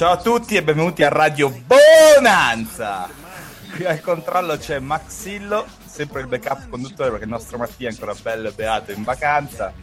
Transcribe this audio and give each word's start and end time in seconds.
Ciao 0.00 0.12
a 0.12 0.16
tutti 0.16 0.54
e 0.54 0.62
benvenuti 0.62 1.02
a 1.02 1.10
Radio 1.10 1.50
Bonanza. 1.50 3.06
Qui 3.74 3.84
al 3.84 4.00
controllo 4.00 4.56
c'è 4.56 4.78
Maxillo, 4.78 5.66
sempre 5.84 6.22
il 6.22 6.26
backup 6.26 6.70
conduttore 6.70 7.10
perché 7.10 7.24
il 7.24 7.30
nostro 7.30 7.58
Mattia 7.58 7.90
è 7.90 7.92
ancora 7.92 8.14
bello 8.14 8.48
e 8.48 8.52
beato 8.52 8.92
in 8.92 9.02
vacanza. 9.02 9.74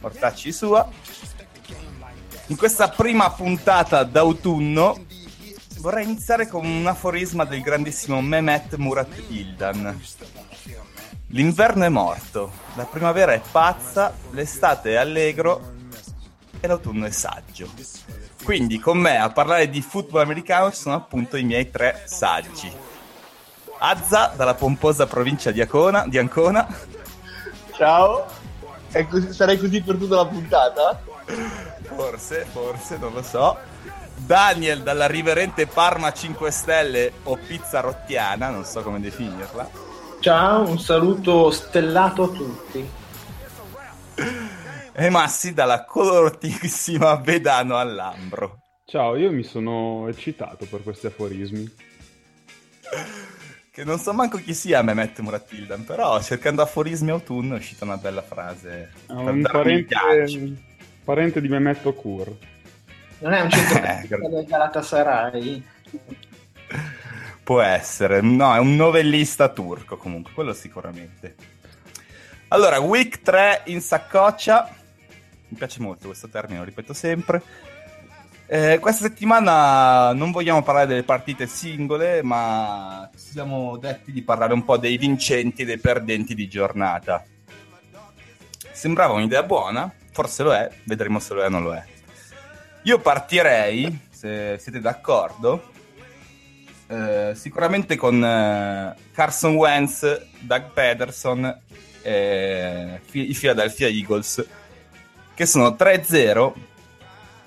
Mortacci 0.00 0.50
sua. 0.50 0.88
In 2.46 2.56
questa 2.56 2.88
prima 2.88 3.30
puntata 3.30 4.02
d'autunno 4.02 5.04
vorrei 5.78 6.02
iniziare 6.02 6.48
con 6.48 6.66
un 6.66 6.88
aforisma 6.88 7.44
del 7.44 7.60
grandissimo 7.60 8.20
Mehmet 8.20 8.74
Murat 8.74 9.22
Ildan. 9.28 10.00
L'inverno 11.28 11.84
è 11.84 11.88
morto, 11.88 12.50
la 12.74 12.86
primavera 12.86 13.34
è 13.34 13.40
pazza, 13.52 14.12
l'estate 14.32 14.94
è 14.94 14.96
allegro 14.96 15.74
e 16.58 16.66
l'autunno 16.66 17.06
è 17.06 17.10
saggio. 17.12 17.70
Quindi 18.44 18.78
con 18.78 18.98
me 18.98 19.18
a 19.18 19.30
parlare 19.30 19.68
di 19.68 19.82
football 19.82 20.22
americano 20.22 20.70
ci 20.70 20.78
sono 20.80 20.94
appunto 20.94 21.36
i 21.36 21.42
miei 21.42 21.70
tre 21.70 22.02
saggi. 22.06 22.72
Azza 23.78 24.32
dalla 24.36 24.54
pomposa 24.54 25.06
provincia 25.06 25.50
di, 25.50 25.60
Acona, 25.60 26.04
di 26.06 26.18
Ancona, 26.18 26.66
Ciao, 27.80 28.26
così, 29.08 29.32
sarei 29.32 29.58
così 29.58 29.80
per 29.80 29.96
tutta 29.96 30.16
la 30.16 30.26
puntata? 30.26 31.00
forse, 31.94 32.44
forse, 32.52 32.98
non 32.98 33.14
lo 33.14 33.22
so. 33.22 33.56
Daniel 34.16 34.82
dalla 34.82 35.06
riverente 35.06 35.66
Parma 35.66 36.12
5 36.12 36.50
Stelle 36.50 37.10
o 37.22 37.38
pizza 37.38 37.80
rottiana, 37.80 38.50
non 38.50 38.66
so 38.66 38.82
come 38.82 39.00
definirla. 39.00 39.66
Ciao, 40.20 40.68
un 40.68 40.78
saluto 40.78 41.50
stellato 41.50 42.24
a 42.24 42.28
tutti. 42.28 42.90
Massi 45.08 45.54
dalla 45.54 45.84
coloratissima 45.84 47.14
Vedano 47.16 47.78
all'Ambro. 47.78 48.58
Ciao, 48.84 49.16
io 49.16 49.30
mi 49.30 49.44
sono 49.44 50.08
eccitato 50.08 50.66
per 50.66 50.82
questi 50.82 51.06
aforismi. 51.06 51.72
Che 53.70 53.84
non 53.84 53.98
so 54.00 54.12
manco 54.12 54.36
chi 54.38 54.52
sia 54.52 54.82
Mehmet 54.82 55.20
Muratildan, 55.20 55.84
però 55.84 56.20
cercando 56.20 56.60
aforismi 56.62 57.10
autunno 57.10 57.54
è 57.54 57.58
uscita 57.58 57.84
una 57.84 57.96
bella 57.96 58.20
frase. 58.20 58.90
È 59.06 59.12
un 59.12 59.42
parente, 59.50 59.94
ghiaccio. 59.94 60.60
parente 61.04 61.40
di 61.40 61.48
Mehmet 61.48 61.94
Kur. 61.94 62.36
Non 63.20 63.32
è 63.32 63.40
un 63.42 63.48
Eh, 63.54 64.06
gra- 64.08 64.28
del 64.28 64.44
Galatasaray? 64.44 65.64
Può 67.44 67.60
essere, 67.60 68.20
no, 68.20 68.54
è 68.54 68.58
un 68.58 68.74
novellista 68.76 69.48
turco 69.48 69.96
comunque, 69.96 70.32
quello 70.32 70.52
sicuramente. 70.52 71.36
Allora, 72.48 72.80
week 72.80 73.22
3 73.22 73.62
in 73.66 73.80
saccoccia. 73.80 74.74
Mi 75.50 75.56
piace 75.58 75.80
molto 75.80 76.06
questo 76.06 76.28
termine, 76.28 76.58
lo 76.58 76.64
ripeto 76.64 76.92
sempre. 76.92 77.42
Eh, 78.46 78.78
questa 78.80 79.04
settimana 79.06 80.12
non 80.12 80.32
vogliamo 80.32 80.62
parlare 80.62 80.86
delle 80.86 81.02
partite 81.04 81.46
singole, 81.46 82.22
ma 82.22 83.08
ci 83.12 83.30
siamo 83.32 83.76
detti 83.76 84.10
di 84.10 84.22
parlare 84.22 84.52
un 84.52 84.64
po' 84.64 84.76
dei 84.76 84.96
vincenti 84.96 85.62
e 85.62 85.64
dei 85.64 85.78
perdenti 85.78 86.34
di 86.34 86.48
giornata. 86.48 87.24
Sembrava 88.72 89.14
un'idea 89.14 89.42
buona, 89.42 89.92
forse 90.12 90.42
lo 90.42 90.52
è, 90.52 90.68
vedremo 90.84 91.18
se 91.18 91.34
lo 91.34 91.42
è 91.42 91.46
o 91.46 91.48
non 91.48 91.62
lo 91.62 91.74
è. 91.74 91.84
Io 92.82 92.98
partirei, 92.98 94.06
se 94.10 94.56
siete 94.58 94.80
d'accordo, 94.80 95.70
eh, 96.88 97.32
sicuramente 97.34 97.96
con 97.96 98.24
eh, 98.24 98.96
Carson 99.12 99.54
Wentz, 99.54 100.26
Doug 100.40 100.72
Pederson 100.72 101.60
e 102.02 103.00
i 103.12 103.34
Philadelphia 103.34 103.86
Eagles, 103.86 104.44
che 105.34 105.46
sono 105.46 105.70
3-0. 105.70 106.52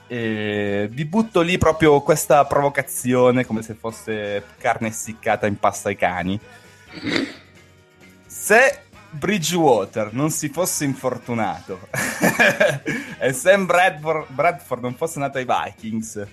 E 0.08 0.88
vi 0.92 1.06
butto 1.06 1.42
lì 1.42 1.58
proprio 1.58 2.02
questa 2.02 2.46
provocazione 2.46 3.46
come 3.46 3.62
se 3.62 3.74
fosse 3.74 4.44
carne 4.58 4.90
essiccata 4.90 5.48
in 5.48 5.58
pasta 5.58 5.90
ai 5.90 5.96
cani. 5.96 6.40
Se 8.26 8.80
Bridgewater 9.10 10.14
non 10.14 10.32
si 10.32 10.50
fosse 10.50 10.86
infortunato 10.86 11.88
e 13.20 13.32
Sam 13.32 13.66
Bradford, 13.66 14.32
Bradford 14.32 14.82
non 14.82 14.96
fosse 14.96 15.20
andato 15.20 15.38
ai 15.38 15.46
Vikings, 15.46 16.28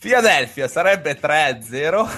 Philadelphia 0.00 0.66
sarebbe 0.66 1.18
3-0. 1.20 2.08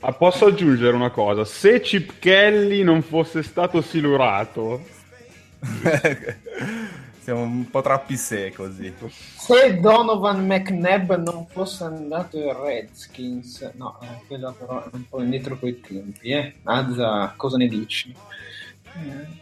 Ah, 0.00 0.12
posso 0.12 0.46
aggiungere 0.46 0.94
una 0.94 1.10
cosa? 1.10 1.44
Se 1.44 1.80
Chip 1.80 2.18
Kelly 2.20 2.84
non 2.84 3.02
fosse 3.02 3.42
stato 3.42 3.80
silurato, 3.80 4.84
Siamo 7.26 7.42
un 7.42 7.68
po' 7.70 7.82
troppi 7.82 8.16
se 8.16 8.52
così. 8.52 8.94
Se 9.36 9.80
Donovan 9.80 10.46
McNabb 10.46 11.12
non 11.14 11.46
fosse 11.48 11.82
andato 11.82 12.36
ai 12.36 12.54
Redskins, 12.54 13.72
no, 13.74 13.98
eh, 14.00 14.20
quello 14.28 14.54
però 14.56 14.84
è 14.84 14.88
un 14.92 15.08
po' 15.08 15.20
indietro 15.20 15.58
coi 15.58 15.80
tempi, 15.80 16.30
eh. 16.30 16.54
Azza, 16.62 17.34
cosa 17.36 17.56
ne 17.56 17.66
dici? 17.66 18.14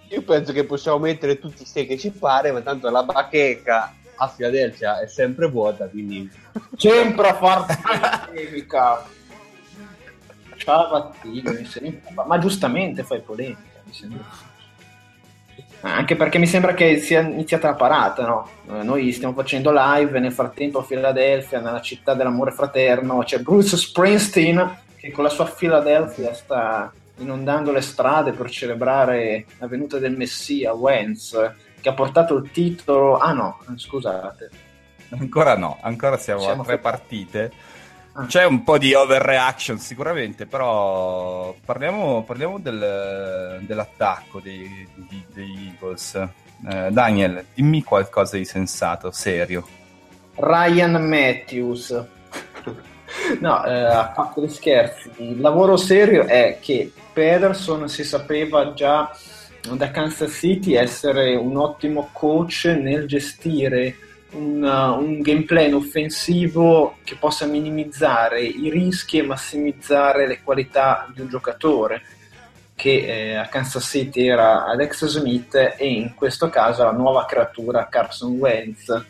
Io 0.08 0.22
penso 0.22 0.52
che 0.52 0.64
possiamo 0.64 0.98
mettere 0.98 1.38
tutti 1.38 1.62
i 1.62 1.66
se 1.66 1.86
che 1.86 1.98
ci 1.98 2.10
pare, 2.10 2.52
ma 2.52 2.62
tanto 2.62 2.88
la 2.88 3.02
bacheca 3.02 3.94
a 4.16 4.28
Filadelfia 4.28 5.00
è 5.00 5.06
sempre 5.06 5.48
vuota, 5.48 5.86
quindi 5.86 6.30
Sempre 6.76 7.28
a 7.28 7.34
farti 7.34 7.76
polemica. 8.26 9.04
Ciao 10.56 10.88
Vattino, 10.88 11.52
mi 11.52 11.64
sembra- 11.66 12.24
ma 12.24 12.38
giustamente 12.38 13.02
fai 13.02 13.20
polemica, 13.20 13.80
mi 13.84 13.92
sembra. 13.92 14.24
Anche 15.80 16.16
perché 16.16 16.38
mi 16.38 16.46
sembra 16.46 16.72
che 16.72 16.98
sia 16.98 17.20
iniziata 17.20 17.68
la 17.68 17.74
parata, 17.74 18.26
no? 18.26 18.48
Eh, 18.70 18.82
Noi 18.82 19.12
stiamo 19.12 19.34
facendo 19.34 19.70
live 19.74 20.18
nel 20.18 20.32
frattempo 20.32 20.78
a 20.78 20.82
Filadelfia, 20.82 21.60
nella 21.60 21.82
città 21.82 22.14
dell'amore 22.14 22.52
fraterno, 22.52 23.18
c'è 23.22 23.40
Bruce 23.40 23.76
Springsteen 23.76 24.78
che 24.96 25.10
con 25.10 25.24
la 25.24 25.30
sua 25.30 25.44
Filadelfia 25.44 26.32
sta 26.32 26.90
inondando 27.18 27.70
le 27.70 27.82
strade 27.82 28.32
per 28.32 28.48
celebrare 28.48 29.44
la 29.58 29.66
venuta 29.66 29.98
del 29.98 30.16
Messia, 30.16 30.72
Wentz, 30.72 31.52
che 31.80 31.88
ha 31.88 31.92
portato 31.92 32.34
il 32.36 32.50
titolo... 32.50 33.18
Ah 33.18 33.32
no, 33.32 33.60
scusate. 33.76 34.50
Ancora 35.10 35.56
no, 35.56 35.78
ancora 35.82 36.16
siamo, 36.16 36.40
Siamo 36.40 36.62
a 36.62 36.64
tre 36.64 36.78
partite. 36.78 37.52
Ah. 38.16 38.26
C'è 38.26 38.44
un 38.44 38.62
po' 38.62 38.78
di 38.78 38.94
overreaction 38.94 39.78
sicuramente, 39.78 40.46
però 40.46 41.52
parliamo, 41.64 42.22
parliamo 42.22 42.60
del- 42.60 43.58
dell'attacco 43.62 44.40
dei, 44.40 44.88
di- 44.94 45.24
degli 45.32 45.66
Eagles. 45.72 46.14
Eh, 46.66 46.88
Daniel, 46.90 47.44
dimmi 47.52 47.82
qualcosa 47.82 48.36
di 48.36 48.44
sensato, 48.44 49.10
serio. 49.10 49.66
Ryan 50.36 50.92
Matthews. 51.08 52.04
No, 53.40 53.64
eh, 53.64 53.72
a 53.72 54.12
parte 54.14 54.40
gli 54.42 54.48
scherzi, 54.48 55.10
il 55.18 55.40
lavoro 55.40 55.76
serio 55.76 56.24
è 56.24 56.58
che 56.60 56.92
Pederson 57.12 57.88
si 57.88 58.04
sapeva 58.04 58.72
già 58.74 59.10
da 59.72 59.90
Kansas 59.90 60.32
City 60.32 60.74
essere 60.74 61.34
un 61.36 61.56
ottimo 61.56 62.10
coach 62.12 62.64
nel 62.80 63.06
gestire 63.06 63.96
un, 64.34 64.62
uh, 64.62 64.98
un 65.02 65.20
gameplay 65.20 65.72
offensivo 65.72 66.96
che 67.04 67.16
possa 67.16 67.46
minimizzare 67.46 68.42
i 68.42 68.70
rischi 68.70 69.18
e 69.18 69.22
massimizzare 69.22 70.26
le 70.26 70.42
qualità 70.42 71.10
di 71.14 71.20
un 71.20 71.28
giocatore 71.28 72.02
che 72.74 73.30
eh, 73.30 73.34
a 73.36 73.46
Kansas 73.46 73.84
City 73.84 74.26
era 74.26 74.66
Alex 74.66 75.06
Smith 75.06 75.54
e 75.54 75.86
in 75.86 76.14
questo 76.14 76.48
caso 76.48 76.82
la 76.82 76.92
nuova 76.92 77.24
creatura 77.24 77.88
Carson 77.88 78.32
Wentz. 78.32 79.04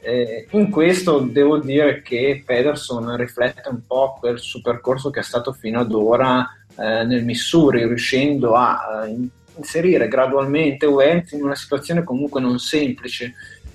Eh, 0.00 0.46
in 0.50 0.70
questo 0.70 1.20
devo 1.20 1.58
dire 1.58 2.02
che 2.02 2.42
Pederson 2.44 3.16
riflette 3.16 3.68
un 3.68 3.86
po' 3.86 4.16
quel 4.18 4.40
suo 4.40 4.60
percorso 4.60 5.10
che 5.10 5.20
è 5.20 5.22
stato 5.22 5.52
fino 5.52 5.78
ad 5.78 5.92
ora 5.92 6.44
eh, 6.76 7.04
nel 7.04 7.22
Missouri, 7.22 7.86
riuscendo 7.86 8.54
a 8.54 9.04
uh, 9.06 9.30
inserire 9.56 10.08
gradualmente 10.08 10.86
Wentz 10.86 11.32
in 11.32 11.44
una 11.44 11.54
situazione 11.54 12.02
comunque 12.02 12.40
non 12.40 12.58
semplice, 12.58 13.34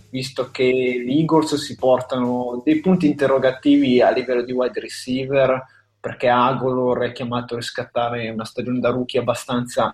visto 0.09 0.49
che 0.51 0.65
gli 0.65 1.19
Eagles 1.19 1.55
si 1.55 1.75
portano 1.75 2.61
dei 2.63 2.79
punti 2.79 3.07
interrogativi 3.07 4.01
a 4.01 4.11
livello 4.11 4.43
di 4.43 4.51
wide 4.51 4.79
receiver, 4.79 5.65
perché 5.99 6.29
Agolor 6.29 6.99
è 6.99 7.11
chiamato 7.11 7.53
a 7.55 7.57
riscattare 7.57 8.29
una 8.29 8.45
stagione 8.45 8.79
da 8.79 8.89
rookie 8.89 9.19
abbastanza 9.19 9.93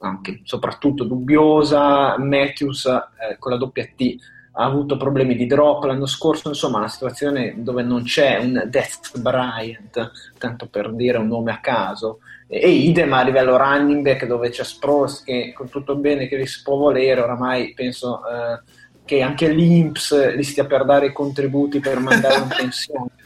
anche 0.00 0.42
soprattutto 0.44 1.04
dubbiosa, 1.04 2.16
Matthews 2.18 2.86
eh, 2.86 3.36
con 3.38 3.52
la 3.52 3.58
doppia 3.58 3.84
T 3.96 4.16
ha 4.60 4.64
avuto 4.64 4.96
problemi 4.96 5.36
di 5.36 5.46
drop 5.46 5.84
l'anno 5.84 6.06
scorso, 6.06 6.48
insomma 6.48 6.78
una 6.78 6.88
situazione 6.88 7.54
dove 7.58 7.82
non 7.82 8.02
c'è 8.02 8.38
un 8.38 8.64
Death 8.66 9.20
Bryant, 9.20 10.10
tanto 10.36 10.66
per 10.66 10.92
dire 10.94 11.18
un 11.18 11.28
nome 11.28 11.52
a 11.52 11.60
caso, 11.60 12.18
e 12.48 12.68
idem 12.68 13.12
a 13.12 13.22
livello 13.22 13.56
running 13.56 14.02
back 14.02 14.26
dove 14.26 14.50
c'è 14.50 14.64
Spross 14.64 15.22
che 15.22 15.52
con 15.54 15.68
tutto 15.68 15.94
bene 15.94 16.26
che 16.26 16.36
li 16.36 16.46
si 16.46 16.62
può 16.62 16.76
volere, 16.76 17.20
oramai 17.20 17.72
penso 17.72 18.20
eh, 18.26 18.60
che 19.08 19.22
anche 19.22 19.48
l'Inps 19.48 20.34
li 20.34 20.42
stia 20.42 20.66
per 20.66 20.84
dare 20.84 21.06
i 21.06 21.12
contributi 21.14 21.80
per 21.80 21.98
mandare 21.98 22.36
in 22.36 22.48
pensione. 22.48 23.08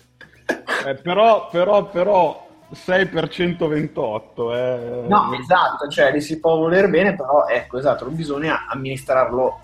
Eh, 0.84 0.96
però, 0.96 1.48
però, 1.48 1.88
però 1.88 2.48
6 2.72 3.06
per 3.06 3.28
128 3.28 4.54
eh. 4.54 5.04
no 5.06 5.32
esatto 5.40 5.88
cioè 5.88 6.10
li 6.10 6.20
si 6.20 6.40
può 6.40 6.56
voler 6.56 6.90
bene 6.90 7.14
però 7.14 7.46
ecco 7.46 7.78
esatto 7.78 8.06
bisogna 8.06 8.66
amministrarlo 8.68 9.60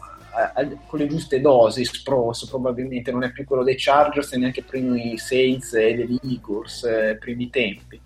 eh, 0.56 0.76
con 0.86 1.00
le 1.00 1.08
giuste 1.08 1.40
dosi 1.40 1.84
Spross 1.84 2.48
probabilmente 2.48 3.10
non 3.10 3.24
è 3.24 3.32
più 3.32 3.44
quello 3.44 3.64
dei 3.64 3.74
Chargers 3.76 4.32
e 4.32 4.38
neanche 4.38 4.62
primi 4.62 5.18
Saints 5.18 5.74
e 5.74 5.94
degli 5.94 6.18
Eagles 6.22 6.84
eh, 6.84 7.16
primi 7.18 7.50
tempi 7.50 8.00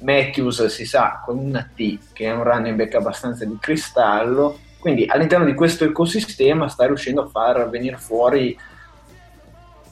Matthews 0.00 0.66
si 0.66 0.86
sa 0.86 1.20
con 1.24 1.38
una 1.38 1.68
T 1.74 1.98
che 2.12 2.26
è 2.26 2.32
un 2.32 2.44
running 2.44 2.76
back 2.76 2.94
abbastanza 2.94 3.44
di 3.44 3.58
cristallo 3.58 4.58
quindi 4.82 5.06
all'interno 5.06 5.44
di 5.44 5.54
questo 5.54 5.84
ecosistema 5.84 6.66
sta 6.66 6.86
riuscendo 6.86 7.22
a 7.22 7.28
far 7.28 7.70
venire 7.70 7.98
fuori 7.98 8.58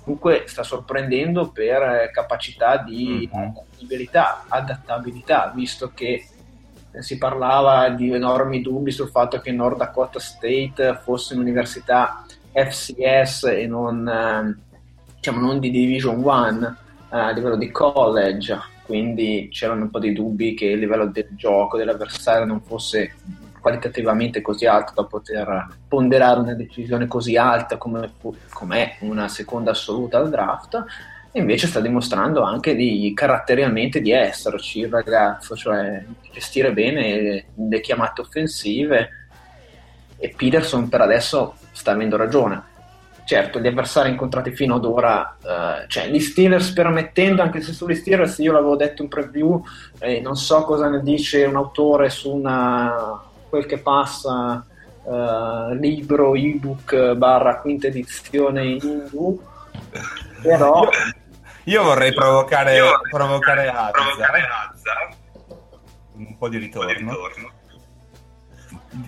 comunque 0.03 0.43
sta 0.47 0.65
sorprendendo 0.65 1.51
per 1.51 1.81
eh, 1.81 2.11
capacità 2.13 2.79
di 2.79 3.31
mm-hmm. 3.33 4.09
adattabilità, 4.49 5.53
visto 5.55 5.93
che 5.95 6.27
si 6.99 7.19
parlava 7.19 7.89
di 7.91 8.13
enormi 8.13 8.63
dubbi 8.63 8.91
sul 8.91 9.11
fatto 9.11 9.39
che 9.39 9.53
North 9.53 9.77
Dakota 9.77 10.19
State 10.19 10.99
fosse 11.05 11.35
un'università 11.35 12.25
FCS 12.53 13.45
e 13.45 13.69
non, 13.69 14.09
eh, 14.09 14.59
diciamo, 15.15 15.39
non 15.39 15.61
di 15.61 15.71
Division 15.71 16.19
1 16.21 16.77
eh, 17.13 17.17
a 17.17 17.31
livello 17.31 17.57
di 17.57 17.71
college, 17.71 18.59
quindi 18.87 19.49
c'erano 19.53 19.83
un 19.83 19.91
po' 19.91 20.01
di 20.01 20.13
dubbi 20.13 20.55
che 20.55 20.67
il 20.67 20.81
livello 20.81 21.07
del 21.07 21.29
gioco 21.37 21.77
dell'avversario 21.77 22.45
non 22.45 22.61
fosse 22.61 23.15
qualitativamente 23.61 24.41
così 24.41 24.67
alto 24.67 24.93
da 24.95 25.05
poter 25.05 25.67
ponderare 25.87 26.41
una 26.41 26.55
decisione 26.55 27.07
così 27.07 27.37
alta 27.37 27.77
come 27.77 28.13
è 28.85 28.97
una 29.01 29.29
seconda 29.29 29.71
assoluta 29.71 30.19
al 30.19 30.31
draft 30.31 30.85
e 31.33 31.39
invece 31.39 31.69
sta 31.69 31.81
dimostrando 31.81 32.43
anche 32.43 32.75
di 32.75 33.13
caratterialmente 33.15 34.01
di 34.01 34.11
esserci 34.11 34.81
il 34.81 34.89
ragazzo, 34.89 35.55
cioè 35.55 36.03
gestire 36.33 36.73
bene 36.73 37.45
le 37.55 37.81
chiamate 37.81 38.23
offensive 38.23 39.11
e 40.17 40.35
Peterson 40.37 40.89
per 40.89 41.03
adesso 41.03 41.55
sta 41.71 41.93
avendo 41.93 42.17
ragione. 42.17 42.69
Certo, 43.25 43.61
gli 43.61 43.69
avversari 43.69 44.11
incontrati 44.11 44.51
fino 44.51 44.75
ad 44.75 44.85
ora, 44.85 45.37
eh, 45.41 45.85
cioè 45.87 46.09
gli 46.09 46.19
Steelers 46.19 46.73
permettendo, 46.73 47.43
anche 47.43 47.61
se 47.61 47.73
sugli 47.73 47.95
Steelers 47.95 48.39
io 48.39 48.51
l'avevo 48.51 48.75
detto 48.75 49.03
in 49.03 49.09
preview, 49.09 49.63
eh, 50.01 50.21
non 50.21 50.35
so 50.35 50.65
cosa 50.65 50.89
ne 50.89 51.01
dice 51.01 51.45
un 51.45 51.55
autore 51.55 52.11
su 52.11 52.35
una, 52.35 53.23
quel 53.51 53.67
che 53.67 53.79
passa 53.79 54.65
uh, 55.03 55.75
libro, 55.75 56.35
ebook 56.35 57.13
barra 57.15 57.61
quinta 57.61 57.89
edizione 57.89 58.65
in 58.65 58.79
Hindu 58.81 59.43
però 60.41 60.85
io, 60.85 60.91
io 61.65 61.83
vorrei 61.83 62.15
provocare, 62.15 62.77
io 62.77 62.85
vorrei 62.85 63.11
provocare, 63.11 63.69
Azza. 63.69 63.91
provocare 63.91 64.41
Azza 64.41 65.19
un 66.27 66.37
po' 66.37 66.49
di 66.49 66.59
ritorno, 66.59 66.87
po 66.87 66.93
di 66.93 67.05
ritorno. 67.05 67.59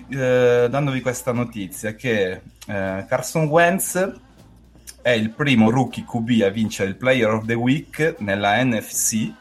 Eh, 0.09 0.67
dandovi 0.69 1.01
questa 1.01 1.31
notizia 1.31 1.93
che 1.93 2.41
eh, 2.65 3.05
Carson 3.07 3.45
Wentz 3.45 4.11
è 5.01 5.11
il 5.11 5.31
primo 5.31 5.69
rookie 5.69 6.05
QB 6.05 6.43
a 6.43 6.49
vincere 6.49 6.89
il 6.89 6.95
Player 6.95 7.29
of 7.29 7.45
the 7.45 7.53
Week 7.53 8.15
nella 8.19 8.63
NFC 8.63 9.31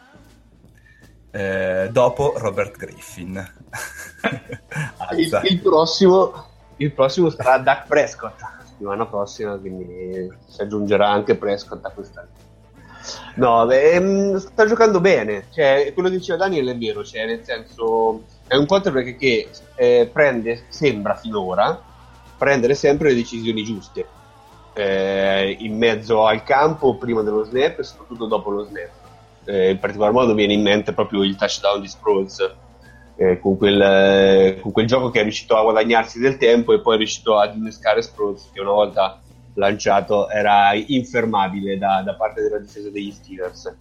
eh, 1.31 1.89
dopo 1.91 2.35
Robert 2.37 2.77
Griffin. 2.77 3.61
il, 5.17 5.41
il, 5.45 5.61
prossimo, 5.61 6.47
il 6.77 6.93
prossimo 6.93 7.31
sarà 7.31 7.59
Duck 7.59 7.87
Prescott. 7.87 8.41
La 8.41 8.63
settimana 8.65 9.07
prossima, 9.07 9.57
quindi 9.57 10.33
si 10.47 10.63
aggiungerà 10.63 11.09
anche 11.09 11.37
Prescott 11.37 11.85
a 11.85 11.91
questa. 11.91 12.27
No, 13.37 13.67
beh, 13.67 14.39
sta 14.39 14.67
giocando 14.67 15.01
bene, 15.01 15.47
cioè, 15.53 15.91
quello 15.93 16.09
che 16.09 16.17
diceva 16.17 16.39
Daniel 16.39 16.69
è 16.69 16.77
vero, 16.77 17.03
cioè, 17.03 17.27
nel 17.27 17.43
senso 17.43 18.25
è 18.47 18.55
un 18.55 18.67
quarterback 18.67 19.17
che 19.17 19.49
eh, 19.75 20.09
prende, 20.13 20.67
sembra 20.69 21.17
finora, 21.17 21.83
prendere 22.39 22.75
sempre 22.75 23.09
le 23.09 23.17
decisioni 23.17 23.65
giuste 23.65 24.07
eh, 24.75 25.57
in 25.61 25.77
mezzo 25.77 26.25
al 26.27 26.43
campo, 26.45 26.97
prima 26.97 27.23
dello 27.23 27.45
snap 27.45 27.79
e 27.79 27.83
soprattutto 27.83 28.27
dopo 28.27 28.51
lo 28.51 28.65
snap. 28.65 28.91
Eh, 29.45 29.71
in 29.71 29.79
particolar 29.79 30.13
modo 30.13 30.35
viene 30.35 30.53
in 30.53 30.63
mente 30.63 30.93
proprio 30.93 31.23
il 31.25 31.37
touchdown 31.37 31.81
di 31.81 31.89
Sproles 31.89 32.55
eh, 33.17 33.39
con, 33.41 33.57
quel, 33.57 33.81
eh, 33.81 34.59
con, 34.61 34.73
quel, 34.73 34.87
gioco 34.87 35.11
che 35.11 35.21
è 35.21 35.23
riuscito 35.23 35.57
a 35.57 35.63
guadagnarsi 35.63 36.19
del 36.19 36.37
tempo 36.37 36.73
e 36.73 36.81
poi 36.81 36.95
è 36.95 36.99
riuscito 36.99 37.39
ad 37.39 37.57
innescare 37.57 38.03
Sproles 38.03 38.51
che 38.53 38.61
una 38.61 38.71
volta 38.71 39.21
lanciato 39.55 40.29
era 40.31 40.73
infermabile 40.75 41.77
da, 41.79 42.03
da 42.05 42.15
parte 42.15 42.43
della 42.43 42.59
difesa 42.59 42.91
degli 42.91 43.13
Steelers. 43.13 43.75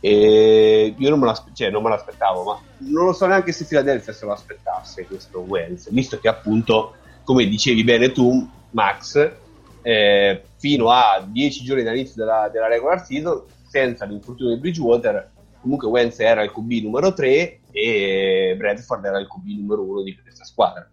E 0.00 0.94
io 0.96 1.08
non 1.08 1.18
me, 1.18 1.32
cioè, 1.54 1.70
non 1.70 1.82
me, 1.82 1.88
l'aspettavo 1.88 2.44
ma 2.44 2.60
non 2.78 3.06
lo 3.06 3.12
so 3.12 3.26
neanche 3.26 3.50
se 3.50 3.64
Philadelphia 3.64 4.12
se 4.12 4.26
lo 4.26 4.32
aspettasse 4.32 5.06
questo 5.06 5.40
Wells 5.40 5.90
visto 5.90 6.18
che 6.20 6.28
appunto 6.28 6.94
come 7.24 7.46
dicevi 7.46 7.82
bene 7.82 8.12
tu 8.12 8.46
Max 8.72 9.32
eh, 9.80 10.42
fino 10.56 10.90
a 10.90 11.24
10 11.26 11.64
giorni 11.64 11.82
dall'inizio 11.82 12.22
della, 12.22 12.50
della 12.52 12.68
regular 12.68 13.04
season 13.04 13.42
senza 13.68 14.04
l'infortunio 14.04 14.54
di 14.54 14.60
Bridgewater, 14.60 15.30
comunque 15.60 15.88
Wentz 15.88 16.18
era 16.20 16.42
il 16.42 16.50
QB 16.50 16.70
numero 16.82 17.12
3 17.12 17.60
e 17.76 18.54
Bradford 18.56 19.04
era 19.04 19.18
il 19.18 19.28
QB 19.28 19.44
numero 19.58 19.82
1 19.82 20.02
di 20.02 20.18
questa 20.18 20.44
squadra. 20.44 20.90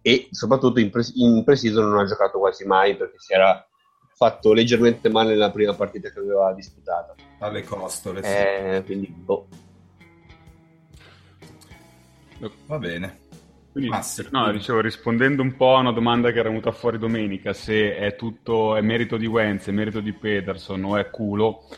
E 0.00 0.28
soprattutto 0.30 0.78
in, 0.78 0.88
pre- 0.88 1.02
in 1.14 1.42
pre-season 1.42 1.90
non 1.90 1.98
ha 1.98 2.04
giocato 2.04 2.38
quasi 2.38 2.64
mai 2.64 2.96
perché 2.96 3.18
si 3.18 3.32
era 3.32 3.66
fatto 4.14 4.52
leggermente 4.52 5.08
male 5.08 5.30
nella 5.30 5.50
prima 5.50 5.74
partita 5.74 6.10
che 6.10 6.20
aveva 6.20 6.52
disputato. 6.54 7.16
Alle 7.40 7.64
costole, 7.64 8.22
sì. 8.22 8.30
Eh, 8.30 8.82
quindi, 8.86 9.08
boh. 9.08 9.48
Va 12.66 12.78
bene. 12.78 13.18
Quindi, 13.72 13.90
no, 14.30 14.52
dicevo, 14.52 14.80
rispondendo 14.80 15.42
un 15.42 15.56
po' 15.56 15.74
a 15.74 15.80
una 15.80 15.92
domanda 15.92 16.30
che 16.30 16.38
era 16.38 16.48
venuta 16.48 16.70
fuori 16.70 16.98
domenica, 16.98 17.52
se 17.52 17.96
è 17.96 18.14
tutto 18.14 18.76
è 18.76 18.80
merito 18.80 19.16
di 19.16 19.26
Wentz, 19.26 19.66
è 19.66 19.72
merito 19.72 20.00
di 20.00 20.12
Peterson 20.12 20.82
o 20.84 20.96
è 20.96 21.10
culo, 21.10 21.68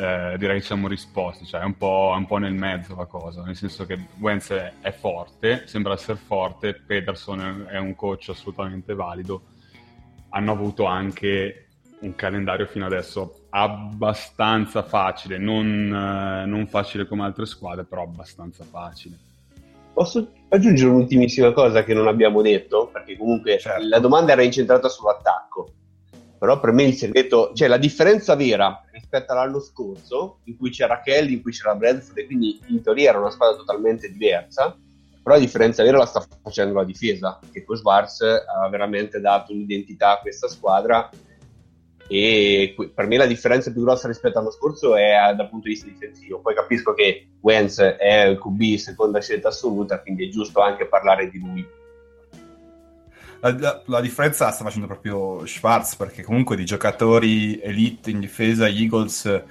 eh, 0.00 0.36
direi 0.38 0.60
che 0.60 0.64
siamo 0.64 0.88
risposti, 0.88 1.44
cioè 1.44 1.60
è 1.60 1.64
un, 1.64 1.76
po', 1.76 2.14
un 2.16 2.24
po' 2.24 2.38
nel 2.38 2.54
mezzo 2.54 2.96
la 2.96 3.04
cosa, 3.04 3.42
nel 3.42 3.54
senso 3.54 3.84
che 3.84 3.98
Wentz 4.18 4.50
è, 4.50 4.72
è 4.80 4.92
forte, 4.92 5.64
sembra 5.66 5.92
essere 5.92 6.16
forte, 6.16 6.72
Peterson 6.74 7.66
è, 7.68 7.72
è 7.72 7.78
un 7.78 7.94
coach 7.94 8.30
assolutamente 8.30 8.94
valido, 8.94 9.42
hanno 10.30 10.52
avuto 10.52 10.86
anche 10.86 11.66
un 12.00 12.14
calendario 12.14 12.64
fino 12.64 12.86
adesso 12.86 13.48
abbastanza 13.50 14.82
facile, 14.82 15.36
non, 15.36 15.66
eh, 15.66 16.46
non, 16.46 16.66
facile 16.66 17.06
come 17.06 17.24
altre 17.24 17.44
squadre, 17.44 17.84
però 17.84 18.04
abbastanza 18.04 18.64
facile. 18.64 19.18
Posso 19.92 20.32
aggiungere 20.48 20.88
un'ultimissima 20.88 21.52
cosa 21.52 21.84
che 21.84 21.92
non 21.92 22.08
abbiamo 22.08 22.40
detto? 22.40 22.88
Perché 22.90 23.18
comunque 23.18 23.58
certo. 23.58 23.86
la 23.86 23.98
domanda 23.98 24.32
era 24.32 24.42
incentrata 24.42 24.88
sull'attacco. 24.88 25.72
Però 26.38 26.58
per 26.58 26.72
me 26.72 26.84
il 26.84 26.94
segreto, 26.94 27.52
cioè 27.52 27.68
la 27.68 27.76
differenza 27.76 28.34
vera 28.34 28.82
rispetto 29.10 29.32
all'anno 29.32 29.58
scorso, 29.58 30.38
in 30.44 30.56
cui 30.56 30.70
c'era 30.70 31.00
Kelly, 31.00 31.34
in 31.34 31.42
cui 31.42 31.50
c'era 31.50 31.74
Bradford, 31.74 32.18
e 32.18 32.26
quindi 32.26 32.60
in 32.68 32.80
teoria 32.80 33.10
era 33.10 33.18
una 33.18 33.30
squadra 33.30 33.56
totalmente 33.56 34.10
diversa, 34.10 34.78
però 35.20 35.34
la 35.34 35.40
differenza 35.40 35.82
vera 35.82 35.98
la 35.98 36.06
sta 36.06 36.24
facendo 36.40 36.74
la 36.74 36.84
difesa, 36.84 37.40
che 37.52 37.64
con 37.64 37.76
Schwarz 37.76 38.20
ha 38.20 38.68
veramente 38.68 39.20
dato 39.20 39.52
un'identità 39.52 40.12
a 40.12 40.20
questa 40.20 40.46
squadra 40.48 41.10
e 42.06 42.74
per 42.92 43.06
me 43.06 43.16
la 43.16 43.26
differenza 43.26 43.70
più 43.70 43.82
grossa 43.82 44.08
rispetto 44.08 44.38
all'anno 44.38 44.52
scorso 44.52 44.96
è 44.96 45.12
dal 45.36 45.48
punto 45.48 45.68
di 45.68 45.74
vista 45.74 45.86
difensivo. 45.86 46.40
Poi 46.40 46.54
capisco 46.54 46.92
che 46.92 47.28
Wentz 47.40 47.78
è 47.78 48.24
il 48.24 48.38
QB 48.38 48.76
seconda 48.76 49.20
scelta 49.20 49.48
assoluta, 49.48 50.00
quindi 50.00 50.26
è 50.26 50.28
giusto 50.28 50.60
anche 50.60 50.86
parlare 50.86 51.30
di 51.30 51.38
lui 51.38 51.64
la, 53.40 53.58
la, 53.58 53.82
la, 53.86 54.00
differenza 54.00 54.44
la 54.44 54.52
sta 54.52 54.64
facendo 54.64 54.86
proprio 54.86 55.44
Schwartz 55.46 55.96
perché 55.96 56.22
comunque 56.22 56.56
di 56.56 56.64
giocatori 56.64 57.58
elite 57.60 58.10
in 58.10 58.20
difesa 58.20 58.68
Eagles 58.68 59.42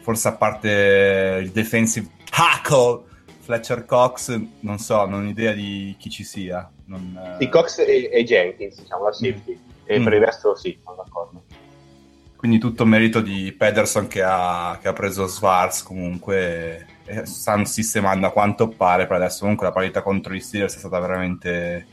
forse 0.00 0.28
a 0.28 0.32
parte 0.32 1.40
il 1.42 1.50
defensive 1.50 2.08
tackle 2.30 3.02
Fletcher 3.40 3.84
Cox 3.84 4.40
non 4.60 4.78
so, 4.78 5.04
non 5.06 5.24
ho 5.26 5.28
idea 5.28 5.52
di 5.52 5.96
chi 5.98 6.10
ci 6.10 6.24
sia 6.24 6.70
non, 6.86 7.36
sì, 7.38 7.48
Cox 7.48 7.78
e, 7.78 8.10
e, 8.12 8.24
Jenkins 8.24 8.80
diciamo 8.80 9.04
la 9.04 9.12
safety 9.12 9.52
mm. 9.52 9.84
e 9.84 9.98
mm. 9.98 10.04
per 10.04 10.12
il 10.12 10.20
resto 10.20 10.54
sì, 10.54 10.78
sono 10.82 10.96
d'accordo 10.96 11.42
quindi 12.36 12.58
tutto 12.58 12.84
merito 12.84 13.20
di 13.20 13.52
Pederson 13.52 14.06
che 14.06 14.22
ha, 14.22 14.78
che 14.80 14.88
ha 14.88 14.92
preso 14.92 15.26
Schwartz 15.26 15.82
comunque 15.82 16.86
stanno 17.24 17.64
sistemando 17.64 18.26
a 18.26 18.30
quanto 18.30 18.68
pare 18.68 19.06
per 19.06 19.16
adesso 19.16 19.40
comunque 19.40 19.66
la 19.66 19.72
partita 19.72 20.02
contro 20.02 20.32
gli 20.32 20.40
Steelers 20.40 20.74
è 20.76 20.78
stata 20.78 21.00
veramente 21.00 21.86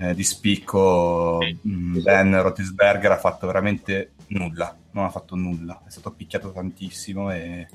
eh, 0.00 0.14
di 0.14 0.24
spicco 0.24 1.38
mm, 1.66 2.00
Ben 2.00 2.42
Rotisberger 2.42 3.12
ha 3.12 3.18
fatto 3.18 3.46
veramente 3.46 4.12
nulla 4.28 4.74
non 4.92 5.04
ha 5.04 5.10
fatto 5.10 5.36
nulla 5.36 5.82
è 5.86 5.90
stato 5.90 6.10
picchiato 6.12 6.52
tantissimo 6.52 7.30
e 7.30 7.68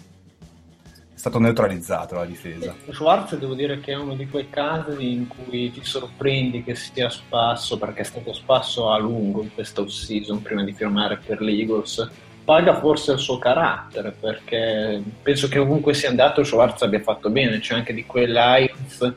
è 1.15 1.17
stato 1.17 1.39
neutralizzato 1.39 2.15
la 2.15 2.25
difesa. 2.25 2.75
Schwartz 2.91 3.37
devo 3.37 3.53
dire 3.53 3.79
che 3.79 3.93
è 3.93 3.95
uno 3.95 4.15
di 4.15 4.27
quei 4.27 4.49
casi 4.49 5.13
in 5.13 5.27
cui 5.27 5.71
ti 5.71 5.79
sorprendi 5.81 6.61
che 6.61 6.75
sia 6.75 7.09
spasso 7.09 7.77
perché 7.77 8.01
è 8.01 8.03
stato 8.03 8.33
spasso 8.33 8.91
a 8.91 8.97
lungo 8.97 9.41
in 9.41 9.53
questa 9.53 9.79
off-season 9.79 10.41
prima 10.41 10.65
di 10.65 10.73
firmare 10.73 11.17
per 11.25 11.41
l'Eagles 11.41 12.09
paga 12.43 12.79
forse 12.79 13.13
il 13.13 13.19
suo 13.19 13.39
carattere 13.39 14.11
perché 14.11 15.01
penso 15.21 15.47
che 15.47 15.57
ovunque 15.57 15.93
sia 15.93 16.09
andato 16.09 16.43
Schwartz 16.43 16.81
abbia 16.81 16.99
fatto 16.99 17.29
bene 17.29 17.59
c'è 17.59 17.75
anche 17.75 17.93
di 17.93 18.05
quei 18.05 18.27
Lions 18.27 19.13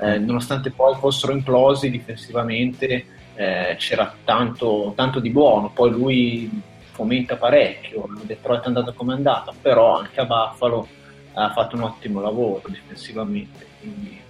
eh, 0.00 0.18
nonostante 0.18 0.70
poi 0.70 0.94
fossero 0.96 1.32
implosi 1.32 1.90
difensivamente 1.90 3.04
eh, 3.34 3.76
c'era 3.78 4.14
tanto, 4.24 4.92
tanto, 4.96 5.20
di 5.20 5.30
buono. 5.30 5.70
Poi 5.70 5.90
lui 5.90 6.62
fomenta 6.92 7.36
parecchio 7.36 8.06
Detroit 8.22 8.64
è 8.64 8.66
andato 8.66 8.92
come 8.92 9.14
è 9.14 9.16
andato 9.16 9.54
però 9.60 9.98
anche 9.98 10.20
a 10.20 10.26
Buffalo 10.26 10.86
ha 11.32 11.50
fatto 11.52 11.76
un 11.76 11.82
ottimo 11.82 12.20
lavoro 12.20 12.62
difensivamente 12.66 13.66
quindi 13.78 14.20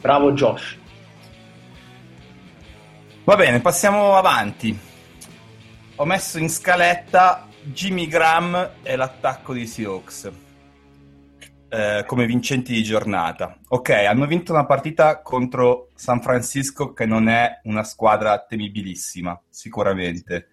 bravo 0.00 0.32
Josh. 0.32 0.78
Va 3.24 3.36
bene 3.36 3.60
passiamo 3.60 4.14
avanti. 4.14 4.78
Ho 5.96 6.04
messo 6.04 6.38
in 6.38 6.50
scaletta 6.50 7.48
Jimmy 7.62 8.06
Graham 8.06 8.70
e 8.82 8.94
l'attacco 8.94 9.52
di 9.52 9.66
Seahawks 9.66 10.44
eh, 11.76 12.04
come 12.06 12.24
vincenti 12.24 12.72
di 12.72 12.82
giornata. 12.82 13.58
Ok, 13.68 13.90
hanno 13.90 14.24
vinto 14.26 14.50
una 14.52 14.64
partita 14.64 15.20
contro 15.20 15.90
San 15.94 16.22
Francisco 16.22 16.94
che 16.94 17.04
non 17.04 17.28
è 17.28 17.60
una 17.64 17.82
squadra 17.84 18.38
temibilissima, 18.48 19.38
sicuramente. 19.50 20.48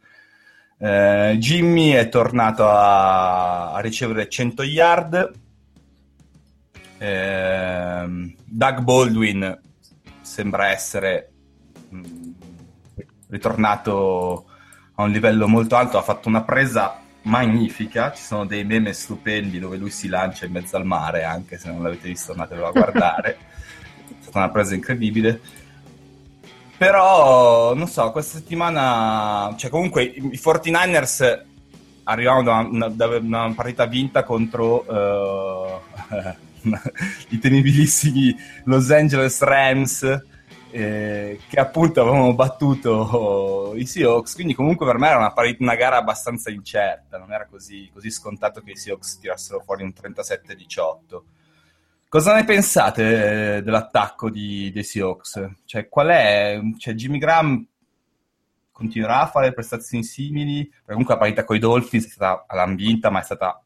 Eh, 0.78 1.38
Jimmy 1.40 1.92
è 1.92 2.10
tornato 2.10 2.68
a, 2.68 3.72
a 3.72 3.80
ricevere 3.80 4.28
100 4.28 4.64
yard. 4.64 5.32
Eh, 6.98 8.36
Doug 8.44 8.80
Baldwin 8.82 9.62
sembra 10.20 10.72
essere 10.72 11.32
mm, 11.94 12.32
ritornato 13.30 14.50
a 14.96 15.04
un 15.04 15.12
livello 15.12 15.48
molto 15.48 15.78
alto, 15.78 15.98
ha 15.98 16.02
fatto 16.02 16.28
una 16.28 16.44
presa 16.44 17.03
magnifica, 17.24 18.12
ci 18.14 18.24
sono 18.24 18.46
dei 18.46 18.64
meme 18.64 18.94
stupendi 18.94 19.60
dove 19.60 19.78
lui 19.78 19.90
si 19.90 20.08
lancia 20.08 20.46
in 20.46 20.52
mezzo 20.52 20.76
al 20.76 20.86
mare, 20.86 21.24
anche 21.24 21.58
se 21.58 21.70
non 21.70 21.84
l'avete 21.84 22.08
visto 22.08 22.32
andatelo 22.32 22.68
a 22.68 22.72
guardare, 22.72 23.38
è 24.08 24.14
stata 24.22 24.40
una 24.40 24.50
presa 24.50 24.76
incredibile. 24.76 25.40
Però, 26.78 27.74
non 27.74 27.88
so, 27.88 28.12
questa 28.12 28.38
settimana, 28.40 29.54
cioè 29.58 29.70
comunque 29.70 30.04
i 30.04 30.40
49ers 30.42 31.42
arrivavano 32.04 32.44
da 32.44 32.58
una, 32.58 32.90
da 32.90 33.08
una 33.18 33.54
partita 33.54 33.86
vinta 33.86 34.24
contro 34.24 34.84
uh, 34.86 35.80
i 37.30 37.40
temibilissimi 37.40 38.36
Los 38.66 38.92
Angeles 38.92 39.40
Rams 39.42 40.24
eh, 40.76 41.40
che 41.48 41.60
appunto 41.60 42.02
avevamo 42.02 42.34
battuto 42.34 43.74
i 43.76 43.86
Seahawks, 43.86 44.34
quindi 44.34 44.56
comunque 44.56 44.88
per 44.88 44.98
me 44.98 45.08
era 45.08 45.18
una, 45.18 45.34
una 45.60 45.76
gara 45.76 45.98
abbastanza 45.98 46.50
incerta, 46.50 47.20
non 47.20 47.32
era 47.32 47.46
così, 47.46 47.92
così, 47.94 48.10
scontato 48.10 48.62
che 48.62 48.72
i 48.72 48.76
Seahawks 48.76 49.20
tirassero 49.20 49.60
fuori 49.60 49.84
un 49.84 49.94
37-18. 49.96 51.22
Cosa 52.10 52.34
ne 52.34 52.44
pensate 52.44 53.58
eh, 53.58 53.62
dell'attacco 53.62 54.32
di, 54.32 54.72
dei 54.72 54.84
Seahawks? 54.84 55.48
Cioè, 55.66 55.88
qual 55.90 56.08
è? 56.08 56.60
Cioè, 56.80 56.96
Jimmy 56.96 57.20
Graham 57.20 57.68
continuerà 58.72 59.22
a 59.22 59.28
fare 59.28 59.54
prestazioni 59.54 60.04
simili? 60.04 60.68
Comunque 60.88 61.14
la 61.14 61.20
partita 61.20 61.44
con 61.44 61.56
i 61.56 61.60
Dolphins 61.60 62.08
è 62.08 62.10
stata 62.10 62.46
all'ambinta, 62.48 63.12
ma 63.12 63.20
è 63.20 63.24
stata 63.24 63.62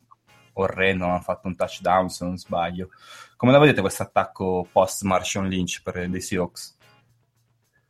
orrenda, 0.54 1.06
non 1.06 1.16
ha 1.16 1.22
fatto 1.22 1.48
un 1.48 1.56
touchdown 1.56 2.10
se 2.10 2.26
non 2.26 2.38
sbaglio. 2.38 2.90
Come 3.38 3.54
la 3.54 3.60
vedete 3.60 3.80
questo 3.80 4.04
attacco 4.04 4.68
post 4.70 5.04
Martian 5.04 5.48
Lynch 5.48 5.82
per 5.84 6.10
dei 6.10 6.22
Seahawks? 6.22 6.77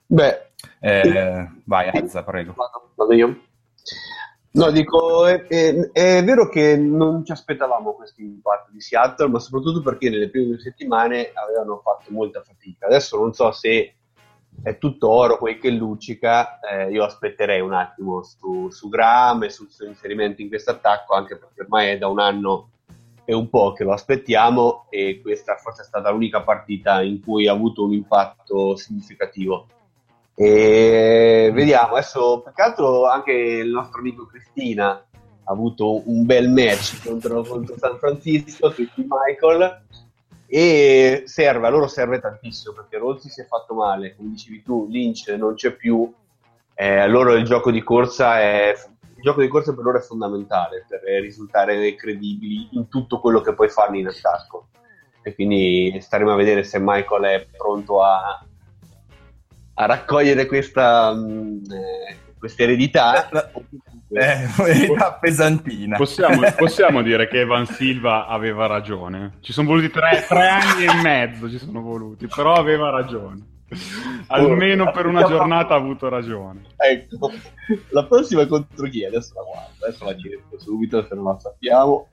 Beh, 0.08 0.52
eh, 0.80 1.50
vai 1.66 1.90
Azza, 1.90 2.24
prego. 2.24 2.54
Vado, 2.54 2.92
vado 2.96 3.14
io. 3.14 3.42
No, 4.52 4.72
dico, 4.72 5.26
è, 5.28 5.46
è, 5.46 5.92
è, 5.92 6.24
vero 6.24 6.50
che 6.50 6.76
non 6.78 7.24
ci 7.24 7.32
aspettavamo 7.32 7.94
questo 7.94 8.22
impatto 8.22 8.72
di 8.72 8.82
Seattle, 8.82 9.28
ma 9.28 9.40
soprattutto 9.40 9.82
perché 9.82 10.10
nelle 10.10 10.30
prime 10.30 10.48
due 10.48 10.60
settimane 10.60 11.32
avevano 11.34 11.80
fatto 11.84 12.12
molta 12.12 12.42
fatica. 12.42 12.88
Adesso 12.88 13.18
non 13.18 13.34
so 13.34 13.52
se 13.52 13.94
è 14.64 14.78
tutto 14.80 15.10
oro 15.10 15.38
quel 15.38 15.60
che 15.60 15.70
luccica, 15.70 16.60
eh, 16.60 16.90
io 16.90 17.04
aspetterei 17.04 17.62
un 17.62 17.74
attimo 17.74 18.24
su, 18.24 18.70
su 18.72 18.90
Graham 18.90 19.44
e 19.44 19.50
sul 19.50 19.70
suo 19.70 19.86
inserimento 19.86 20.42
in 20.42 20.48
questo 20.48 20.72
attacco, 20.72 21.14
anche 21.14 21.38
perché 21.38 21.62
ormai 21.62 21.90
è 21.90 21.98
da 21.98 22.08
un 22.08 22.20
anno 22.20 22.70
e 23.26 23.36
un 23.36 23.50
po' 23.50 23.74
che 23.74 23.84
lo 23.84 23.92
aspettiamo 23.92 24.88
e 24.90 25.20
questa 25.22 25.58
forse 25.58 25.82
è 25.82 25.86
stata 25.86 26.10
l'unica 26.10 26.42
partita 26.42 27.02
in 27.04 27.22
cui 27.22 27.48
ha 27.48 27.52
avuto 27.52 27.84
un 27.84 27.92
impatto 27.92 28.76
significativo. 28.76 29.68
E 30.40 31.50
vediamo, 31.52 31.96
adesso 31.96 32.42
più 32.44 32.54
che 32.54 32.62
altro 32.62 33.08
anche 33.08 33.32
il 33.32 33.70
nostro 33.70 34.02
amico 34.02 34.28
Cristina 34.28 34.90
ha 34.92 35.52
avuto 35.52 36.08
un 36.08 36.28
bel 36.28 36.48
match 36.48 37.04
contro, 37.04 37.42
contro 37.42 37.76
San 37.80 37.98
Francisco, 37.98 38.70
Christy 38.70 39.08
Michael, 39.10 39.82
e 40.46 41.24
serve, 41.26 41.66
a 41.66 41.72
loro 41.72 41.88
serve 41.88 42.20
tantissimo 42.20 42.76
perché 42.76 43.00
Rozzi 43.00 43.30
si 43.30 43.42
è 43.42 43.46
fatto 43.48 43.74
male, 43.74 44.16
come 44.16 44.30
dicevi 44.30 44.62
tu, 44.62 44.86
Lynch 44.88 45.28
non 45.30 45.56
c'è 45.56 45.72
più, 45.72 46.14
eh, 46.76 47.08
loro 47.08 47.34
il 47.34 47.44
gioco 47.44 47.72
di 47.72 47.82
corsa 47.82 48.40
è 48.40 48.76
il 49.16 49.24
gioco 49.24 49.42
di 49.42 49.48
corsa 49.48 49.74
per 49.74 49.84
loro 49.84 49.98
è 49.98 50.02
fondamentale 50.02 50.86
per 50.88 51.02
risultare 51.20 51.96
credibili 51.96 52.70
in 52.74 52.90
tutto 52.90 53.20
quello 53.20 53.42
che 53.42 53.56
puoi 53.56 53.70
farli 53.70 54.02
in 54.02 54.08
attacco. 54.08 54.68
E 55.24 55.34
quindi 55.34 55.98
staremo 56.00 56.32
a 56.32 56.36
vedere 56.36 56.64
se 56.64 56.78
Michael 56.80 57.24
è 57.24 57.48
pronto 57.58 58.04
a, 58.04 58.40
a 59.80 59.86
raccogliere 59.86 60.48
questa, 60.48 61.14
mm, 61.14 61.64
eh, 61.72 62.16
questa 62.38 62.64
eredità. 62.64 63.30
Eh, 64.10 64.48
eredità 64.58 65.14
pesantina. 65.14 65.98
Possiamo, 65.98 66.42
possiamo, 66.58 67.02
dire 67.02 67.28
che 67.28 67.42
Evan 67.42 67.66
Silva 67.68 68.26
aveva 68.26 68.66
ragione. 68.66 69.38
Ci 69.42 69.54
sono 69.54 69.68
voluti 69.68 69.92
tre, 69.92 70.26
tre 70.28 70.48
anni 70.48 70.86
e 70.86 71.02
mezzo, 71.02 71.50
ci 71.50 71.60
sono 71.60 71.82
voluti, 71.82 72.28
però 72.28 72.54
aveva 72.54 72.90
ragione. 72.90 73.56
Almeno 74.28 74.92
per 74.92 75.06
una 75.06 75.26
giornata 75.26 75.74
ha 75.74 75.78
avuto 75.78 76.08
ragione. 76.08 76.62
Ecco, 76.78 77.32
la 77.90 78.06
prossima 78.06 78.48
contro 78.48 78.88
chi? 78.88 79.04
Adesso 79.04 79.34
la 79.36 79.42
guardo, 79.44 79.86
adesso 79.86 80.06
la 80.06 80.16
cerco 80.18 80.60
subito 80.60 81.06
se 81.08 81.16
non 81.16 81.26
la 81.26 81.38
sappiamo. 81.38 82.08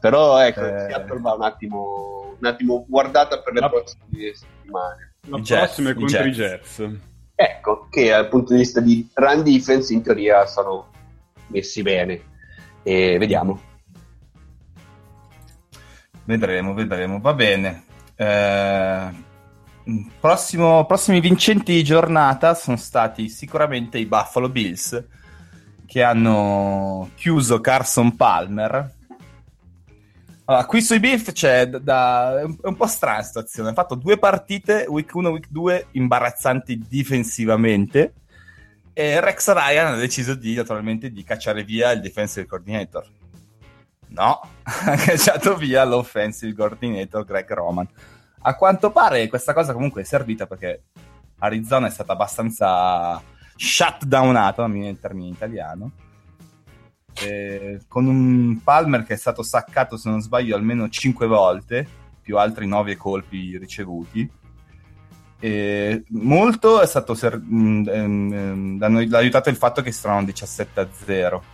Però 0.00 0.38
ecco, 0.38 0.64
eh... 0.64 0.86
Seattle 0.88 1.20
va 1.20 1.32
un 1.32 1.42
attimo, 1.42 2.36
un 2.38 2.46
attimo 2.46 2.84
guardata 2.88 3.40
per 3.40 3.52
le 3.54 3.60
la... 3.60 3.68
prossime 3.68 4.34
settimane. 4.34 5.14
La 5.28 5.40
prossima 5.40 5.90
è 5.90 5.94
contro 5.94 6.24
i 6.24 6.30
Jets. 6.30 6.76
Jets. 6.76 6.98
Ecco, 7.34 7.88
che 7.90 8.08
dal 8.10 8.28
punto 8.28 8.52
di 8.52 8.60
vista 8.60 8.80
di 8.80 9.08
run 9.14 9.42
defense 9.42 9.92
in 9.92 10.02
teoria 10.02 10.46
sono 10.46 10.90
messi 11.48 11.82
bene. 11.82 12.22
E 12.82 13.18
vediamo. 13.18 13.60
Vedremo, 16.24 16.74
vedremo. 16.74 17.20
Va 17.20 17.34
bene. 17.34 17.84
Eh, 18.16 19.08
prossimo, 20.18 20.86
prossimi 20.86 21.20
vincenti 21.20 21.74
di 21.74 21.84
giornata 21.84 22.54
sono 22.54 22.76
stati 22.76 23.28
sicuramente 23.28 23.98
i 23.98 24.06
Buffalo 24.06 24.48
Bills 24.48 25.04
che 25.84 26.02
hanno 26.02 27.10
chiuso 27.14 27.60
Carson 27.60 28.16
Palmer 28.16 28.94
allora, 30.48 30.64
qui 30.64 30.80
sui 30.80 31.00
Beef 31.00 31.32
c'è 31.32 31.66
da, 31.66 32.40
è 32.40 32.44
un 32.44 32.76
po' 32.76 32.86
strana 32.86 33.16
la 33.18 33.22
situazione. 33.24 33.70
Ha 33.70 33.74
fatto 33.74 33.96
due 33.96 34.16
partite, 34.16 34.86
week 34.88 35.12
1 35.12 35.28
week 35.30 35.48
2, 35.50 35.88
imbarazzanti 35.92 36.84
difensivamente. 36.88 38.14
E 38.92 39.20
Rex 39.20 39.52
Ryan 39.52 39.94
ha 39.94 39.96
deciso 39.96 40.34
di, 40.34 40.54
naturalmente, 40.54 41.10
di 41.10 41.24
cacciare 41.24 41.64
via 41.64 41.90
il 41.90 42.00
defensive 42.00 42.46
coordinator. 42.46 43.04
No, 44.08 44.40
ha 44.62 44.96
cacciato 44.96 45.56
via 45.56 45.84
l'offensive 45.84 46.54
coordinator 46.54 47.24
Greg 47.24 47.52
Roman. 47.52 47.88
A 48.42 48.54
quanto 48.54 48.92
pare 48.92 49.26
questa 49.26 49.52
cosa 49.52 49.72
comunque 49.72 50.02
è 50.02 50.04
servita 50.04 50.46
perché 50.46 50.84
Arizona 51.38 51.88
è 51.88 51.90
stata 51.90 52.12
abbastanza 52.12 53.20
shutdownata, 53.56 54.64
in 54.66 54.96
italiano, 55.22 55.90
eh, 57.22 57.80
con 57.88 58.06
un 58.06 58.60
Palmer 58.62 59.04
che 59.04 59.14
è 59.14 59.16
stato 59.16 59.42
saccato, 59.42 59.96
se 59.96 60.08
non 60.08 60.20
sbaglio, 60.20 60.56
almeno 60.56 60.88
5 60.88 61.26
volte, 61.26 61.86
più 62.20 62.38
altri 62.38 62.66
9 62.66 62.96
colpi 62.96 63.56
ricevuti. 63.56 64.28
E 65.38 66.04
molto 66.08 66.80
è 66.80 66.86
stato 66.86 67.14
ser- 67.14 67.38
mh, 67.38 67.88
ehm, 67.88 68.78
l'hanno, 68.78 69.04
l'ha 69.06 69.18
aiutato 69.18 69.50
il 69.50 69.56
fatto 69.56 69.82
che 69.82 69.92
trovano 69.92 70.24
17 70.24 70.80
a 70.80 70.88
0 71.04 71.44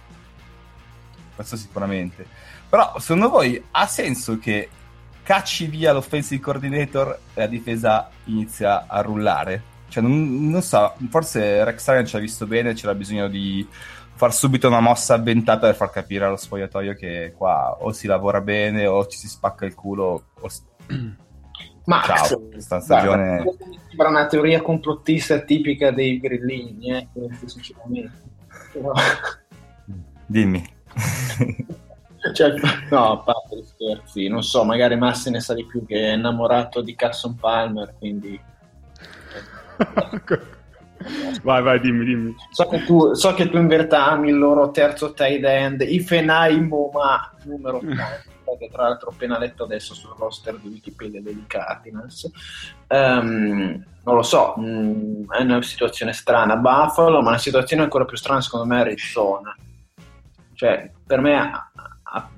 questo 1.35 1.57
sicuramente. 1.57 2.27
Però 2.69 2.99
secondo 2.99 3.29
voi 3.29 3.63
ha 3.73 3.87
senso 3.87 4.39
che 4.39 4.69
cacci 5.23 5.67
via 5.67 5.93
l'offensive 5.93 6.41
coordinator 6.41 7.19
e 7.35 7.41
la 7.41 7.47
difesa 7.47 8.09
inizia 8.25 8.87
a 8.87 9.01
rullare? 9.01 9.71
Cioè 9.89 10.03
non, 10.03 10.49
non 10.49 10.63
so 10.63 10.95
forse 11.11 11.65
Rex 11.65 11.87
Ryan 11.87 12.07
ci 12.07 12.17
ha 12.17 12.19
visto 12.19 12.47
bene 12.47 12.73
c'era 12.73 12.95
bisogno 12.95 13.29
di 13.29 13.67
far 14.23 14.33
subito 14.33 14.69
una 14.69 14.79
mossa 14.79 15.15
avventata 15.15 15.67
per 15.67 15.75
far 15.75 15.91
capire 15.91 16.27
allo 16.27 16.37
spogliatoio 16.37 16.95
che 16.95 17.35
qua 17.37 17.79
o 17.81 17.91
si 17.91 18.07
lavora 18.07 18.41
bene 18.41 18.87
o 18.87 19.05
ci 19.09 19.19
si 19.19 19.27
spacca 19.27 19.65
il 19.65 19.75
culo 19.75 20.27
o 20.39 20.49
Max, 21.87 22.07
Ciao, 22.07 22.49
questa 22.49 22.79
stagione... 22.79 23.43
guarda, 23.43 23.65
sembra 23.89 24.09
una 24.11 24.27
teoria 24.27 24.63
complottista 24.63 25.41
tipica 25.41 25.91
dei 25.91 26.21
grillini, 26.21 26.93
eh, 26.93 27.09
sinceramente. 27.47 28.13
Però... 28.73 28.93
Dimmi. 30.27 30.65
cioè, 32.33 32.55
no, 32.89 33.11
a 33.11 33.19
parte 33.19 33.57
gli 33.57 33.65
scherzi, 33.65 34.29
non 34.29 34.45
so, 34.45 34.63
magari 34.63 34.95
Massi 34.95 35.31
ne 35.31 35.41
sa 35.41 35.55
di 35.55 35.67
più 35.67 35.85
che 35.85 36.11
è 36.11 36.13
innamorato 36.13 36.81
di 36.83 36.95
Carson 36.95 37.35
Palmer, 37.35 37.93
quindi... 37.99 38.41
vai, 41.43 41.63
vai, 41.63 41.81
dimmi, 41.81 42.05
dimmi. 42.05 42.35
So 42.51 42.67
che, 42.69 42.85
tu, 42.85 43.15
so 43.15 43.35
che 43.35 43.49
tu 43.49 43.57
in 43.57 43.67
verità 43.67 44.07
ami 44.07 44.31
il 44.31 44.39
loro 44.39 44.71
terzo 44.71 45.13
tight 45.13 45.45
end, 45.45 45.81
Ifenaimo, 45.81 46.91
ma 46.93 47.31
numero 47.45 47.79
80 47.85 48.33
che 48.59 48.69
tra 48.71 48.85
l'altro 48.85 49.09
ho 49.09 49.13
appena 49.13 49.39
letto 49.39 49.65
adesso 49.65 49.95
sul 49.95 50.15
roster 50.17 50.57
di 50.57 50.69
Wikipedia 50.69 51.21
dei 51.21 51.45
Cardinals. 51.47 52.31
Um, 52.89 53.85
non 54.05 54.15
lo 54.15 54.23
so, 54.23 54.55
um, 54.57 55.31
è 55.33 55.43
una 55.43 55.63
situazione 55.63 56.13
strana 56.13 56.57
Buffalo, 56.57 57.21
ma 57.23 57.31
una 57.31 57.39
situazione 57.39 57.83
ancora 57.83 58.05
più 58.05 58.17
strana 58.17 58.41
secondo 58.41 58.67
me 58.67 58.79
è 58.79 58.81
Arizona. 58.81 59.57
Cioè, 60.55 60.91
per 61.05 61.21
me 61.21 61.37
ha, 61.37 61.71
ha, 62.03 62.31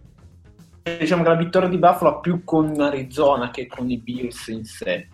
diciamo 0.99 1.23
che 1.23 1.29
la 1.29 1.35
vittoria 1.35 1.69
di 1.69 1.79
Buffalo 1.79 2.17
ha 2.17 2.21
più 2.21 2.43
con 2.45 2.81
Arizona 2.81 3.51
che 3.51 3.67
con 3.67 3.91
i 3.91 3.99
Bills 3.99 4.47
in 4.49 4.65
sé. 4.65 5.09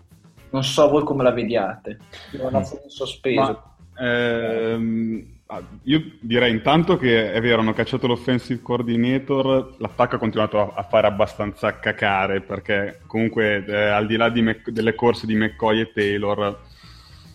Non 0.51 0.63
so 0.63 0.89
voi 0.89 1.03
come 1.03 1.23
la 1.23 1.31
vediate. 1.31 1.97
Io 2.31 2.49
la 2.49 2.59
in 2.59 2.89
sospeso. 2.89 3.63
Ma, 3.93 4.05
ehm 4.05 5.39
Ah, 5.53 5.61
io 5.83 6.01
direi 6.21 6.49
intanto 6.49 6.95
che 6.95 7.33
è 7.33 7.41
vero, 7.41 7.59
hanno 7.59 7.73
cacciato 7.73 8.07
l'offensive 8.07 8.61
coordinator, 8.61 9.75
l'attacco 9.79 10.15
ha 10.15 10.17
continuato 10.17 10.73
a, 10.73 10.83
fare 10.83 11.07
abbastanza 11.07 11.77
cacare 11.77 12.39
perché 12.39 13.01
comunque 13.05 13.65
eh, 13.65 13.75
al 13.75 14.07
di 14.07 14.15
là 14.15 14.29
di 14.29 14.41
Mac- 14.41 14.69
delle 14.69 14.95
corse 14.95 15.25
di 15.25 15.35
McCoy 15.35 15.81
e 15.81 15.91
Taylor 15.91 16.57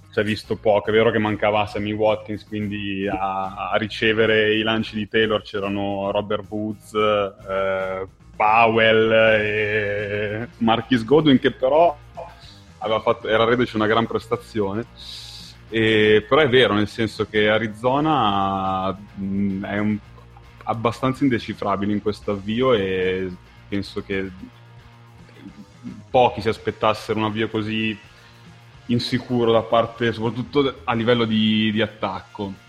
si 0.08 0.18
è 0.18 0.22
visto 0.22 0.56
poco, 0.56 0.88
è 0.88 0.92
vero 0.94 1.10
che 1.10 1.18
mancava 1.18 1.66
Sammy 1.66 1.92
Watkins, 1.92 2.46
quindi 2.46 3.06
a, 3.06 3.70
a 3.70 3.76
ricevere 3.76 4.54
i 4.54 4.62
lanci 4.62 4.96
di 4.96 5.08
Taylor 5.08 5.42
c'erano 5.42 6.10
Robert 6.10 6.46
Woods, 6.48 6.94
eh, 6.94 8.06
Powell 8.34 9.12
e 9.12 10.48
Marquis 10.60 11.04
Godwin 11.04 11.38
che 11.38 11.50
però 11.50 11.94
fatto, 13.00 13.28
era 13.28 13.44
reduce 13.44 13.76
una 13.76 13.86
gran 13.86 14.06
prestazione 14.06 14.86
e, 15.68 16.24
però 16.28 16.40
è 16.40 16.48
vero, 16.48 16.74
nel 16.74 16.88
senso 16.88 17.26
che 17.26 17.48
Arizona 17.48 18.90
mh, 18.92 19.24
mm, 19.24 19.64
è 19.64 19.78
un, 19.78 19.98
abbastanza 20.64 21.24
indecifrabile 21.24 21.92
in 21.92 22.02
questo 22.02 22.32
avvio 22.32 22.72
e 22.72 23.30
penso 23.68 24.02
che 24.02 24.30
pochi 26.10 26.40
si 26.40 26.48
aspettassero 26.48 27.18
un 27.18 27.24
avvio 27.24 27.48
così 27.48 27.98
insicuro 28.86 29.50
da 29.50 29.62
parte, 29.62 30.12
soprattutto 30.12 30.80
a 30.84 30.94
livello 30.94 31.24
di, 31.24 31.70
di 31.72 31.82
attacco. 31.82 32.64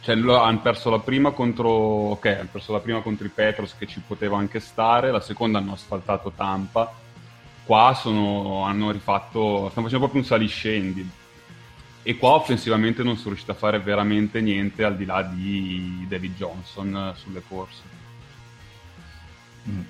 Cioè, 0.00 0.16
hanno 0.16 0.60
perso 0.60 0.90
la 0.90 1.00
prima 1.00 1.32
contro. 1.32 1.68
Ok, 1.68 2.26
hanno 2.26 2.48
perso 2.50 2.72
la 2.72 2.80
prima 2.80 3.00
contro 3.00 3.26
i 3.26 3.30
Petros 3.30 3.74
che 3.76 3.86
ci 3.86 4.00
poteva 4.06 4.38
anche 4.38 4.60
stare, 4.60 5.10
la 5.10 5.20
seconda 5.20 5.58
hanno 5.58 5.72
asfaltato 5.72 6.32
Tampa. 6.34 6.92
Qua 7.68 7.92
sono, 7.94 8.62
hanno 8.64 8.90
rifatto. 8.90 9.68
Stanno 9.68 9.86
facendo 9.88 9.98
proprio 9.98 10.22
un 10.22 10.26
saliscendi 10.26 11.10
e 12.02 12.16
qua 12.16 12.30
offensivamente 12.30 13.02
non 13.02 13.16
sono 13.16 13.28
riuscito 13.28 13.52
a 13.52 13.54
fare 13.54 13.78
veramente 13.80 14.40
niente 14.40 14.82
al 14.82 14.96
di 14.96 15.04
là 15.04 15.20
di 15.20 16.06
David 16.08 16.36
Johnson 16.36 16.96
eh, 16.96 17.18
sulle 17.18 17.42
corse. 17.46 17.82
Mm. 19.68 19.80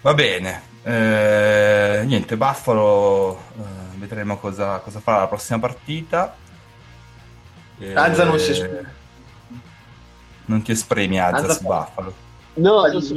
Va 0.00 0.14
bene, 0.14 0.62
eh, 0.84 2.02
niente, 2.06 2.38
Buffalo, 2.38 3.38
eh, 3.58 3.98
vedremo 3.98 4.38
cosa, 4.38 4.78
cosa, 4.78 5.00
farà 5.00 5.18
la 5.18 5.26
prossima 5.26 5.58
partita. 5.58 6.34
Eh, 7.78 7.94
Azza 7.94 8.24
non 8.24 8.38
si 8.38 8.52
esprime. 8.52 8.94
Non 10.46 10.62
ti 10.62 10.72
esprimi 10.72 11.20
Azza, 11.20 11.42
Azza 11.42 11.52
su 11.52 11.62
Buffalo. 11.64 12.14
No, 12.54 13.00
su 13.02 13.12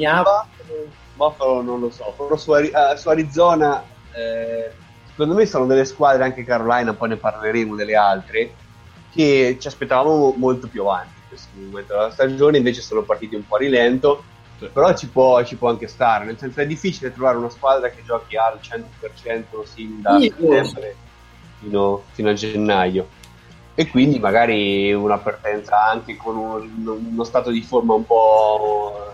Buffalo 1.20 1.62
non 1.62 1.82
lo 1.82 1.90
so, 1.90 2.14
però 2.16 2.38
su, 2.38 2.52
uh, 2.52 2.96
su 2.96 3.10
Arizona 3.10 3.84
eh, 4.14 4.72
secondo 5.10 5.36
me 5.36 5.46
sono 5.46 5.66
delle 5.66 5.84
squadre, 5.84 6.24
anche 6.24 6.46
Carolina, 6.46 6.94
poi 6.94 7.10
ne 7.10 7.18
parleremo 7.18 7.76
delle 7.76 7.96
altre, 7.96 8.54
che 9.12 9.58
ci 9.60 9.68
aspettavamo 9.68 10.34
molto 10.38 10.70
più 10.70 10.84
avanti 10.84 11.14
in 11.18 11.28
questo 11.28 11.50
momento. 11.56 11.94
Della 11.94 12.12
stagione, 12.12 12.58
invece 12.58 12.80
sono 12.82 13.02
partiti 13.02 13.36
un 13.36 13.46
po' 13.46 13.56
a 13.56 13.60
rilento, 13.60 14.24
sì. 14.58 14.70
però 14.72 14.96
ci 14.96 15.10
può, 15.10 15.44
ci 15.44 15.58
può, 15.58 15.68
anche 15.68 15.88
stare, 15.88 16.24
nel 16.24 16.38
senso 16.38 16.62
è 16.62 16.66
difficile 16.66 17.12
trovare 17.12 17.36
una 17.36 17.50
squadra 17.50 17.90
che 17.90 18.02
giochi 18.06 18.38
al 18.38 18.60
100% 18.62 19.64
sin 19.66 20.02
da 20.02 20.18
settembre 20.20 20.96
fino, 21.60 22.04
fino 22.12 22.30
a 22.30 22.34
gennaio. 22.34 23.08
E 23.76 23.88
quindi 23.88 24.20
magari 24.20 24.94
una 24.94 25.18
partenza 25.18 25.86
anche 25.86 26.16
con 26.16 26.36
un, 26.38 26.88
uno 27.12 27.24
stato 27.26 27.50
di 27.50 27.62
forma 27.62 27.94
un 27.94 28.06
po' 28.06 29.09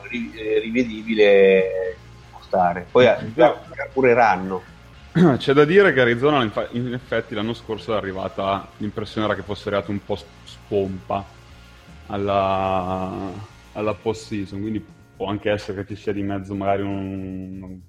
rivedibile 0.62 1.97
può 2.32 2.39
stare. 2.41 2.86
Poi 2.89 3.08
apureranno 3.08 4.73
C'è 5.38 5.54
da 5.54 5.63
dire 5.63 5.93
che 5.93 6.01
Arizona 6.01 6.43
in 6.71 6.93
effetti 6.93 7.36
l'anno 7.36 7.54
scorso 7.54 7.93
è 7.93 7.95
arrivata, 7.95 8.67
l'impressione 8.78 9.25
era 9.25 9.36
che 9.36 9.43
fosse 9.43 9.69
arrivato 9.69 9.91
un 9.91 10.04
po' 10.04 10.17
spompa 10.43 11.23
alla, 12.08 13.32
alla 13.71 13.93
post-season, 13.93 14.60
quindi 14.60 14.86
può 15.15 15.28
anche 15.28 15.49
essere 15.49 15.86
che 15.86 15.95
ci 15.95 16.01
sia 16.01 16.12
di 16.12 16.21
mezzo 16.21 16.54
magari 16.54 16.82
un, 16.82 17.80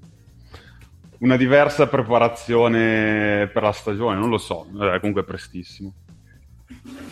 una 1.18 1.36
diversa 1.36 1.88
preparazione 1.88 3.50
per 3.52 3.62
la 3.64 3.72
stagione, 3.72 4.16
non 4.16 4.28
lo 4.28 4.38
so, 4.38 4.68
è 4.94 5.00
comunque 5.00 5.24
prestissimo. 5.24 5.94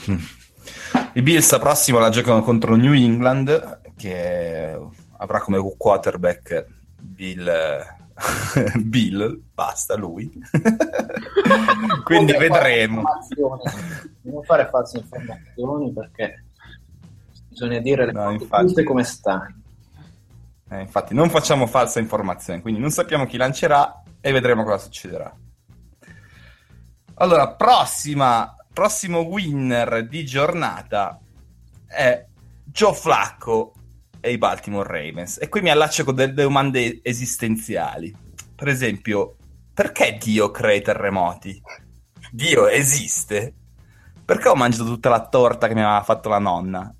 I 1.14 1.22
Bills 1.22 1.50
la 1.50 1.58
prossima 1.58 1.98
la 1.98 2.10
giocano 2.10 2.40
contro 2.42 2.76
New 2.76 2.92
England 2.92 3.80
che 3.96 4.78
avrà 5.18 5.40
come 5.40 5.58
quarterback 5.76 6.66
Bill 7.00 7.50
Bill, 8.78 9.42
basta 9.52 9.96
lui. 9.96 10.30
Quindi 12.04 12.32
vedremo. 12.32 13.02
Non 14.22 14.42
fare 14.44 14.68
false 14.68 14.98
informazioni 14.98 15.92
perché 15.92 16.44
bisogna 17.48 17.80
dire 17.80 18.06
le 18.06 18.12
no, 18.12 18.38
cose 18.48 18.84
come 18.84 19.04
stanno. 19.04 19.62
Eh, 20.70 20.80
infatti 20.80 21.14
non 21.14 21.28
facciamo 21.28 21.66
falsa 21.66 22.00
informazione, 22.00 22.62
quindi 22.62 22.80
non 22.80 22.90
sappiamo 22.90 23.26
chi 23.26 23.36
lancerà 23.36 24.02
e 24.20 24.32
vedremo 24.32 24.64
cosa 24.64 24.78
succederà. 24.78 25.32
Allora, 27.16 27.52
prossima, 27.54 28.56
prossimo 28.72 29.20
winner 29.20 30.08
di 30.08 30.24
giornata 30.24 31.20
è 31.86 32.26
Joe 32.64 32.94
Flacco 32.94 33.74
e 34.24 34.32
i 34.32 34.38
Baltimore 34.38 34.88
Ravens. 34.88 35.38
E 35.38 35.50
qui 35.50 35.60
mi 35.60 35.68
allaccio 35.68 36.02
con 36.02 36.14
delle 36.14 36.32
domande 36.32 37.00
esistenziali. 37.02 38.16
Per 38.56 38.68
esempio, 38.68 39.36
perché 39.74 40.16
Dio 40.18 40.50
crea 40.50 40.76
i 40.76 40.80
terremoti? 40.80 41.60
Dio 42.30 42.66
esiste? 42.66 43.52
Perché 44.24 44.48
ho 44.48 44.54
mangiato 44.54 44.84
tutta 44.84 45.10
la 45.10 45.28
torta 45.28 45.68
che 45.68 45.74
mi 45.74 45.82
aveva 45.82 46.02
fatto 46.02 46.30
la 46.30 46.38
nonna? 46.38 46.92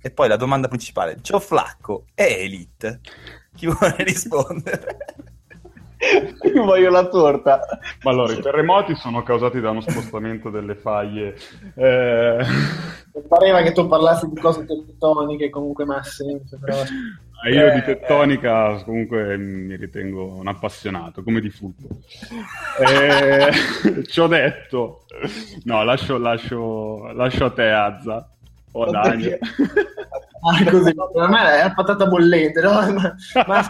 E 0.00 0.10
poi 0.10 0.26
la 0.26 0.36
domanda 0.36 0.68
principale, 0.68 1.16
Joe 1.16 1.40
Flacco 1.40 2.06
è 2.14 2.22
Elite? 2.22 3.00
Chi 3.54 3.66
vuole 3.66 3.96
rispondere? 4.02 4.96
Io 6.54 6.64
voglio 6.64 6.90
la 6.90 7.06
torta. 7.08 7.60
Ma 8.02 8.10
allora, 8.10 8.32
i 8.32 8.40
terremoti 8.40 8.94
sono 8.94 9.22
causati 9.22 9.60
da 9.60 9.70
uno 9.70 9.80
spostamento 9.80 10.50
delle 10.50 10.74
faglie. 10.74 11.36
Eh... 11.74 12.44
Pareva 13.28 13.62
che 13.62 13.72
tu 13.72 13.86
parlassi 13.86 14.28
di 14.28 14.40
cose 14.40 14.64
tettoniche, 14.64 15.50
comunque 15.50 15.84
ma 15.84 16.02
senso, 16.02 16.58
però... 16.60 16.76
Io 17.50 17.74
di 17.74 17.82
tettonica 17.82 18.82
comunque 18.84 19.36
mi 19.36 19.76
ritengo 19.76 20.36
un 20.36 20.46
appassionato, 20.46 21.22
come 21.22 21.40
di 21.40 21.50
football. 21.50 21.98
eh, 22.80 24.04
ci 24.06 24.20
ho 24.20 24.26
detto, 24.26 25.04
no, 25.64 25.82
lascio, 25.84 26.16
lascio, 26.16 27.12
lascio 27.12 27.44
a 27.44 27.50
te 27.50 27.68
Azza 27.68 28.30
o 28.72 28.90
Daniel. 28.90 29.38
Ah, 30.46 30.70
così, 30.70 30.94
per 30.94 31.28
me 31.28 31.58
è 31.58 31.62
la 31.64 31.72
patata 31.74 32.06
bollente, 32.06 32.60
no? 32.60 32.70
Ma, 32.92 33.16
ma... 33.44 33.62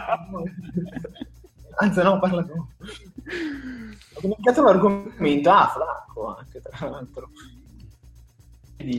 Anzi, 1.77 2.01
no, 2.01 2.19
parla 2.19 2.43
tu. 2.43 2.53
Ho 2.53 4.19
dimenticato 4.21 4.63
l'argomento. 4.63 5.49
Ah, 5.49 5.67
Flacco 5.67 6.35
anche, 6.37 6.61
tra 6.61 6.89
l'altro. 6.89 7.29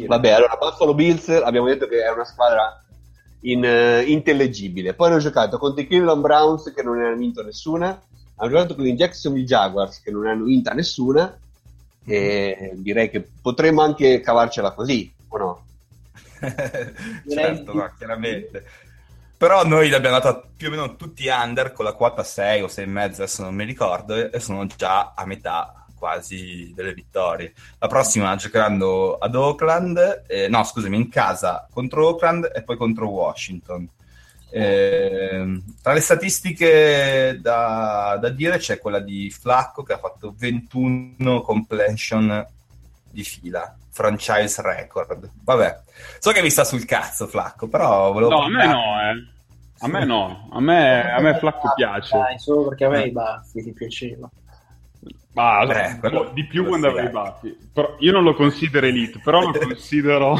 Vabbè, 0.06 0.30
allora 0.30 0.56
Buffalo 0.58 0.94
Bills 0.94 1.28
abbiamo 1.28 1.68
detto 1.68 1.86
che 1.86 2.02
è 2.02 2.10
una 2.10 2.24
squadra 2.24 2.82
in, 3.40 3.64
uh, 3.64 4.08
intellegibile. 4.08 4.94
Poi 4.94 5.10
hanno 5.10 5.18
giocato 5.18 5.58
contro 5.58 5.82
i 5.82 5.86
Cleveland 5.86 6.20
Browns 6.20 6.72
che 6.74 6.82
non 6.82 6.98
ne 6.98 7.06
hanno 7.06 7.16
vinto 7.16 7.42
nessuna, 7.42 8.02
hanno 8.36 8.50
giocato 8.50 8.74
con 8.74 8.86
i 8.86 8.94
Jacksonville 8.94 9.46
Jaguars 9.46 10.00
che 10.00 10.10
non 10.10 10.22
ne 10.22 10.30
hanno 10.30 10.44
vinta 10.44 10.72
nessuna 10.72 11.38
e 12.04 12.72
direi 12.76 13.10
che 13.10 13.26
potremmo 13.40 13.82
anche 13.82 14.20
cavarcela 14.20 14.72
così, 14.72 15.12
o 15.28 15.38
no? 15.38 15.64
certo, 17.28 17.74
no, 17.74 17.92
chiaramente. 17.96 18.64
Però 19.38 19.66
noi 19.66 19.88
li 19.88 19.94
abbiamo 19.94 20.18
dato 20.18 20.48
più 20.56 20.68
o 20.68 20.70
meno 20.70 20.96
tutti 20.96 21.28
under 21.28 21.72
con 21.72 21.84
la 21.84 21.92
quota 21.92 22.22
6 22.22 22.62
o 22.62 22.68
6 22.68 22.84
e 22.84 22.86
mezzo, 22.86 23.22
adesso 23.22 23.42
non 23.42 23.54
mi 23.54 23.64
ricordo, 23.64 24.30
e 24.30 24.40
sono 24.40 24.64
già 24.66 25.12
a 25.14 25.26
metà 25.26 25.86
quasi 25.94 26.72
delle 26.74 26.94
vittorie. 26.94 27.52
La 27.78 27.86
prossima 27.86 28.34
giocheranno 28.36 29.14
ad 29.14 29.34
Oakland, 29.34 30.24
eh, 30.26 30.48
no 30.48 30.64
scusami, 30.64 30.96
in 30.96 31.08
casa 31.10 31.66
contro 31.70 32.06
Oakland 32.06 32.50
e 32.54 32.62
poi 32.62 32.76
contro 32.76 33.08
Washington. 33.08 33.88
Eh, 34.48 35.62
tra 35.82 35.92
le 35.92 36.00
statistiche 36.00 37.38
da, 37.42 38.16
da, 38.18 38.28
dire 38.30 38.58
c'è 38.58 38.78
quella 38.78 39.00
di 39.00 39.28
Flacco 39.30 39.82
che 39.82 39.92
ha 39.92 39.98
fatto 39.98 40.34
21 40.38 41.42
completion 41.42 42.46
di 43.10 43.24
fila, 43.24 43.76
franchise 43.96 44.60
record. 44.60 45.30
Vabbè, 45.42 45.80
so 46.18 46.30
che 46.30 46.42
mi 46.42 46.50
sta 46.50 46.64
sul 46.64 46.84
cazzo 46.84 47.26
Flacco, 47.26 47.66
però 47.66 48.12
volevo... 48.12 48.30
No, 48.30 48.42
a 48.42 48.48
me 48.50 48.66
no, 48.66 49.00
eh. 49.00 49.34
A 49.78 49.88
me 49.88 50.04
no, 50.04 50.48
a 50.52 50.60
me, 50.60 51.12
a 51.12 51.20
me 51.20 51.38
Flacco 51.38 51.72
piace. 51.74 52.16
Dai, 52.16 52.38
solo 52.38 52.68
perché 52.68 52.84
a 52.84 52.88
me 52.90 53.06
i 53.06 53.10
baffi 53.10 53.62
ti 53.62 53.72
piaceva. 53.72 54.30
Ah, 55.34 55.66
Beh, 55.66 55.98
quello, 55.98 56.30
di 56.32 56.44
più 56.44 56.66
quando 56.66 56.88
avevi 56.88 57.08
i 57.08 57.10
baffi. 57.10 57.56
io 58.00 58.12
non 58.12 58.22
lo 58.22 58.34
considero 58.34 58.86
elite, 58.86 59.20
però 59.22 59.40
lo 59.40 59.52
considero 59.58 60.36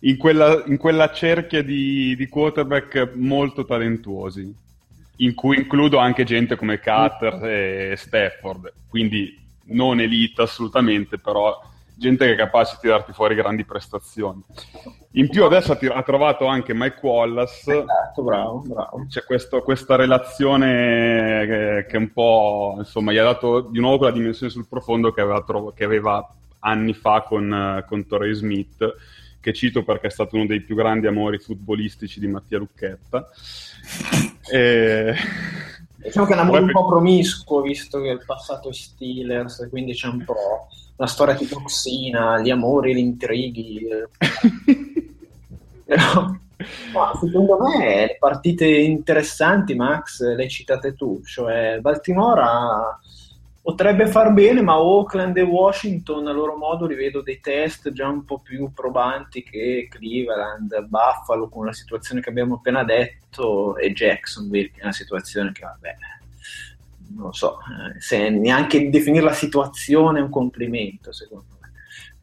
in 0.00 0.16
quella, 0.18 0.62
in 0.66 0.76
quella 0.76 1.12
cerchia 1.12 1.62
di, 1.62 2.14
di, 2.16 2.28
quarterback 2.28 3.12
molto 3.14 3.64
talentuosi, 3.64 4.54
in 5.16 5.34
cui 5.34 5.56
includo 5.56 5.98
anche 5.98 6.24
gente 6.24 6.56
come 6.56 6.78
Carter 6.78 7.44
e 7.44 7.94
Stafford, 7.96 8.72
quindi 8.88 9.38
non 9.64 10.00
elite 10.00 10.42
assolutamente, 10.42 11.18
però 11.18 11.68
gente 12.00 12.24
che 12.24 12.32
è 12.32 12.36
capace 12.36 12.76
di 12.76 12.80
tirarti 12.80 13.12
fuori 13.12 13.34
grandi 13.34 13.64
prestazioni. 13.66 14.42
In 15.12 15.28
più 15.28 15.44
adesso 15.44 15.72
ha, 15.72 15.76
tir- 15.76 15.94
ha 15.94 16.02
trovato 16.02 16.46
anche 16.46 16.72
Mike 16.72 16.98
Wallace. 17.02 17.70
Esatto, 17.70 18.22
bravo, 18.22 18.62
bravo. 18.66 19.06
C'è 19.06 19.22
questo, 19.24 19.60
questa 19.60 19.96
relazione 19.96 21.44
che, 21.46 21.86
che, 21.88 21.96
un 21.98 22.10
po', 22.10 22.76
insomma, 22.78 23.12
gli 23.12 23.18
ha 23.18 23.24
dato 23.24 23.60
di 23.60 23.80
nuovo 23.80 23.98
quella 23.98 24.12
dimensione 24.12 24.50
sul 24.50 24.66
profondo 24.66 25.12
che 25.12 25.20
aveva, 25.20 25.42
trov- 25.42 25.74
che 25.74 25.84
aveva 25.84 26.26
anni 26.60 26.94
fa 26.94 27.22
con, 27.22 27.84
con 27.86 28.06
Torrey 28.06 28.32
Smith, 28.32 28.94
che 29.38 29.52
cito 29.52 29.82
perché 29.82 30.06
è 30.06 30.10
stato 30.10 30.36
uno 30.36 30.46
dei 30.46 30.62
più 30.62 30.74
grandi 30.74 31.06
amori 31.06 31.38
futbolistici 31.38 32.18
di 32.18 32.26
Mattia 32.26 32.58
Lucchetta. 32.58 33.28
e... 34.50 35.14
Diciamo 36.02 36.26
che 36.26 36.32
è 36.32 36.34
un 36.34 36.42
amore 36.42 36.60
un 36.60 36.70
po' 36.70 36.86
promiscuo, 36.86 37.60
visto 37.60 38.00
che 38.00 38.08
il 38.08 38.22
passato 38.24 38.70
è 38.70 38.72
Steelers, 38.72 39.66
quindi 39.68 39.92
c'è 39.92 40.08
un 40.08 40.24
po' 40.24 40.68
una 40.96 41.08
storia 41.08 41.34
di 41.34 41.46
toxina, 41.46 42.40
gli 42.40 42.50
amori, 42.50 42.94
gli 42.94 42.98
intrighi. 42.98 43.86
Però, 45.84 46.34
ma 46.92 47.12
secondo 47.20 47.58
me 47.58 48.06
le 48.06 48.16
partite 48.18 48.66
interessanti, 48.66 49.74
Max, 49.74 50.20
le 50.22 50.42
hai 50.42 50.48
citate 50.48 50.94
tu, 50.94 51.20
cioè 51.24 51.78
Baltimora 51.80 52.98
potrebbe 53.62 54.06
far 54.06 54.32
bene, 54.32 54.62
ma 54.62 54.80
Oakland 54.80 55.36
e 55.36 55.42
Washington 55.42 56.26
a 56.26 56.32
loro 56.32 56.56
modo 56.56 56.86
rivedo 56.86 57.20
dei 57.20 57.40
test 57.40 57.92
già 57.92 58.08
un 58.08 58.24
po' 58.24 58.38
più 58.38 58.72
probanti 58.72 59.42
che 59.42 59.88
Cleveland, 59.90 60.86
Buffalo 60.86 61.48
con 61.48 61.66
la 61.66 61.72
situazione 61.72 62.20
che 62.20 62.30
abbiamo 62.30 62.54
appena 62.54 62.84
detto 62.84 63.76
e 63.76 63.92
Jacksonville 63.92 64.70
che 64.70 64.80
è 64.80 64.84
una 64.84 64.92
situazione 64.92 65.52
che 65.52 65.64
vabbè 65.64 65.96
non 67.12 67.32
so, 67.32 67.58
eh, 67.58 68.00
se 68.00 68.28
neanche 68.30 68.88
definire 68.88 69.24
la 69.24 69.32
situazione 69.32 70.20
è 70.20 70.22
un 70.22 70.30
complimento, 70.30 71.12
secondo 71.12 71.44
me. 71.59 71.59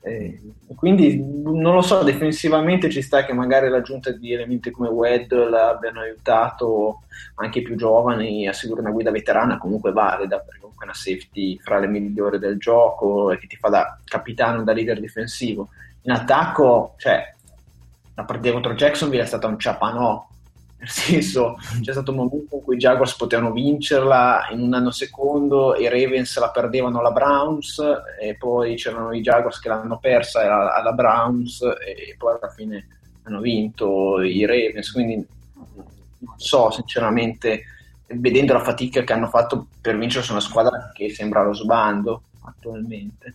Eh, 0.08 0.41
quindi 0.76 1.22
non 1.22 1.74
lo 1.74 1.82
so, 1.82 2.04
defensivamente 2.04 2.89
ci 2.89 3.02
sta 3.02 3.26
che 3.26 3.34
magari 3.34 3.67
l'aggiunta 3.70 4.12
di 4.12 4.32
elementi 4.32 4.72
come 4.72 4.88
Weddle 4.88 5.60
abbiano 5.60 6.02
aiutato 6.02 7.02
anche 7.36 7.60
i 7.60 7.62
più 7.62 7.76
giovani 7.76 8.48
a 8.48 8.54
seguire 8.54 8.82
una 8.82 8.91
guida 8.91 9.12
veterana 9.12 9.58
comunque 9.58 9.91
valida, 9.91 10.39
perché 10.39 10.60
comunque 10.60 10.86
è 10.86 10.89
una 10.89 10.98
safety 10.98 11.58
fra 11.60 11.80
le 11.80 11.88
migliori 11.88 12.39
del 12.39 12.58
gioco 12.58 13.32
e 13.32 13.38
che 13.38 13.48
ti 13.48 13.56
fa 13.58 13.70
da 13.70 14.00
capitano, 14.04 14.63
da 14.63 14.74
leader 14.74 15.00
difensivo. 15.00 15.70
In 16.04 16.12
attacco, 16.12 16.93
cioè, 16.98 17.34
la 18.15 18.24
partita 18.24 18.54
contro 18.54 18.74
Jacksonville 18.74 19.24
è 19.24 19.28
stata 19.28 19.48
un 19.48 19.60
ciapanò, 19.60 20.28
nel 20.80 20.90
senso 20.90 21.58
c'è 21.82 21.92
stato 21.92 22.12
un 22.12 22.18
momento 22.18 22.56
in 22.56 22.62
cui 22.62 22.76
i 22.76 22.80
Jaguars 22.80 23.16
potevano 23.16 23.52
vincerla 23.52 24.48
in 24.52 24.62
un 24.62 24.74
anno 24.76 24.92
secondo 24.92 25.76
i 25.76 25.90
Ravens 25.90 26.38
la 26.38 26.52
perdevano 26.52 27.00
alla 27.00 27.12
Browns 27.12 27.82
e 28.22 28.36
poi 28.38 28.76
c'erano 28.76 29.12
i 29.12 29.22
Jaguars 29.22 29.60
che 29.60 29.70
l'hanno 29.70 29.98
persa 29.98 30.74
alla 30.74 30.92
Browns 30.92 31.62
e 31.62 32.16
poi 32.18 32.38
alla 32.40 32.52
fine 32.52 32.88
hanno 33.24 33.42
vinto 33.42 34.22
i 34.22 34.46
Ravens. 34.46 34.92
Quindi 34.92 35.16
non 35.16 36.34
so 36.38 36.70
sinceramente 36.72 37.63
vedendo 38.08 38.54
la 38.54 38.63
fatica 38.63 39.04
che 39.04 39.13
hanno 39.13 39.28
fatto 39.28 39.68
per 39.82 39.98
vincere 39.98 40.24
su 40.24 40.32
una 40.32 40.42
squadra 40.42 40.92
che 40.94 41.10
sembra 41.10 41.44
lo 41.44 41.54
sbando 41.54 42.22
attualmente. 42.42 43.34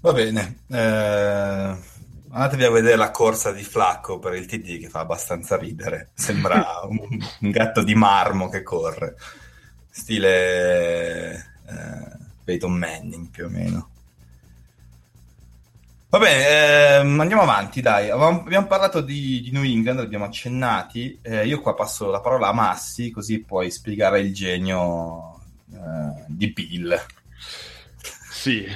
Va 0.00 0.12
bene 0.12 0.56
eh 0.68 1.90
Andatevi 2.34 2.64
a 2.64 2.70
vedere 2.70 2.96
la 2.96 3.10
corsa 3.10 3.52
di 3.52 3.62
Flacco 3.62 4.18
per 4.18 4.32
il 4.32 4.46
TD 4.46 4.80
che 4.80 4.88
fa 4.88 5.00
abbastanza 5.00 5.58
ridere. 5.58 6.12
Sembra 6.14 6.80
un, 6.88 6.98
un 7.40 7.50
gatto 7.50 7.82
di 7.82 7.94
marmo 7.94 8.48
che 8.48 8.62
corre. 8.62 9.16
Stile 9.90 11.34
eh, 11.34 12.16
Peyton 12.42 12.72
Manning 12.72 13.28
più 13.28 13.44
o 13.44 13.48
meno. 13.50 13.90
Va 16.08 16.18
bene, 16.18 16.46
eh, 16.46 16.94
andiamo 16.96 17.42
avanti, 17.42 17.82
dai. 17.82 18.08
Abbiamo 18.08 18.66
parlato 18.66 19.02
di, 19.02 19.42
di 19.42 19.50
New 19.50 19.64
England, 19.64 19.98
abbiamo 19.98 20.24
accennati. 20.24 21.18
Eh, 21.20 21.46
io 21.46 21.60
qua 21.60 21.74
passo 21.74 22.10
la 22.10 22.20
parola 22.20 22.48
a 22.48 22.52
Massi, 22.52 23.10
così 23.10 23.42
puoi 23.42 23.70
spiegare 23.70 24.20
il 24.20 24.32
genio 24.32 25.38
eh, 25.70 26.24
di 26.28 26.50
Bill. 26.50 26.98
Sì, 28.30 28.66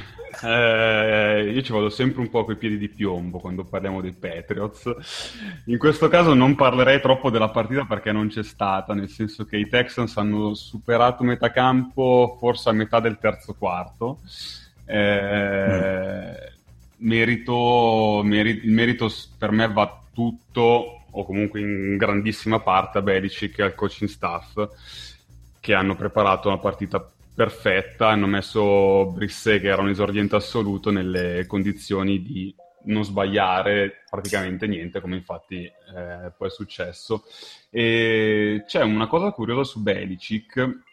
eh, 0.42 1.50
io 1.52 1.62
ci 1.62 1.72
vado 1.72 1.88
sempre 1.88 2.20
un 2.20 2.28
po' 2.28 2.44
coi 2.44 2.56
piedi 2.56 2.78
di 2.78 2.88
piombo 2.88 3.38
quando 3.38 3.64
parliamo 3.64 4.00
dei 4.00 4.12
Patriots. 4.12 5.62
In 5.66 5.78
questo 5.78 6.08
caso 6.08 6.34
non 6.34 6.54
parlerei 6.54 7.00
troppo 7.00 7.30
della 7.30 7.48
partita 7.48 7.84
perché 7.84 8.12
non 8.12 8.28
c'è 8.28 8.42
stata, 8.42 8.94
nel 8.94 9.08
senso 9.08 9.44
che 9.44 9.56
i 9.56 9.68
Texans 9.68 10.16
hanno 10.16 10.54
superato 10.54 11.24
metà 11.24 11.50
campo 11.50 12.36
forse 12.38 12.68
a 12.68 12.72
metà 12.72 13.00
del 13.00 13.18
terzo 13.18 13.54
quarto. 13.54 14.20
Eh, 14.84 15.70
mm. 15.70 16.34
merito, 16.98 18.22
meri- 18.24 18.60
il 18.64 18.72
merito 18.72 19.10
per 19.38 19.50
me 19.50 19.70
va 19.70 20.00
tutto, 20.12 21.04
o 21.10 21.24
comunque 21.24 21.60
in 21.60 21.96
grandissima 21.96 22.60
parte, 22.60 22.98
a 22.98 23.02
Belichick 23.02 23.58
e 23.58 23.62
al 23.62 23.74
coaching 23.74 24.08
staff 24.08 24.68
che 25.60 25.74
hanno 25.74 25.96
preparato 25.96 26.46
una 26.46 26.58
partita 26.58 27.10
perfetta, 27.36 28.08
hanno 28.08 28.26
messo 28.26 29.12
Brissé, 29.12 29.60
che 29.60 29.68
era 29.68 29.82
un 29.82 29.90
esordiente 29.90 30.34
assoluto, 30.36 30.90
nelle 30.90 31.44
condizioni 31.46 32.22
di 32.22 32.52
non 32.84 33.04
sbagliare 33.04 34.04
praticamente 34.08 34.66
niente, 34.66 35.00
come 35.00 35.16
infatti 35.16 35.64
eh, 35.64 36.32
poi 36.36 36.48
è 36.48 36.50
successo. 36.50 37.24
E 37.70 38.64
c'è 38.66 38.82
una 38.82 39.06
cosa 39.06 39.30
curiosa 39.32 39.64
su 39.64 39.82
Belicic 39.82 40.84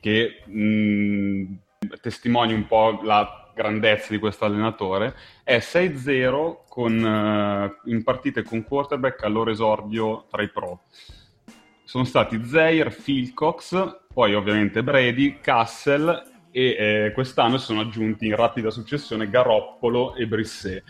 che 0.00 0.42
mh, 0.46 1.54
testimonia 2.00 2.56
un 2.56 2.66
po' 2.66 3.00
la 3.02 3.52
grandezza 3.54 4.08
di 4.10 4.18
questo 4.18 4.46
allenatore, 4.46 5.14
è 5.44 5.58
6-0 5.58 6.62
con, 6.66 6.96
uh, 6.96 7.90
in 7.90 8.02
partite 8.02 8.42
con 8.42 8.64
quarterback 8.64 9.24
al 9.24 9.32
loro 9.32 9.50
esordio 9.50 10.26
tra 10.30 10.42
i 10.42 10.48
pro. 10.48 10.80
Sono 11.84 12.04
stati 12.04 12.42
Zaire, 12.44 12.90
Philcox, 12.90 13.98
poi 14.12 14.34
ovviamente 14.34 14.82
Brady, 14.82 15.38
Cassel 15.40 16.30
e 16.50 16.76
eh, 17.06 17.12
quest'anno 17.12 17.58
si 17.58 17.66
sono 17.66 17.82
aggiunti 17.82 18.26
in 18.26 18.34
rapida 18.34 18.70
successione 18.70 19.30
Garoppolo 19.30 20.16
e 20.16 20.26
Brisset. 20.26 20.82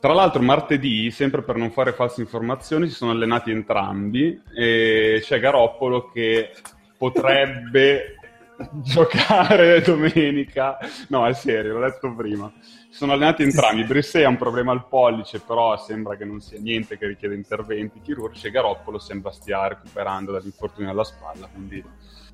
Tra 0.00 0.14
l'altro 0.14 0.40
martedì, 0.42 1.10
sempre 1.10 1.42
per 1.42 1.56
non 1.56 1.70
fare 1.70 1.92
false 1.92 2.22
informazioni, 2.22 2.88
si 2.88 2.94
sono 2.94 3.10
allenati 3.10 3.50
entrambi 3.50 4.40
e 4.56 5.20
c'è 5.22 5.40
Garoppolo 5.40 6.08
che 6.08 6.52
potrebbe 6.96 8.14
giocare 8.82 9.82
domenica. 9.82 10.78
No, 11.08 11.26
è 11.26 11.34
serio, 11.34 11.74
l'ho 11.74 11.86
detto 11.86 12.14
prima. 12.14 12.50
Si 12.62 12.96
sono 12.96 13.12
allenati 13.12 13.42
entrambi. 13.42 13.84
Brisset 13.84 14.24
ha 14.24 14.28
un 14.28 14.38
problema 14.38 14.72
al 14.72 14.88
pollice, 14.88 15.40
però 15.40 15.76
sembra 15.76 16.16
che 16.16 16.24
non 16.24 16.40
sia 16.40 16.58
niente 16.60 16.96
che 16.96 17.08
richiede 17.08 17.34
interventi 17.34 18.00
chirurgici 18.00 18.46
e 18.46 18.50
Garoppolo 18.52 18.98
sembra 18.98 19.32
stia 19.32 19.68
recuperando 19.68 20.32
dall'infortunio 20.32 20.90
alla 20.90 21.04
spalla, 21.04 21.46
quindi... 21.52 21.84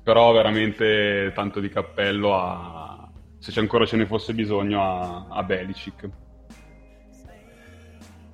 però 0.05 0.31
veramente 0.33 1.31
tanto 1.33 1.59
di 1.59 1.67
cappello 1.67 2.37
a... 2.37 3.09
se 3.39 3.59
ancora 3.59 3.87
ce 3.87 3.97
ne 3.97 4.05
fosse 4.05 4.35
bisogno 4.35 4.83
a, 4.83 5.25
a 5.35 5.41
Belicic. 5.41 6.09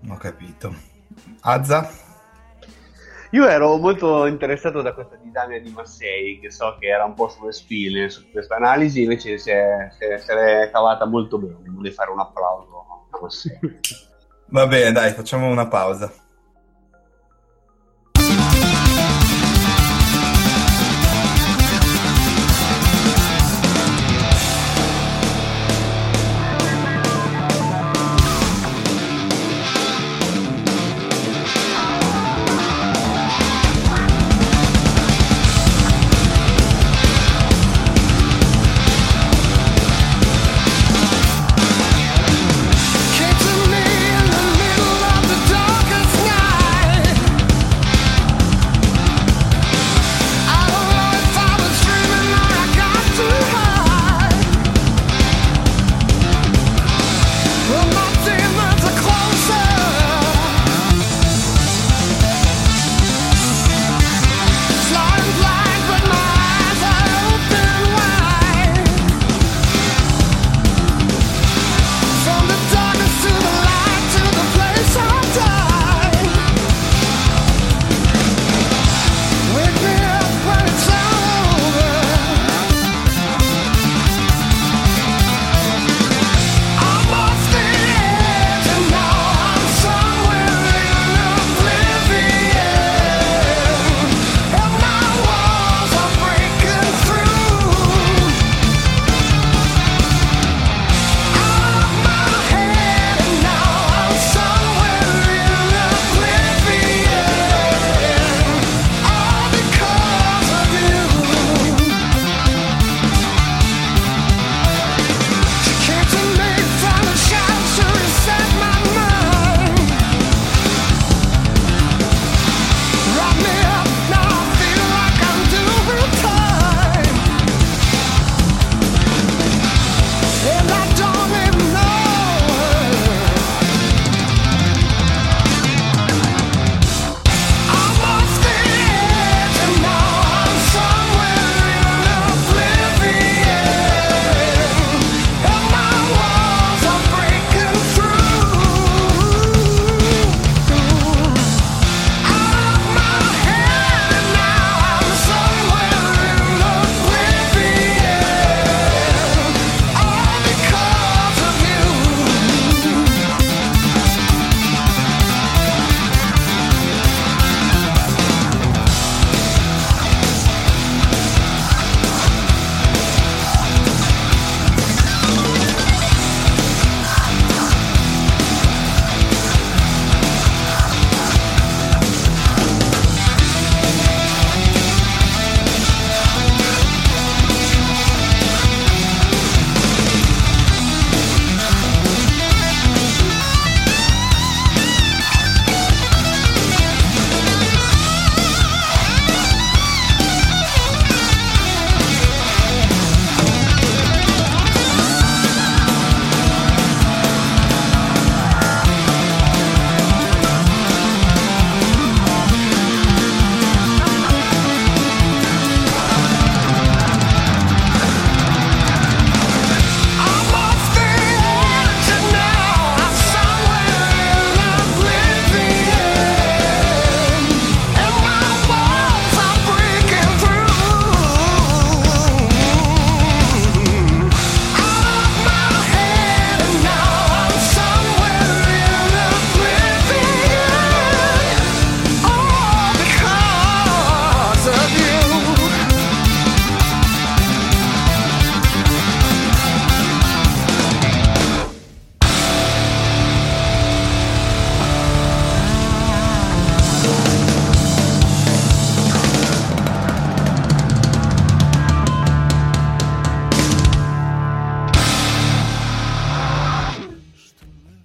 Ho 0.09 0.17
capito. 0.17 0.75
Azza? 1.39 1.89
Io 3.29 3.47
ero 3.47 3.77
molto 3.77 4.25
interessato 4.25 4.81
da 4.81 4.93
questa 4.93 5.15
dinamica 5.15 5.63
di 5.63 5.71
Massei, 5.71 6.39
che 6.41 6.51
so 6.51 6.75
che 6.77 6.87
era 6.87 7.05
un 7.05 7.13
po' 7.13 7.29
sulle 7.29 7.53
spine 7.53 8.09
su 8.09 8.29
questa 8.31 8.57
analisi, 8.57 9.03
invece 9.03 9.37
si 9.37 9.51
è, 9.51 9.87
si 9.97 10.03
è, 10.03 10.17
se 10.17 10.35
l'è 10.35 10.69
cavata 10.73 11.05
molto 11.05 11.37
bene. 11.37 11.69
Volevo 11.69 11.95
fare 11.95 12.11
un 12.11 12.19
applauso 12.19 13.07
a 13.11 13.17
Massei. 13.21 13.59
Va 14.51 14.67
bene, 14.67 14.91
dai, 14.91 15.13
facciamo 15.13 15.47
una 15.47 15.69
pausa. 15.69 16.11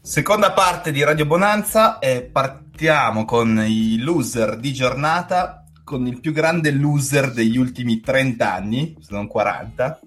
Seconda 0.07 0.53
parte 0.53 0.93
di 0.93 1.03
Radio 1.03 1.27
Bonanza 1.27 1.99
e 1.99 2.23
partiamo 2.23 3.25
con 3.25 3.61
i 3.67 3.99
loser 3.99 4.57
di 4.57 4.73
giornata, 4.73 5.65
con 5.83 6.07
il 6.07 6.21
più 6.21 6.33
grande 6.33 6.71
loser 6.71 7.33
degli 7.33 7.57
ultimi 7.57 7.99
30 7.99 8.55
anni, 8.55 8.97
se 9.01 9.09
non 9.11 9.27
40, 9.27 9.99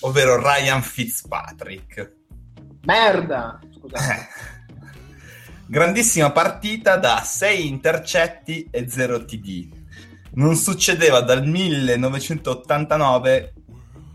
ovvero 0.00 0.38
Ryan 0.38 0.82
Fitzpatrick. 0.82 2.16
Merda! 2.82 3.58
Scusate. 3.74 4.12
Eh. 4.12 4.26
Grandissima 5.64 6.30
partita 6.32 6.98
da 6.98 7.22
6 7.24 7.66
intercetti 7.66 8.68
e 8.70 8.90
0 8.90 9.24
TD. 9.24 9.68
Non 10.34 10.56
succedeva 10.56 11.22
dal 11.22 11.46
1989 11.46 13.54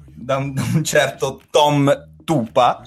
da 0.06 0.38
un, 0.38 0.54
da 0.54 0.62
un 0.71 0.84
certo 0.84 1.41
Tom 1.49 2.10
Tupa, 2.23 2.84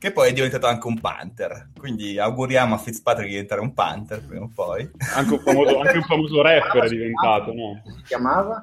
che 0.00 0.12
poi 0.12 0.30
è 0.30 0.32
diventato 0.32 0.66
anche 0.66 0.86
un 0.86 0.98
Panther. 0.98 1.68
Quindi 1.78 2.18
auguriamo 2.18 2.74
a 2.74 2.78
Fitzpatrick 2.78 3.26
di 3.26 3.34
diventare 3.34 3.60
un 3.60 3.74
Panther 3.74 4.24
prima 4.24 4.44
o 4.44 4.50
poi. 4.52 4.90
Anche 5.14 5.34
un 5.34 5.40
famoso, 5.40 5.78
anche 5.78 5.98
un 5.98 6.04
famoso 6.04 6.40
rapper 6.40 6.84
è 6.84 6.88
diventato, 6.96 7.52
no? 7.52 7.82
Si 7.84 8.02
chiamava? 8.04 8.62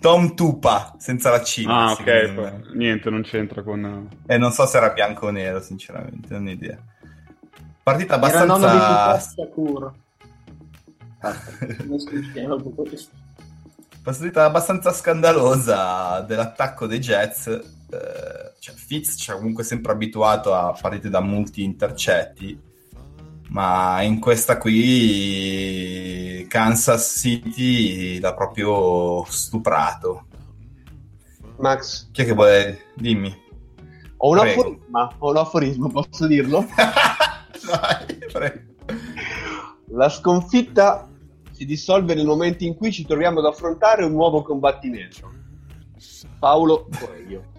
Tom 0.00 0.34
Tupa, 0.34 0.94
senza 0.98 1.30
la 1.30 1.40
C. 1.40 1.64
Ah, 1.66 1.92
ok, 1.92 2.34
poi- 2.34 2.76
niente, 2.76 3.08
non 3.08 3.22
c'entra 3.22 3.62
con... 3.62 4.06
E 4.26 4.36
non 4.36 4.52
so 4.52 4.66
se 4.66 4.76
era 4.76 4.90
bianco 4.90 5.28
o 5.28 5.30
nero, 5.30 5.62
sinceramente, 5.62 6.34
non 6.34 6.46
ho 6.46 6.50
idea. 6.50 6.76
Partita 7.82 8.20
Era 8.20 8.42
il 8.42 8.46
nonno 8.46 8.70
di 8.70 8.76
abbastanza... 8.76 9.94
Partita 14.02 14.44
abbastanza 14.44 14.92
scandalosa 14.92 16.20
dell'attacco 16.20 16.86
dei 16.86 16.98
Jets. 16.98 17.46
Eh, 17.46 18.43
cioè, 18.64 18.74
Fitz 18.76 19.16
ci 19.18 19.30
ha 19.30 19.34
comunque 19.34 19.62
sempre 19.62 19.92
abituato 19.92 20.54
a 20.54 20.74
partite 20.80 21.10
da 21.10 21.20
multi 21.20 21.62
intercetti, 21.62 22.58
ma 23.50 24.00
in 24.00 24.18
questa 24.18 24.56
qui 24.56 26.46
Kansas 26.48 27.18
City 27.18 28.18
l'ha 28.20 28.32
proprio 28.32 29.22
stuprato. 29.28 30.28
Max, 31.58 32.08
Chi 32.10 32.22
è 32.22 32.24
che 32.24 32.32
vuole? 32.32 32.86
Dimmi. 32.94 33.36
ho 34.16 34.30
un 34.30 34.38
aforisma, 34.38 35.14
ho 35.18 35.28
un 35.28 35.36
aforisma, 35.36 35.88
posso 35.88 36.26
dirlo? 36.26 36.64
Vai, 37.68 38.18
prego. 38.32 38.60
La 39.88 40.08
sconfitta 40.08 41.06
si 41.50 41.66
dissolve 41.66 42.14
nel 42.14 42.24
momento 42.24 42.64
in 42.64 42.76
cui 42.76 42.90
ci 42.90 43.04
troviamo 43.04 43.40
ad 43.40 43.44
affrontare 43.44 44.06
un 44.06 44.12
nuovo 44.12 44.40
combattimento. 44.40 45.30
Paolo 46.38 46.88
Coelho. 46.98 47.52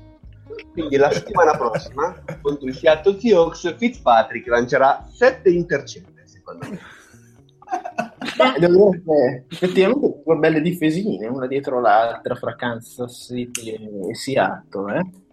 Quindi 0.72 0.98
la 0.98 1.12
settimana 1.12 1.56
prossima, 1.58 2.16
contro 2.42 2.68
i 2.68 2.74
Seattle 2.74 3.20
Seahawks, 3.20 3.76
Fitzpatrick 3.78 4.48
lancerà 4.48 5.08
sette 5.12 5.50
intercetti, 5.50 6.14
secondo 6.26 6.68
me. 6.70 6.80
Eh, 8.56 8.60
dovrebbe- 8.60 9.46
effettivamente 9.50 10.22
due 10.24 10.36
belle 10.38 10.62
difesine, 10.62 11.28
una 11.28 11.48
dietro 11.48 11.80
l'altra 11.80 12.36
fra 12.36 12.56
Kansas 12.56 13.26
City 13.26 13.72
e 13.72 14.16
Seattle. 14.16 15.00
Eh? 15.00 15.24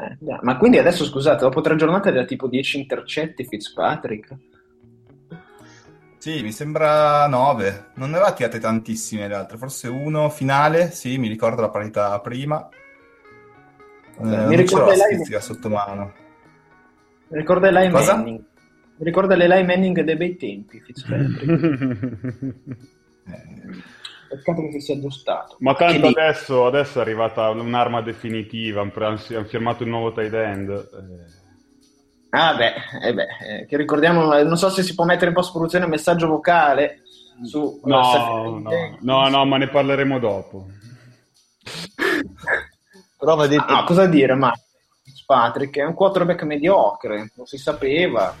Eh, 0.00 0.16
dai, 0.18 0.38
ma 0.42 0.56
quindi 0.56 0.78
adesso 0.78 1.04
scusate, 1.04 1.42
dopo 1.42 1.60
tre 1.60 1.76
giornate 1.76 2.08
era 2.08 2.24
tipo 2.24 2.48
10 2.48 2.78
intercetti 2.78 3.44
Fitzpatrick. 3.44 4.36
Sì, 6.16 6.42
mi 6.42 6.52
sembra 6.52 7.26
9. 7.26 7.92
Non 7.94 8.10
ne 8.10 8.16
aveva 8.16 8.32
tirate 8.32 8.58
tantissime 8.58 9.28
le 9.28 9.34
altre, 9.34 9.58
forse 9.58 9.88
uno 9.88 10.28
finale, 10.30 10.90
sì, 10.90 11.18
mi 11.18 11.28
ricordo 11.28 11.60
la 11.60 11.70
partita 11.70 12.18
prima. 12.20 12.68
Eh, 14.22 14.46
Mi 14.46 14.56
ricorda 14.56 14.92
Eli- 14.92 14.98
statistica 15.00 15.40
sotto 15.40 15.68
mano. 15.68 16.12
Mi 17.28 17.38
ricorda 17.38 17.68
Eli 17.68 17.90
Cosa? 17.90 18.16
Manning. 18.16 18.38
Mi 18.96 19.04
ricorda 19.06 19.34
l'Eli 19.34 19.64
Manning 19.64 20.00
dei 20.02 20.16
bei 20.16 20.36
tempi, 20.36 20.80
Fitzpatrick. 20.80 22.54
Eh, 23.30 24.36
Peccato 24.36 24.62
che 24.62 24.72
si 24.72 24.80
sia 24.80 24.94
aggiustato. 24.96 25.56
Ma 25.60 25.74
tanto 25.74 26.06
adesso, 26.08 26.66
adesso 26.66 26.98
è 26.98 27.02
arrivata 27.02 27.48
un'arma 27.50 28.00
definitiva, 28.00 28.80
hanno, 28.80 29.16
firmato 29.44 29.82
il 29.84 29.88
nuovo 29.88 30.12
tight 30.12 30.32
end. 30.32 30.68
eh. 30.70 31.38
Ah 32.30 32.54
beh, 32.54 32.72
eh 33.06 33.14
beh, 33.14 33.26
eh, 33.46 33.66
che 33.66 33.76
ricordiamo, 33.76 34.22
non 34.42 34.56
so 34.56 34.68
se 34.70 34.82
si 34.82 34.94
può 34.94 35.04
mettere 35.04 35.28
in 35.28 35.34
post-produzione 35.34 35.84
un 35.84 35.90
messaggio 35.90 36.26
vocale 36.28 37.02
su... 37.42 37.80
No, 37.84 38.02
su- 38.04 38.18
no, 38.18 38.96
no, 39.00 39.28
no, 39.28 39.44
ma 39.44 39.56
ne 39.58 39.68
parleremo 39.68 40.18
dopo. 40.18 40.66
Però 43.20 43.36
va 43.36 43.46
detto, 43.46 43.64
Ah, 43.66 43.84
cosa 43.84 44.06
dire, 44.06 44.34
ma 44.34 44.50
Fitzpatrick 45.02 45.76
è 45.76 45.84
un 45.84 45.94
quarterback 45.94 46.42
mediocre, 46.44 47.30
non 47.36 47.44
si 47.46 47.58
sapeva 47.58 48.34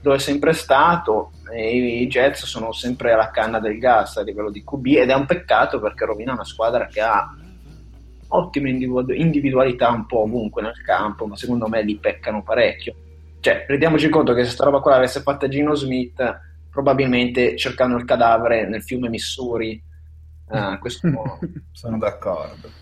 dove 0.00 0.16
è 0.16 0.18
sempre 0.18 0.52
stato 0.52 1.30
e 1.52 1.76
i 2.02 2.08
Jets 2.08 2.44
sono 2.44 2.72
sempre 2.72 3.12
alla 3.12 3.30
canna 3.30 3.60
del 3.60 3.78
gas 3.78 4.16
a 4.16 4.22
livello 4.22 4.50
di 4.50 4.64
QB 4.64 4.86
ed 4.86 5.10
è 5.10 5.14
un 5.14 5.26
peccato 5.26 5.78
perché 5.78 6.04
rovina 6.04 6.32
una 6.32 6.44
squadra 6.44 6.86
che 6.86 7.00
ha 7.00 7.32
ottime 8.28 8.70
individu- 8.70 9.14
individualità 9.16 9.90
un 9.90 10.06
po' 10.06 10.22
ovunque 10.22 10.62
nel 10.62 10.82
campo, 10.82 11.26
ma 11.26 11.36
secondo 11.36 11.68
me 11.68 11.82
li 11.82 11.98
peccano 11.98 12.42
parecchio. 12.42 12.94
Cioè, 13.40 13.66
rendiamoci 13.68 14.08
conto 14.08 14.32
che 14.32 14.44
se 14.44 14.50
sta 14.50 14.64
roba 14.64 14.80
qua 14.80 14.92
l'avesse 14.92 15.20
fatta 15.20 15.48
Gino 15.48 15.74
Smith, 15.74 16.40
probabilmente 16.70 17.56
cercando 17.56 17.96
il 17.96 18.04
cadavere 18.04 18.66
nel 18.66 18.82
fiume 18.82 19.08
Missouri, 19.08 19.80
eh, 20.50 20.78
questo 20.80 21.08
sono 21.70 21.98
d'accordo. 21.98 22.80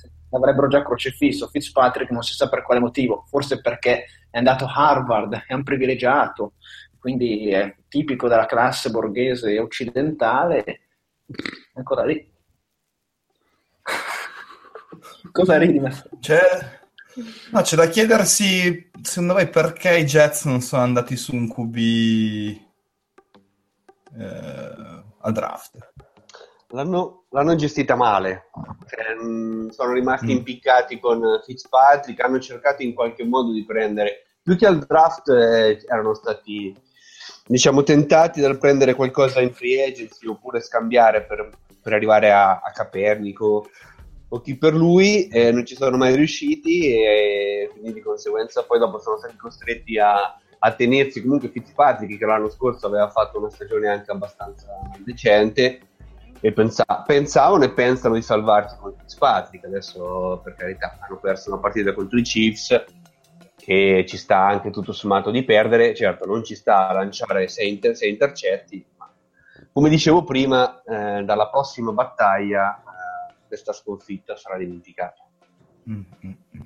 Cioè, 0.00 0.10
l'avrebbero 0.30 0.68
già 0.68 0.82
crocefisso. 0.82 1.48
Fitzpatrick 1.48 2.10
non 2.10 2.22
si 2.22 2.34
sa 2.34 2.48
per 2.48 2.62
quale 2.62 2.80
motivo, 2.80 3.24
forse 3.28 3.60
perché 3.60 4.06
è 4.30 4.38
andato 4.38 4.64
a 4.64 4.72
Harvard, 4.72 5.44
è 5.46 5.54
un 5.54 5.62
privilegiato, 5.62 6.54
quindi 6.98 7.50
è 7.50 7.74
tipico 7.88 8.28
della 8.28 8.46
classe 8.46 8.90
borghese 8.90 9.58
occidentale. 9.58 10.80
Ancora 11.74 12.04
lì. 12.04 12.32
Cosa 15.32 15.58
ridi? 15.58 15.80
C'è... 16.20 16.78
No, 17.50 17.60
c'è 17.62 17.74
da 17.76 17.88
chiedersi, 17.88 18.90
secondo 19.02 19.34
me, 19.34 19.48
perché 19.48 19.98
i 19.98 20.04
Jets 20.04 20.44
non 20.44 20.60
sono 20.60 20.82
andati 20.82 21.16
su 21.16 21.34
un 21.34 21.52
QB 21.52 21.76
eh, 24.16 25.04
a 25.20 25.30
draft. 25.32 25.89
L'hanno, 26.70 27.24
l'hanno 27.30 27.54
gestita 27.54 27.94
male. 27.94 28.50
Cioè, 28.88 29.70
sono 29.70 29.92
rimasti 29.92 30.26
Mm. 30.26 30.36
impiccati 30.36 30.98
con 30.98 31.40
Fitzpatrick, 31.44 32.20
hanno 32.20 32.40
cercato 32.40 32.82
in 32.82 32.94
qualche 32.94 33.24
modo 33.24 33.52
di 33.52 33.64
prendere, 33.64 34.26
più 34.42 34.56
che 34.56 34.66
al 34.66 34.78
draft 34.78 35.28
eh, 35.28 35.82
erano 35.88 36.14
stati, 36.14 36.74
diciamo, 37.46 37.82
tentati 37.82 38.40
dal 38.40 38.58
prendere 38.58 38.94
qualcosa 38.94 39.40
in 39.40 39.52
free 39.52 39.84
agency 39.84 40.26
oppure 40.26 40.60
scambiare 40.60 41.22
per, 41.24 41.50
per 41.82 41.92
arrivare 41.92 42.32
a, 42.32 42.60
a 42.60 42.70
Capernico 42.72 43.68
o 44.32 44.40
chi 44.40 44.56
per 44.56 44.74
lui, 44.74 45.26
eh, 45.28 45.50
non 45.50 45.66
ci 45.66 45.74
sono 45.74 45.96
mai 45.96 46.14
riusciti 46.14 46.88
e 46.88 47.68
quindi 47.72 47.94
di 47.94 48.00
conseguenza 48.00 48.62
poi 48.62 48.78
dopo 48.78 49.00
sono 49.00 49.18
stati 49.18 49.36
costretti 49.36 49.98
a, 49.98 50.38
a 50.60 50.72
tenersi 50.72 51.20
comunque 51.20 51.48
Fitzpatrick 51.48 52.16
che 52.16 52.26
l'anno 52.26 52.48
scorso 52.48 52.86
aveva 52.86 53.10
fatto 53.10 53.38
una 53.38 53.50
stagione 53.50 53.88
anche 53.88 54.12
abbastanza 54.12 54.68
decente 54.98 55.80
e 56.40 56.52
pensa- 56.52 57.04
pensavano 57.06 57.64
e 57.64 57.70
pensano 57.70 58.14
di 58.14 58.22
salvarsi 58.22 58.76
con 58.78 58.94
Fitzpatrick 58.96 59.64
adesso 59.64 60.40
per 60.42 60.54
carità 60.54 60.98
hanno 61.00 61.18
perso 61.18 61.50
una 61.50 61.60
partita 61.60 61.92
contro 61.92 62.18
i 62.18 62.22
Chiefs 62.22 62.84
che 63.56 64.04
ci 64.08 64.16
sta 64.16 64.38
anche 64.38 64.70
tutto 64.70 64.92
sommato 64.92 65.30
di 65.30 65.44
perdere 65.44 65.94
certo 65.94 66.24
non 66.26 66.42
ci 66.44 66.54
sta 66.54 66.88
a 66.88 66.92
lanciare 66.92 67.48
sei, 67.48 67.68
inter- 67.68 67.94
sei 67.94 68.10
intercetti 68.10 68.84
ma 68.96 69.12
come 69.72 69.88
dicevo 69.88 70.24
prima 70.24 70.82
eh, 70.82 71.22
dalla 71.24 71.48
prossima 71.48 71.92
battaglia 71.92 72.76
eh, 72.78 73.34
questa 73.46 73.72
sconfitta 73.72 74.36
sarà 74.36 74.56
dimenticata 74.56 75.24
Mm, 75.88 76.02
mm, 76.24 76.30
mm. 76.56 76.60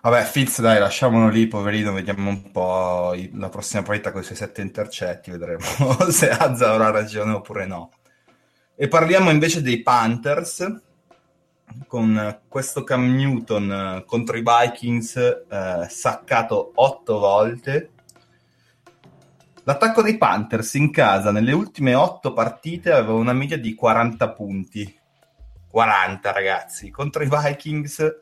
Vabbè, 0.00 0.22
Fitz, 0.24 0.60
dai, 0.60 0.78
lasciamolo 0.78 1.28
lì, 1.28 1.46
poverino, 1.48 1.92
vediamo 1.92 2.30
un 2.30 2.50
po' 2.50 3.14
la 3.34 3.48
prossima 3.48 3.82
partita 3.82 4.12
con 4.12 4.20
i 4.22 4.24
suoi 4.24 4.36
sette 4.36 4.60
intercetti, 4.62 5.30
vedremo 5.30 5.60
se 6.10 6.30
Azza 6.30 6.70
avrà 6.70 6.90
ragione 6.90 7.32
oppure 7.32 7.66
no. 7.66 7.90
E 8.80 8.86
parliamo 8.86 9.30
invece 9.30 9.60
dei 9.60 9.82
Panthers, 9.82 10.82
con 11.88 12.42
questo 12.46 12.84
Cam 12.84 13.12
Newton 13.12 13.72
eh, 13.72 14.04
contro 14.06 14.36
i 14.36 14.44
Vikings, 14.44 15.16
eh, 15.16 15.86
saccato 15.88 16.70
otto 16.76 17.18
volte. 17.18 17.90
L'attacco 19.64 20.00
dei 20.00 20.16
Panthers 20.16 20.74
in 20.74 20.92
casa 20.92 21.32
nelle 21.32 21.50
ultime 21.50 21.94
otto 21.94 22.32
partite 22.32 22.92
aveva 22.92 23.14
una 23.14 23.32
media 23.32 23.58
di 23.58 23.74
40 23.74 24.30
punti. 24.30 24.96
40 25.68 26.30
ragazzi, 26.30 26.90
contro 26.90 27.24
i 27.24 27.28
Vikings 27.28 28.16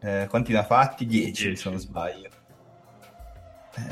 eh, 0.00 0.26
quanti 0.30 0.52
ne 0.52 0.60
ha 0.60 0.64
fatti? 0.64 1.04
10 1.04 1.56
se 1.56 1.68
non 1.68 1.78
sbaglio. 1.78 2.30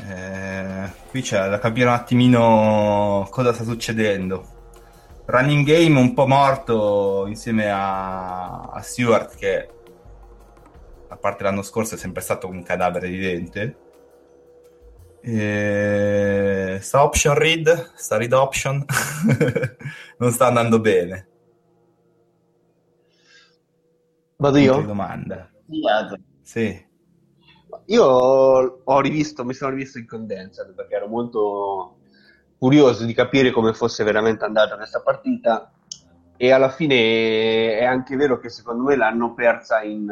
Eh, 0.07 0.89
qui 1.11 1.21
c'è 1.21 1.49
da 1.49 1.59
capire 1.59 1.85
un 1.85 1.93
attimino 1.93 3.27
cosa 3.29 3.53
sta 3.53 3.63
succedendo. 3.63 4.60
Running 5.25 5.65
game 5.65 5.99
un 5.99 6.13
po' 6.13 6.27
morto 6.27 7.25
insieme 7.27 7.69
a, 7.71 8.63
a 8.63 8.81
Stewart 8.81 9.35
che 9.35 9.69
a 11.11 11.17
parte 11.17 11.43
l'anno 11.43 11.61
scorso, 11.61 11.95
è 11.95 11.97
sempre 11.97 12.21
stato 12.21 12.47
un 12.47 12.63
cadavere 12.63 13.09
vivente. 13.09 13.75
E... 15.21 16.77
Sta 16.81 17.03
option 17.03 17.35
read, 17.35 17.91
sta 17.95 18.15
read 18.15 18.31
option, 18.31 18.83
non 20.17 20.31
sta 20.31 20.47
andando 20.47 20.79
bene. 20.79 21.27
Vado 24.37 24.57
io? 24.57 24.81
Domanda. 24.81 25.51
Sì. 26.41 26.89
Io 27.87 28.03
ho 28.03 28.99
rivisto, 29.01 29.43
mi 29.43 29.53
sono 29.53 29.71
rivisto 29.71 29.97
in 29.97 30.07
condensed 30.07 30.73
perché 30.73 30.95
ero 30.95 31.07
molto 31.07 31.97
curioso 32.61 33.05
di 33.05 33.15
capire 33.15 33.49
come 33.49 33.73
fosse 33.73 34.03
veramente 34.03 34.45
andata 34.45 34.75
questa 34.75 35.01
partita 35.01 35.71
e 36.37 36.51
alla 36.51 36.69
fine 36.69 37.79
è 37.79 37.83
anche 37.83 38.15
vero 38.15 38.37
che 38.37 38.49
secondo 38.49 38.83
me 38.83 38.95
l'hanno 38.95 39.33
persa 39.33 39.81
in... 39.81 40.07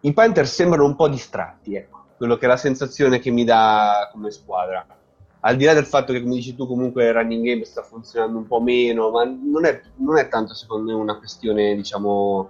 I 0.00 0.12
Panthers 0.14 0.54
sembrano 0.54 0.86
un 0.86 0.96
po' 0.96 1.08
distratti, 1.08 1.74
ecco, 1.74 2.04
quello 2.16 2.38
che 2.38 2.46
è 2.46 2.48
la 2.48 2.56
sensazione 2.56 3.18
che 3.18 3.30
mi 3.30 3.44
dà 3.44 4.08
come 4.10 4.30
squadra. 4.30 4.86
Al 5.40 5.56
di 5.56 5.64
là 5.66 5.74
del 5.74 5.84
fatto 5.84 6.14
che, 6.14 6.22
come 6.22 6.36
dici 6.36 6.54
tu, 6.54 6.66
comunque 6.66 7.04
il 7.04 7.12
running 7.12 7.44
game 7.44 7.64
sta 7.66 7.82
funzionando 7.82 8.38
un 8.38 8.46
po' 8.46 8.62
meno, 8.62 9.10
ma 9.10 9.24
non 9.24 9.66
è, 9.66 9.82
non 9.96 10.16
è 10.16 10.28
tanto 10.28 10.54
secondo 10.54 10.92
me 10.92 10.98
una 10.98 11.18
questione, 11.18 11.74
diciamo, 11.74 12.48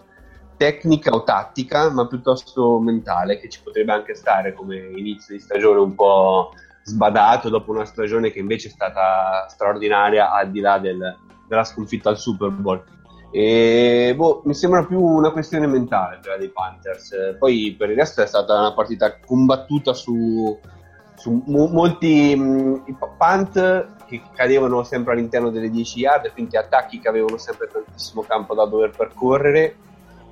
tecnica 0.57 1.11
o 1.11 1.25
tattica, 1.25 1.91
ma 1.91 2.07
piuttosto 2.07 2.79
mentale, 2.79 3.41
che 3.41 3.49
ci 3.49 3.61
potrebbe 3.61 3.91
anche 3.91 4.15
stare 4.15 4.53
come 4.53 4.77
inizio 4.77 5.35
di 5.35 5.41
stagione 5.41 5.81
un 5.81 5.97
po' 5.97 6.53
sbadato 6.83 7.49
dopo 7.49 7.71
una 7.71 7.85
stagione 7.85 8.31
che 8.31 8.39
invece 8.39 8.69
è 8.69 8.71
stata 8.71 9.47
straordinaria 9.49 10.33
al 10.33 10.51
di 10.51 10.61
là 10.61 10.79
del, 10.79 11.17
della 11.47 11.65
sconfitta 11.65 12.09
al 12.09 12.19
Super 12.19 12.51
Bowl. 12.51 12.83
E 13.31 14.13
boh, 14.15 14.43
mi 14.45 14.53
sembra 14.53 14.85
più 14.85 15.01
una 15.01 15.31
questione 15.31 15.67
mentale 15.67 16.19
quella 16.21 16.37
dei 16.37 16.51
Panthers. 16.51 17.37
Poi 17.39 17.75
per 17.79 17.91
il 17.91 17.97
resto 17.97 18.23
è 18.23 18.27
stata 18.27 18.59
una 18.59 18.75
partita 18.75 19.19
combattuta 19.19 19.95
su, 19.95 20.59
su 21.15 21.43
mo- 21.47 21.69
molti 21.69 22.37
mh, 22.37 22.97
punt 23.17 23.87
che 24.05 24.23
cadevano 24.35 24.83
sempre 24.83 25.15
all'interno 25.15 25.49
delle 25.49 25.71
10 25.71 25.99
yard, 26.01 26.33
quindi 26.33 26.59
attacchi 26.59 27.01
che 27.01 27.09
avevano 27.09 27.39
sempre 27.39 27.69
tantissimo 27.73 28.23
campo 28.23 28.55
da 28.55 28.67
dover 28.67 28.91
percorrere 28.91 29.77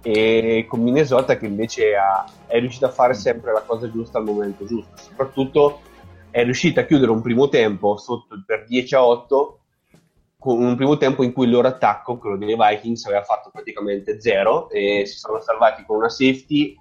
e 0.02 0.66
con 0.68 0.80
Minnesota 0.80 1.36
che 1.36 1.46
invece 1.46 1.94
ha, 1.94 2.24
è 2.46 2.58
riuscita 2.58 2.86
a 2.86 2.90
fare 2.90 3.14
sempre 3.14 3.52
la 3.52 3.62
cosa 3.64 3.90
giusta 3.90 4.18
al 4.18 4.24
momento 4.24 4.66
giusto. 4.66 4.92
Soprattutto 4.96 5.80
è 6.30 6.44
riuscita 6.44 6.82
a 6.82 6.84
chiudere 6.84 7.10
un 7.10 7.22
primo 7.22 7.48
tempo 7.48 7.96
sotto 7.96 8.42
per 8.46 8.64
10 8.66 8.94
a 8.94 9.04
8 9.04 9.60
con 10.38 10.62
un 10.62 10.74
primo 10.74 10.96
tempo 10.96 11.22
in 11.22 11.32
cui 11.32 11.44
il 11.44 11.50
loro 11.50 11.68
attacco, 11.68 12.16
quello 12.16 12.38
dei 12.38 12.56
Vikings, 12.56 13.04
aveva 13.04 13.22
fatto 13.22 13.50
praticamente 13.52 14.20
zero 14.20 14.70
e 14.70 15.04
si 15.04 15.18
sono 15.18 15.38
salvati 15.38 15.84
con 15.84 15.98
una 15.98 16.08
safety 16.08 16.74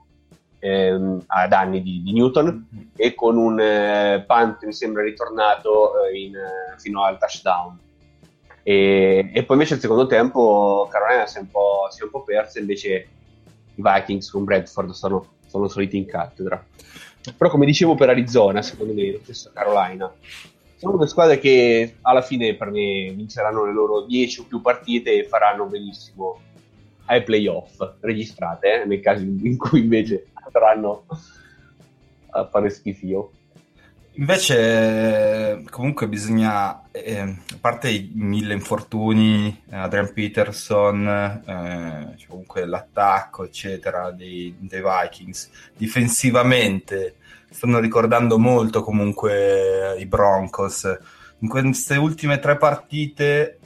ehm, 0.60 1.24
a 1.28 1.47
danni 1.47 1.82
di, 1.82 2.02
di, 2.02 2.14
Newton 2.14 2.91
e 2.95 3.14
con 3.16 3.38
un 3.38 3.60
eh, 3.60 4.24
punt 4.26 4.64
mi 4.64 4.72
sembra 4.72 5.04
ritornato 5.04 6.06
eh, 6.06 6.20
in, 6.22 6.36
eh, 6.36 6.80
fino 6.80 7.04
al 7.04 7.18
touchdown. 7.18 7.78
E, 8.64 9.30
e, 9.34 9.43
poi 9.43 9.56
invece 9.56 9.74
il 9.74 9.82
secondo 9.82 10.06
tempo 10.06 10.88
Carolina 10.89 11.26
si 11.26 11.38
è 11.38 11.41
un 11.41 11.50
po', 11.50 11.88
si 11.89 12.02
è 12.02 12.08
po 12.08 12.24
persa, 12.24 12.60
invece 12.60 13.08
i 13.76 13.82
Vikings 13.82 14.32
con 14.32 14.45
Bradford 14.45 14.91
sono, 14.91 15.26
sono 15.47 15.68
soliti 15.68 15.97
in 15.97 16.06
cattedra. 16.06 16.64
Però 17.38 17.49
come 17.49 17.65
dicevo 17.65 17.95
per 17.95 18.09
Arizona, 18.09 18.61
secondo 18.61 18.93
me, 18.93 19.11
lo 19.11 19.20
stesso 19.24 19.51
Carolina, 19.53 20.11
sono 20.76 20.95
due 20.95 21.07
squadre 21.07 21.39
che 21.39 21.97
alla 22.01 22.22
fine 22.22 22.55
per 22.55 22.72
me 22.72 23.11
vinceranno 23.11 23.65
le 23.65 23.74
loro 23.74 24.05
10 24.05 24.39
o 24.39 24.43
più 24.45 24.61
partite 24.61 25.13
e 25.13 25.26
faranno 25.26 25.65
benissimo 25.65 26.39
ai 27.05 27.24
playoff 27.24 27.95
registrate, 27.99 28.82
eh, 28.82 28.86
nei 28.86 29.01
casi 29.01 29.26
in 29.26 29.57
cui 29.57 29.82
invece 29.82 30.28
andranno 30.34 31.05
a 32.30 32.47
fare 32.47 32.70
schifio. 32.70 33.32
Invece, 34.20 35.63
comunque, 35.70 36.09
bisogna, 36.09 36.82
eh, 36.91 37.20
a 37.22 37.57
parte 37.61 37.89
i 37.89 38.11
mille 38.13 38.53
infortuni, 38.53 39.63
eh, 39.70 39.78
Adrian 39.78 40.11
Peterson, 40.11 41.07
eh, 41.07 42.15
cioè 42.17 42.28
comunque 42.28 42.65
l'attacco, 42.65 43.45
eccetera, 43.45 44.11
dei, 44.11 44.53
dei, 44.59 44.82
Vikings, 44.84 45.49
difensivamente 45.78 47.15
stanno 47.49 47.80
ricordando 47.80 48.38
molto 48.38 48.84
comunque 48.84 49.95
i 49.97 50.05
Broncos. 50.05 50.84
In 51.39 51.47
queste 51.47 51.95
ultime 51.95 52.39
tre 52.39 52.57
partite 52.57 53.57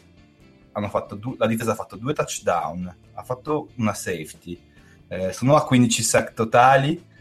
du- 1.17 1.35
la 1.35 1.47
difesa 1.47 1.71
ha 1.71 1.75
fatto 1.75 1.95
due 1.95 2.13
touchdown, 2.13 2.95
ha 3.13 3.23
fatto 3.23 3.69
una 3.77 3.95
safety, 3.95 4.61
eh, 5.07 5.33
sono 5.33 5.55
a 5.55 5.65
15 5.65 6.03
sack 6.03 6.33
totali 6.33 7.11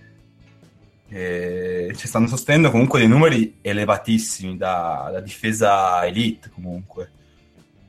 e 1.15 1.93
ci 1.95 2.09
stanno 2.09 2.27
sostenendo 2.27 2.71
comunque 2.71 2.99
dei 2.99 3.09
numeri 3.09 3.59
elevatissimi 3.61 4.57
da, 4.57 5.11
da 5.13 5.21
difesa 5.21 6.07
elite 6.07 6.49
comunque. 6.49 7.11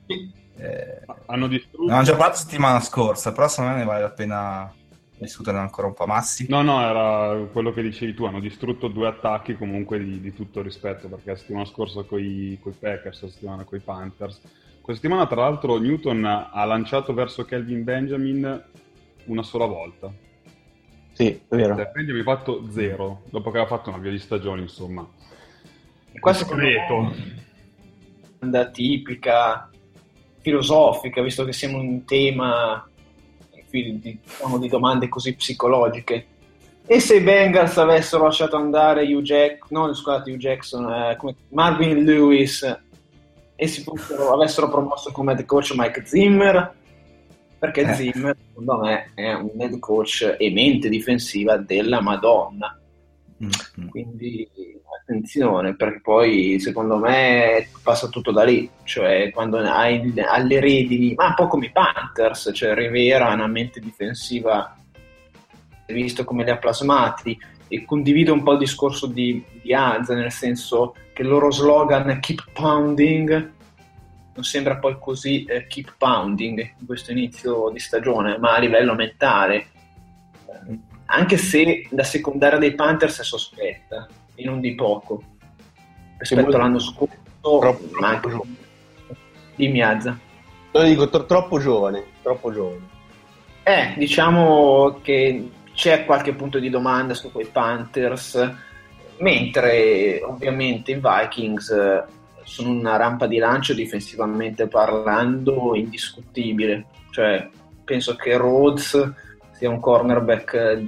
Eh, 0.06 1.00
hanno 1.26 1.48
distrutto. 1.48 1.90
Ne 1.90 2.02
già 2.02 2.16
parlato 2.16 2.36
settimana 2.36 2.80
scorsa, 2.80 3.32
però 3.32 3.48
secondo 3.48 3.72
me 3.72 3.78
ne 3.78 3.84
vale 3.86 4.02
la 4.02 4.10
pena 4.10 4.70
discuterne 5.16 5.60
ancora 5.60 5.86
un 5.86 5.94
po'. 5.94 6.04
Massi? 6.04 6.44
No, 6.50 6.60
no, 6.60 6.82
era 6.82 7.46
quello 7.50 7.72
che 7.72 7.80
dicevi 7.80 8.12
tu. 8.12 8.24
Hanno 8.24 8.40
distrutto 8.40 8.88
due 8.88 9.08
attacchi 9.08 9.56
comunque 9.56 9.98
di, 9.98 10.20
di 10.20 10.34
tutto 10.34 10.60
rispetto 10.60 11.08
perché 11.08 11.30
la 11.30 11.36
settimana 11.36 11.64
scorsa 11.64 12.02
con 12.02 12.20
i 12.20 12.58
Packers, 12.62 13.22
la 13.22 13.28
settimana 13.30 13.64
con 13.64 13.78
i 13.78 13.80
Panthers. 13.80 14.40
Questa 14.82 15.00
settimana, 15.02 15.26
tra 15.26 15.40
l'altro, 15.40 15.78
Newton 15.78 16.26
ha 16.26 16.64
lanciato 16.66 17.14
verso 17.14 17.46
Kelvin 17.46 17.84
Benjamin 17.84 18.64
una 19.24 19.42
sola 19.42 19.64
volta 19.64 20.12
sì, 21.14 21.28
è 21.48 21.54
vero. 21.54 21.76
Cioè, 21.76 21.90
quindi 21.92 22.12
mi 22.12 22.20
ha 22.20 22.24
fatto 22.24 22.64
zero, 22.70 23.22
dopo 23.30 23.50
che 23.50 23.58
aveva 23.58 23.76
fatto 23.76 23.88
una 23.88 23.98
via 23.98 24.10
di 24.10 24.18
stagione, 24.18 24.60
insomma. 24.60 25.08
Questo 26.20 26.54
è 26.56 26.84
una 28.40 28.66
tipica, 28.66 29.70
filosofica, 30.40 31.22
visto 31.22 31.44
che 31.44 31.52
siamo 31.52 31.80
in 31.80 31.88
un 31.88 32.04
tema 32.04 32.86
di, 33.70 33.98
diciamo, 33.98 34.58
di 34.58 34.68
domande 34.68 35.08
così 35.08 35.34
psicologiche. 35.34 36.26
E 36.86 37.00
se 37.00 37.16
i 37.16 37.20
Bengals 37.20 37.78
avessero 37.78 38.24
lasciato 38.24 38.56
andare 38.56 39.04
Hugh 39.04 39.22
Jack, 39.22 39.70
no, 39.70 39.92
scusate, 39.94 40.30
Hugh 40.30 40.38
Jackson, 40.38 40.92
eh, 40.92 41.16
come 41.16 41.34
Marvin 41.48 42.04
Lewis 42.04 42.80
e 43.56 43.66
si 43.66 43.82
fossero, 43.82 44.32
avessero 44.34 44.68
promosso 44.68 45.10
come 45.12 45.32
head 45.32 45.44
coach 45.46 45.72
Mike 45.74 46.04
Zimmer, 46.04 46.74
perché 47.64 47.80
eh. 47.82 47.94
Zimmer 47.94 48.36
secondo 48.46 48.78
me 48.78 49.10
è 49.14 49.32
un 49.32 49.50
head 49.58 49.78
coach 49.78 50.36
e 50.38 50.50
mente 50.50 50.88
difensiva 50.88 51.56
della 51.56 52.00
Madonna 52.02 52.78
mm-hmm. 53.42 53.88
quindi 53.88 54.48
attenzione 55.00 55.74
perché 55.74 56.00
poi 56.00 56.58
secondo 56.60 56.98
me 56.98 57.68
passa 57.82 58.08
tutto 58.08 58.32
da 58.32 58.44
lì 58.44 58.68
cioè 58.84 59.30
quando 59.32 59.58
hai 59.58 60.12
alle 60.26 60.60
redini 60.60 61.14
ma 61.14 61.28
un 61.28 61.34
po' 61.34 61.46
come 61.46 61.66
i 61.66 61.72
Panthers 61.72 62.50
cioè 62.52 62.74
Rivera 62.74 63.28
ha 63.28 63.34
una 63.34 63.46
mente 63.46 63.80
difensiva 63.80 64.76
visto 65.86 66.24
come 66.24 66.44
li 66.44 66.50
ha 66.50 66.58
plasmati 66.58 67.38
e 67.68 67.84
condivido 67.84 68.32
un 68.32 68.42
po' 68.42 68.52
il 68.52 68.58
discorso 68.58 69.06
di, 69.06 69.42
di 69.62 69.72
Az 69.74 70.08
nel 70.10 70.30
senso 70.30 70.94
che 71.12 71.22
il 71.22 71.28
loro 71.28 71.50
slogan 71.50 72.10
è 72.10 72.20
keep 72.20 72.44
pounding 72.52 73.52
non 74.34 74.44
sembra 74.44 74.76
poi 74.76 74.96
così 74.98 75.44
eh, 75.44 75.66
keep 75.66 75.94
pounding 75.96 76.74
in 76.78 76.86
questo 76.86 77.12
inizio 77.12 77.70
di 77.70 77.78
stagione, 77.78 78.36
ma 78.38 78.54
a 78.54 78.58
livello 78.58 78.94
mentale. 78.94 79.66
Anche 81.06 81.36
se 81.36 81.86
la 81.90 82.02
secondaria 82.02 82.58
dei 82.58 82.74
Panthers 82.74 83.20
è 83.20 83.24
sospetta, 83.24 84.08
e 84.34 84.44
non 84.44 84.60
di 84.60 84.74
poco, 84.74 85.22
rispetto 86.18 86.56
all'anno 86.56 86.78
scorso, 86.78 87.16
troppo, 87.40 87.88
ma 88.00 88.08
anche 88.08 88.28
troppo 88.28 88.46
di 89.54 89.68
Miazza. 89.68 90.18
Lo 90.72 90.82
dico, 90.82 91.08
tro- 91.08 91.26
troppo 91.26 91.60
giovane, 91.60 92.04
troppo 92.22 92.52
giovane. 92.52 92.92
Eh, 93.62 93.94
diciamo 93.96 94.98
che 95.02 95.50
c'è 95.72 96.04
qualche 96.04 96.34
punto 96.34 96.58
di 96.58 96.70
domanda 96.70 97.14
su 97.14 97.30
quei 97.30 97.46
Panthers, 97.46 98.52
mentre 99.18 100.20
ovviamente 100.24 100.90
i 100.90 101.00
Vikings 101.00 102.04
sono 102.44 102.70
una 102.70 102.96
rampa 102.96 103.26
di 103.26 103.38
lancio 103.38 103.74
difensivamente 103.74 104.68
parlando 104.68 105.74
indiscutibile. 105.74 106.86
Cioè, 107.10 107.48
penso 107.84 108.14
che 108.16 108.36
Rhodes 108.36 109.12
sia 109.52 109.70
un 109.70 109.80
cornerback 109.80 110.82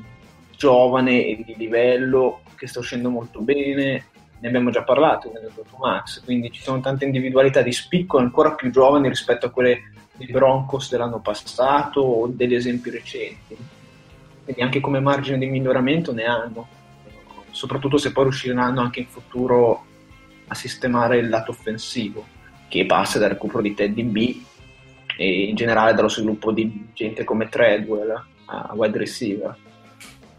giovane 0.56 1.26
e 1.26 1.42
di 1.44 1.54
livello 1.56 2.40
che 2.56 2.66
sta 2.66 2.78
uscendo 2.78 3.10
molto 3.10 3.40
bene. 3.40 4.04
Ne 4.38 4.48
abbiamo 4.48 4.70
già 4.70 4.82
parlato 4.82 5.30
nel 5.32 5.42
detto 5.42 5.76
Max, 5.78 6.22
quindi 6.22 6.50
ci 6.50 6.60
sono 6.60 6.80
tante 6.80 7.04
individualità 7.04 7.62
di 7.62 7.72
spicco 7.72 8.18
ancora 8.18 8.52
più 8.52 8.70
giovani 8.70 9.08
rispetto 9.08 9.46
a 9.46 9.50
quelle 9.50 9.90
dei 10.12 10.26
Broncos 10.28 10.90
dell'anno 10.90 11.20
passato 11.20 12.00
o 12.00 12.26
degli 12.26 12.54
esempi 12.54 12.90
recenti. 12.90 13.56
Quindi 14.44 14.62
anche 14.62 14.80
come 14.80 15.00
margine 15.00 15.38
di 15.38 15.46
miglioramento 15.46 16.12
ne 16.12 16.24
hanno, 16.24 16.68
soprattutto 17.50 17.96
se 17.96 18.12
poi 18.12 18.24
riusciranno 18.24 18.80
anche 18.80 19.00
in 19.00 19.06
futuro 19.06 19.84
a 20.48 20.54
sistemare 20.54 21.18
il 21.18 21.28
lato 21.28 21.50
offensivo, 21.50 22.24
che 22.68 22.86
passa 22.86 23.18
dal 23.18 23.30
recupero 23.30 23.62
di 23.62 23.74
Teddy 23.74 24.02
B 24.02 24.42
e 25.16 25.44
in 25.48 25.54
generale 25.54 25.94
dallo 25.94 26.08
sviluppo 26.08 26.52
di 26.52 26.88
gente 26.92 27.24
come 27.24 27.48
Treadwell 27.48 28.24
a 28.46 28.70
wide 28.74 28.98
receiver. 28.98 29.56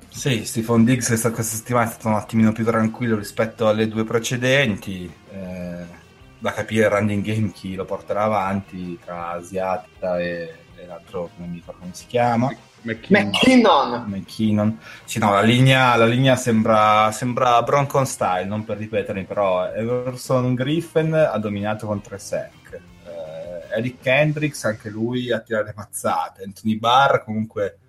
Sì, 0.09 0.45
Stephen 0.45 0.83
Diggs 0.83 1.07
questa, 1.07 1.31
questa 1.31 1.57
settimana 1.57 1.85
è 1.85 1.91
stato 1.91 2.07
un 2.07 2.15
attimino 2.15 2.51
più 2.51 2.65
tranquillo 2.65 3.17
rispetto 3.17 3.67
alle 3.67 3.87
due 3.87 4.03
precedenti. 4.03 5.11
Eh, 5.31 5.95
da 6.39 6.53
capire 6.53 6.85
il 6.85 6.91
running 6.91 7.23
game 7.23 7.51
chi 7.51 7.75
lo 7.75 7.85
porterà 7.85 8.23
avanti 8.23 8.97
tra 9.03 9.31
Asiata 9.31 10.19
e 10.19 10.53
l'altro, 10.85 11.31
non 11.37 11.49
mi 11.49 11.55
ricordo 11.55 11.81
come 11.81 11.93
si 11.93 12.05
chiama. 12.05 12.55
McKinnon. 12.81 14.05
McKinnon. 14.07 14.79
Sì, 15.03 15.19
no, 15.19 15.31
la 15.31 15.41
linea, 15.41 15.95
la 15.95 16.05
linea 16.05 16.35
sembra, 16.35 17.11
sembra 17.11 17.61
Broncon 17.63 18.05
style, 18.05 18.45
non 18.45 18.63
per 18.63 18.77
ripetermi, 18.77 19.25
però 19.25 19.71
Everson 19.73 20.53
Griffin 20.53 21.13
ha 21.13 21.37
dominato 21.37 21.87
con 21.87 22.01
tre 22.01 22.17
sec. 22.19 22.51
Eh, 22.73 23.77
Eric 23.77 24.05
Hendricks, 24.05 24.63
anche 24.65 24.89
lui 24.89 25.31
a 25.31 25.39
tirare 25.39 25.73
mazzate. 25.75 26.43
Anthony 26.43 26.77
Barr, 26.77 27.23
comunque 27.23 27.79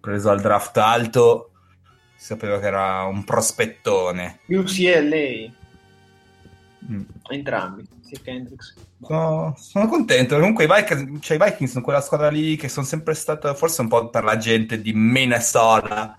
preso 0.00 0.30
al 0.30 0.40
draft 0.40 0.76
alto, 0.78 1.50
si 2.16 2.26
sapeva 2.26 2.58
che 2.58 2.66
era 2.66 3.04
un 3.04 3.24
prospettone. 3.24 4.40
UCLA. 4.46 5.52
Mm. 6.90 7.02
Entrambi, 7.28 7.86
sia 8.00 8.18
Kendricks. 8.22 8.74
Sono, 9.00 9.54
sono, 9.58 9.86
contento. 9.88 10.38
Comunque 10.38 10.64
i 10.64 10.66
Vikings, 10.66 11.24
cioè, 11.24 11.36
i 11.36 11.40
Vikings 11.42 11.70
sono 11.70 11.84
quella 11.84 12.00
squadra 12.00 12.30
lì 12.30 12.56
che 12.56 12.68
sono 12.68 12.84
sempre 12.84 13.14
stata, 13.14 13.54
forse 13.54 13.80
un 13.80 13.88
po' 13.88 14.08
per 14.08 14.24
la 14.24 14.36
gente 14.36 14.80
di 14.80 14.92
Minnesota, 14.92 16.18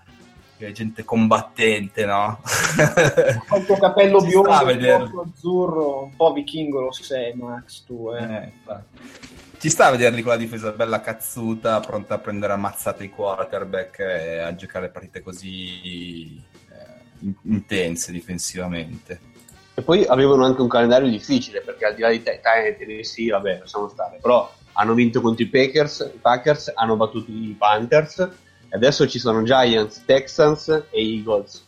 che 0.56 0.68
è 0.68 0.72
gente 0.72 1.04
combattente, 1.04 2.06
no? 2.06 2.40
Il 3.56 3.64
tuo 3.66 3.76
capello 3.80 4.20
biondo, 4.20 4.50
un 4.50 5.10
po' 5.10 5.20
azzurro, 5.20 6.02
un 6.04 6.16
po' 6.16 6.32
vichingo 6.32 6.80
lo 6.80 6.92
sei, 6.92 7.34
Max, 7.34 7.84
tu, 7.84 8.10
eh. 8.12 8.42
eh 8.42 9.18
ci 9.60 9.68
sta 9.68 9.88
a 9.88 9.90
vederli 9.90 10.22
con 10.22 10.32
la 10.32 10.38
difesa 10.38 10.72
bella 10.72 11.02
cazzuta, 11.02 11.80
pronta 11.80 12.14
a 12.14 12.18
prendere 12.18 12.54
ammazzate 12.54 13.04
i 13.04 13.10
quarterback 13.10 13.98
e 13.98 14.38
a 14.38 14.54
giocare 14.54 14.88
partite 14.88 15.20
così 15.20 16.42
eh, 16.70 17.24
intense 17.42 18.10
difensivamente. 18.10 19.20
E 19.80 19.82
poi 19.82 20.04
avevano 20.04 20.44
anche 20.44 20.60
un 20.60 20.68
calendario 20.68 21.08
difficile 21.08 21.62
perché 21.62 21.86
al 21.86 21.94
di 21.94 22.02
là 22.02 22.10
di 22.10 22.18
Titans 22.18 22.66
e 22.66 22.76
Tennessee, 22.76 23.30
vabbè, 23.30 23.60
lasciamo 23.60 23.88
stare, 23.88 24.18
però 24.20 24.52
hanno 24.74 24.92
vinto 24.92 25.22
contro 25.22 25.42
i 25.42 25.48
Packers, 25.48 26.10
i 26.14 26.18
Packers 26.18 26.70
hanno 26.74 26.96
battuto 26.96 27.30
i 27.30 27.56
Panthers 27.58 28.18
e 28.18 28.76
adesso 28.76 29.08
ci 29.08 29.18
sono 29.18 29.42
Giants, 29.42 30.04
Texans 30.04 30.68
e 30.68 31.00
Eagles. 31.00 31.66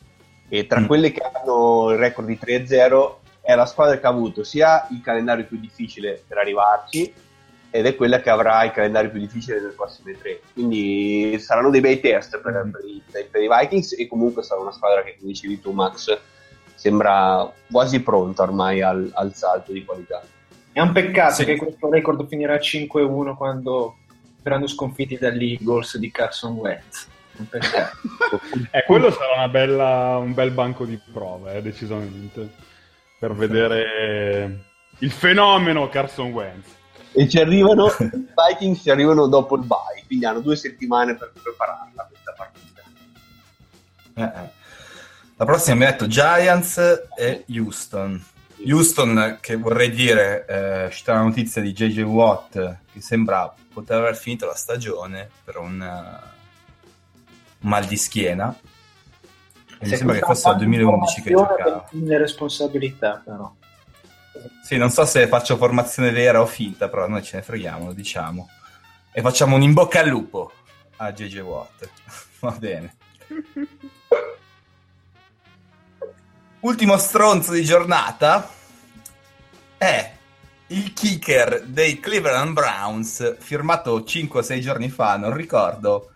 E 0.50 0.66
tra 0.66 0.80
mm. 0.80 0.84
quelle 0.84 1.10
che 1.10 1.22
hanno 1.22 1.88
il 1.92 1.96
record 1.96 2.26
di 2.26 2.38
3-0 2.38 3.14
è 3.40 3.54
la 3.54 3.64
squadra 3.64 3.98
che 3.98 4.06
ha 4.06 4.10
avuto 4.10 4.44
sia 4.44 4.86
il 4.90 5.00
calendario 5.00 5.46
più 5.46 5.58
difficile 5.58 6.22
per 6.28 6.36
arrivarci 6.36 7.14
ed 7.70 7.86
è 7.86 7.96
quella 7.96 8.20
che 8.20 8.28
avrà 8.28 8.62
il 8.64 8.72
calendario 8.72 9.10
più 9.10 9.20
difficile 9.20 9.58
nelle 9.58 9.72
prossime 9.72 10.18
tre. 10.18 10.42
Quindi 10.52 11.38
saranno 11.38 11.70
dei 11.70 11.80
bei 11.80 11.98
test 11.98 12.38
per, 12.42 12.62
mm. 12.66 12.70
per, 12.72 12.84
i, 12.84 13.02
per, 13.30 13.42
i, 13.42 13.48
Vikings 13.48 13.98
e 13.98 14.06
comunque 14.06 14.42
sarà 14.42 14.60
una 14.60 14.70
squadra 14.70 15.02
che, 15.02 15.16
come 15.18 15.32
dicevi 15.32 15.58
tu, 15.62 15.70
Max, 15.70 16.14
sembra 16.82 17.48
quasi 17.70 18.02
pronta 18.02 18.42
ormai 18.42 18.82
al, 18.82 19.08
al 19.14 19.32
salto 19.34 19.70
di 19.70 19.84
qualità. 19.84 20.20
È 20.72 20.80
un 20.80 20.90
peccato 20.90 21.34
sì. 21.34 21.44
che 21.44 21.56
questo 21.56 21.88
record 21.88 22.26
finirà 22.26 22.56
5-1 22.56 23.36
quando 23.36 23.98
verranno 24.42 24.66
sconfitti 24.66 25.16
dagli 25.16 25.52
Eagles 25.52 25.96
di 25.98 26.10
Carson 26.10 26.54
Wentz. 26.54 27.06
eh, 28.72 28.84
quello 28.84 29.12
sarà 29.12 29.46
bella, 29.48 30.18
un 30.18 30.34
bel 30.34 30.50
banco 30.50 30.84
di 30.84 31.00
prove, 31.12 31.54
eh, 31.54 31.62
decisamente, 31.62 32.50
per 33.16 33.32
vedere 33.32 34.64
il 34.98 35.10
fenomeno 35.12 35.88
Carson 35.88 36.32
Wentz 36.32 36.68
e 37.12 37.28
ci 37.28 37.38
arrivano 37.38 37.86
i 37.86 38.26
Vikings 38.50 38.82
ci 38.82 38.90
arrivano 38.90 39.26
dopo 39.26 39.56
il 39.56 39.64
bye 39.64 40.02
quindi 40.06 40.24
hanno 40.24 40.40
due 40.40 40.56
settimane 40.56 41.14
per 41.14 41.32
prepararla 41.42 42.08
questa 42.08 42.34
partita 42.36 42.82
eh, 44.14 44.44
eh. 44.44 44.60
La 45.42 45.44
prossima 45.44 45.74
mi 45.74 45.84
ha 45.86 45.90
detto 45.90 46.06
Giants 46.06 47.08
e 47.18 47.44
Houston 47.48 48.24
Houston 48.64 49.38
che 49.40 49.56
vorrei 49.56 49.90
dire 49.90 50.46
eh, 50.46 50.88
c'è 50.88 51.12
la 51.12 51.22
notizia 51.22 51.60
di 51.60 51.72
JJ 51.72 52.02
Watt 52.02 52.52
che 52.92 53.00
sembra 53.00 53.52
poter 53.72 53.98
aver 53.98 54.14
finito 54.14 54.46
la 54.46 54.54
stagione 54.54 55.28
per 55.42 55.56
un 55.56 55.80
uh, 55.80 57.66
mal 57.66 57.84
di 57.86 57.96
schiena 57.96 58.56
e 59.80 59.88
mi 59.88 59.96
sembra 59.96 60.14
che 60.14 60.24
fosse 60.24 60.48
dal 60.48 60.58
2011 60.58 61.22
che 61.22 61.30
giocava 61.30 61.88
le 61.90 62.18
responsabilità 62.18 63.20
però 63.24 63.52
sì, 64.62 64.76
non 64.76 64.90
so 64.90 65.04
se 65.04 65.26
faccio 65.26 65.56
formazione 65.56 66.10
vera 66.10 66.40
o 66.40 66.46
finta, 66.46 66.88
però 66.88 67.06
noi 67.06 67.22
ce 67.22 67.36
ne 67.36 67.42
freghiamo, 67.42 67.86
lo 67.86 67.92
diciamo. 67.92 68.48
E 69.12 69.20
facciamo 69.20 69.56
un 69.56 69.62
in 69.62 69.74
bocca 69.74 70.00
al 70.00 70.08
lupo 70.08 70.50
a 70.96 71.12
JJ 71.12 71.38
Watt. 71.40 71.90
Va 72.40 72.56
bene. 72.58 72.96
Ultimo 76.62 76.96
stronzo 76.96 77.50
di 77.50 77.64
giornata 77.64 78.48
è 79.76 80.12
il 80.68 80.92
kicker 80.92 81.64
dei 81.66 81.98
Cleveland 81.98 82.52
Browns, 82.52 83.36
firmato 83.40 83.98
5-6 83.98 84.58
giorni 84.60 84.88
fa, 84.88 85.16
non 85.16 85.34
ricordo. 85.34 86.12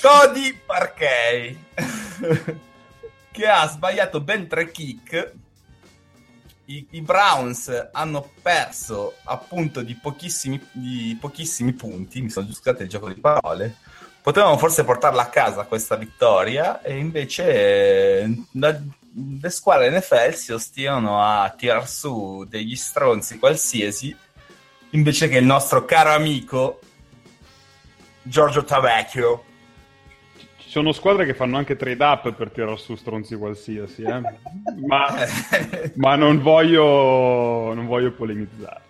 Cody 0.00 0.56
Parkey, 0.64 1.58
che 3.32 3.46
ha 3.48 3.66
sbagliato 3.66 4.20
ben 4.20 4.46
tre 4.46 4.70
kick 4.70 5.32
i, 6.66 6.86
i, 6.90 7.00
Browns 7.00 7.88
hanno 7.92 8.30
perso 8.42 9.14
appunto 9.24 9.82
di 9.82 9.94
pochissimi, 9.94 10.64
di 10.72 11.16
pochissimi 11.18 11.72
punti, 11.72 12.20
mi 12.20 12.30
sono 12.30 12.46
scusate 12.46 12.84
il 12.84 12.88
gioco 12.88 13.08
di 13.08 13.20
parole, 13.20 13.76
potevano 14.22 14.58
forse 14.58 14.84
portarla 14.84 15.22
a 15.22 15.28
casa 15.28 15.64
questa 15.64 15.96
vittoria 15.96 16.82
e 16.82 16.96
invece 16.96 18.22
eh, 18.22 18.44
le 18.52 19.50
squadre 19.50 19.90
NFL 19.90 20.32
si 20.32 20.52
ostinano 20.52 21.22
a 21.22 21.48
tirar 21.56 21.88
su 21.88 22.44
degli 22.48 22.76
stronzi 22.76 23.38
qualsiasi 23.38 24.14
invece 24.90 25.28
che 25.28 25.38
il 25.38 25.44
nostro 25.44 25.84
caro 25.84 26.10
amico 26.10 26.80
Giorgio 28.22 28.64
Tavecchio 28.64 29.44
ci 30.58 30.74
sono 30.74 30.92
squadre 30.92 31.24
che 31.24 31.32
fanno 31.32 31.56
anche 31.56 31.76
trade 31.76 32.04
up 32.04 32.32
per 32.32 32.50
tirare 32.50 32.76
su 32.76 32.94
stronzi 32.94 33.36
qualsiasi, 33.36 34.02
eh? 34.02 34.20
ma, 34.86 35.14
ma 35.96 36.14
non, 36.14 36.42
voglio, 36.42 37.72
non 37.72 37.86
voglio 37.86 38.12
polemizzare. 38.12 38.82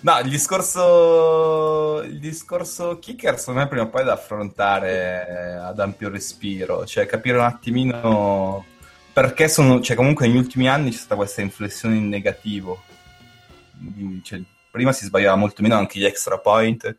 No, 0.00 0.18
il 0.18 0.28
discorso, 0.28 2.02
il 2.02 2.18
discorso 2.18 2.98
kicker 2.98 3.38
secondo 3.38 3.60
me 3.60 3.68
prima 3.68 3.84
o 3.84 3.88
poi 3.88 4.04
da 4.04 4.12
affrontare 4.12 5.56
ad 5.60 5.80
ampio 5.80 6.10
respiro, 6.10 6.84
cioè 6.84 7.06
capire 7.06 7.38
un 7.38 7.44
attimino 7.44 8.66
perché 9.14 9.48
sono, 9.48 9.80
cioè 9.80 9.96
comunque 9.96 10.26
negli 10.26 10.36
ultimi 10.36 10.68
anni 10.68 10.90
c'è 10.90 10.98
stata 10.98 11.14
questa 11.14 11.40
inflessione 11.40 11.96
in 11.96 12.08
negativo. 12.08 12.82
Cioè, 14.22 14.42
prima 14.70 14.92
si 14.92 15.06
sbagliava 15.06 15.36
molto 15.36 15.62
meno 15.62 15.76
anche 15.76 15.98
gli 15.98 16.04
extra 16.04 16.38
point 16.38 16.96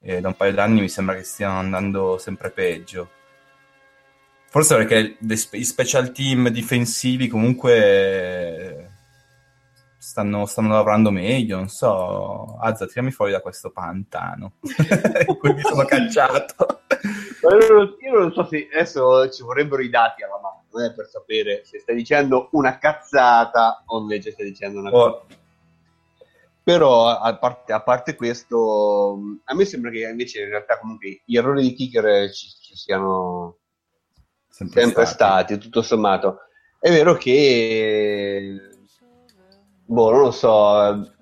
e 0.00 0.20
da 0.20 0.28
un 0.28 0.36
paio 0.36 0.52
d'anni 0.52 0.80
mi 0.80 0.88
sembra 0.88 1.14
che 1.14 1.22
stiano 1.22 1.58
andando 1.58 2.18
sempre 2.18 2.50
peggio. 2.50 3.08
Forse 4.48 4.76
perché 4.76 5.16
i 5.20 5.64
special 5.64 6.12
team 6.12 6.48
difensivi 6.48 7.28
comunque 7.28 8.81
stanno, 10.12 10.44
stanno 10.44 10.74
lavorando 10.74 11.10
meglio, 11.10 11.56
non 11.56 11.68
so. 11.68 12.58
Azza, 12.60 12.86
tirami 12.86 13.10
fuori 13.10 13.32
da 13.32 13.40
questo 13.40 13.70
pantano 13.70 14.56
in 15.26 15.38
cui 15.38 15.54
mi 15.54 15.62
sono 15.62 15.84
cacciato. 15.84 16.82
Io 18.02 18.18
non 18.18 18.30
so 18.32 18.44
se 18.44 18.68
adesso 18.70 19.30
ci 19.30 19.42
vorrebbero 19.42 19.80
i 19.80 19.88
dati 19.88 20.22
alla 20.22 20.38
mano 20.38 20.84
eh, 20.84 20.92
per 20.92 21.06
sapere 21.06 21.62
se 21.64 21.78
stai 21.78 21.96
dicendo 21.96 22.50
una 22.52 22.76
cazzata 22.76 23.84
o 23.86 24.00
invece 24.00 24.32
stai 24.32 24.46
dicendo 24.46 24.80
una 24.80 24.90
oh. 24.90 24.92
cosa. 24.92 25.40
Però 26.62 27.08
a 27.08 27.36
parte, 27.38 27.72
a 27.72 27.82
parte, 27.82 28.14
questo, 28.14 29.18
a 29.44 29.54
me 29.54 29.64
sembra 29.64 29.90
che 29.90 30.06
invece 30.08 30.42
in 30.42 30.50
realtà 30.50 30.78
comunque 30.78 31.22
gli 31.24 31.36
errori 31.36 31.62
di 31.62 31.72
kicker 31.72 32.30
ci, 32.30 32.48
ci 32.60 32.76
siano 32.76 33.56
sempre, 34.48 34.82
sempre 34.82 35.06
stati. 35.06 35.54
stati. 35.54 35.58
tutto 35.58 35.80
sommato. 35.80 36.38
È 36.78 36.90
vero 36.90 37.14
che, 37.14 38.71
boh, 39.92 40.10
non 40.10 40.20
lo 40.20 40.30
so, 40.30 41.12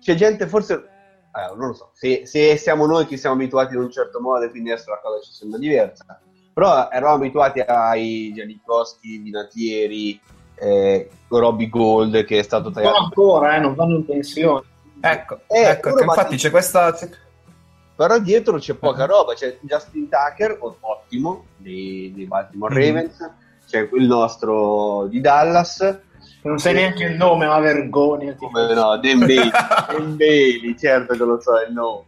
c'è 0.00 0.14
gente 0.14 0.46
forse, 0.46 0.74
eh, 0.74 1.56
non 1.56 1.68
lo 1.68 1.74
so, 1.74 1.90
se, 1.92 2.22
se, 2.24 2.56
siamo 2.56 2.86
noi 2.86 3.06
che 3.06 3.16
siamo 3.16 3.36
abituati 3.36 3.74
in 3.74 3.80
un 3.80 3.90
certo 3.90 4.20
modo 4.20 4.44
e 4.44 4.50
quindi 4.50 4.70
adesso 4.70 4.90
la 4.90 5.00
cosa 5.02 5.20
ci 5.22 5.32
sembra 5.32 5.58
diversa, 5.58 6.20
però 6.52 6.88
eravamo 6.90 7.16
abituati 7.16 7.60
ai 7.60 8.32
Gianicoschi, 8.34 9.18
Vinatieri, 9.18 10.20
eh, 10.56 11.10
Robby 11.28 11.68
Gold 11.68 12.24
che 12.24 12.38
è 12.38 12.42
stato 12.42 12.70
tagliato. 12.70 12.94
Non 12.94 13.04
ancora, 13.04 13.56
eh, 13.56 13.60
non 13.60 13.74
vanno 13.74 13.96
in 13.96 14.04
pensione. 14.04 14.64
Ecco, 15.00 15.40
eh, 15.46 15.62
ecco 15.62 15.98
infatti 15.98 16.36
c'è 16.36 16.50
questa... 16.50 16.94
Però 17.96 18.18
dietro 18.18 18.58
c'è 18.58 18.74
poca 18.74 19.02
uh-huh. 19.02 19.10
roba, 19.10 19.34
c'è 19.34 19.58
Justin 19.60 20.08
Tucker, 20.08 20.58
ottimo, 20.80 21.44
di, 21.56 22.10
di 22.14 22.24
Baltimore 22.24 22.74
mm-hmm. 22.74 22.94
Ravens, 22.94 23.30
c'è 23.66 23.88
il 23.92 24.06
nostro 24.06 25.06
di 25.06 25.20
Dallas. 25.20 26.00
Non 26.42 26.58
sai 26.58 26.74
neanche 26.74 27.04
il 27.04 27.16
nome, 27.16 27.46
ma 27.46 27.58
vergogna. 27.58 28.34
Come 28.34 28.72
no, 28.72 28.96
Dan 28.98 30.16
Bailey, 30.16 30.76
certo 30.78 31.14
che 31.14 31.24
lo 31.24 31.40
so 31.40 31.60
il 31.66 31.72
nome. 31.72 32.04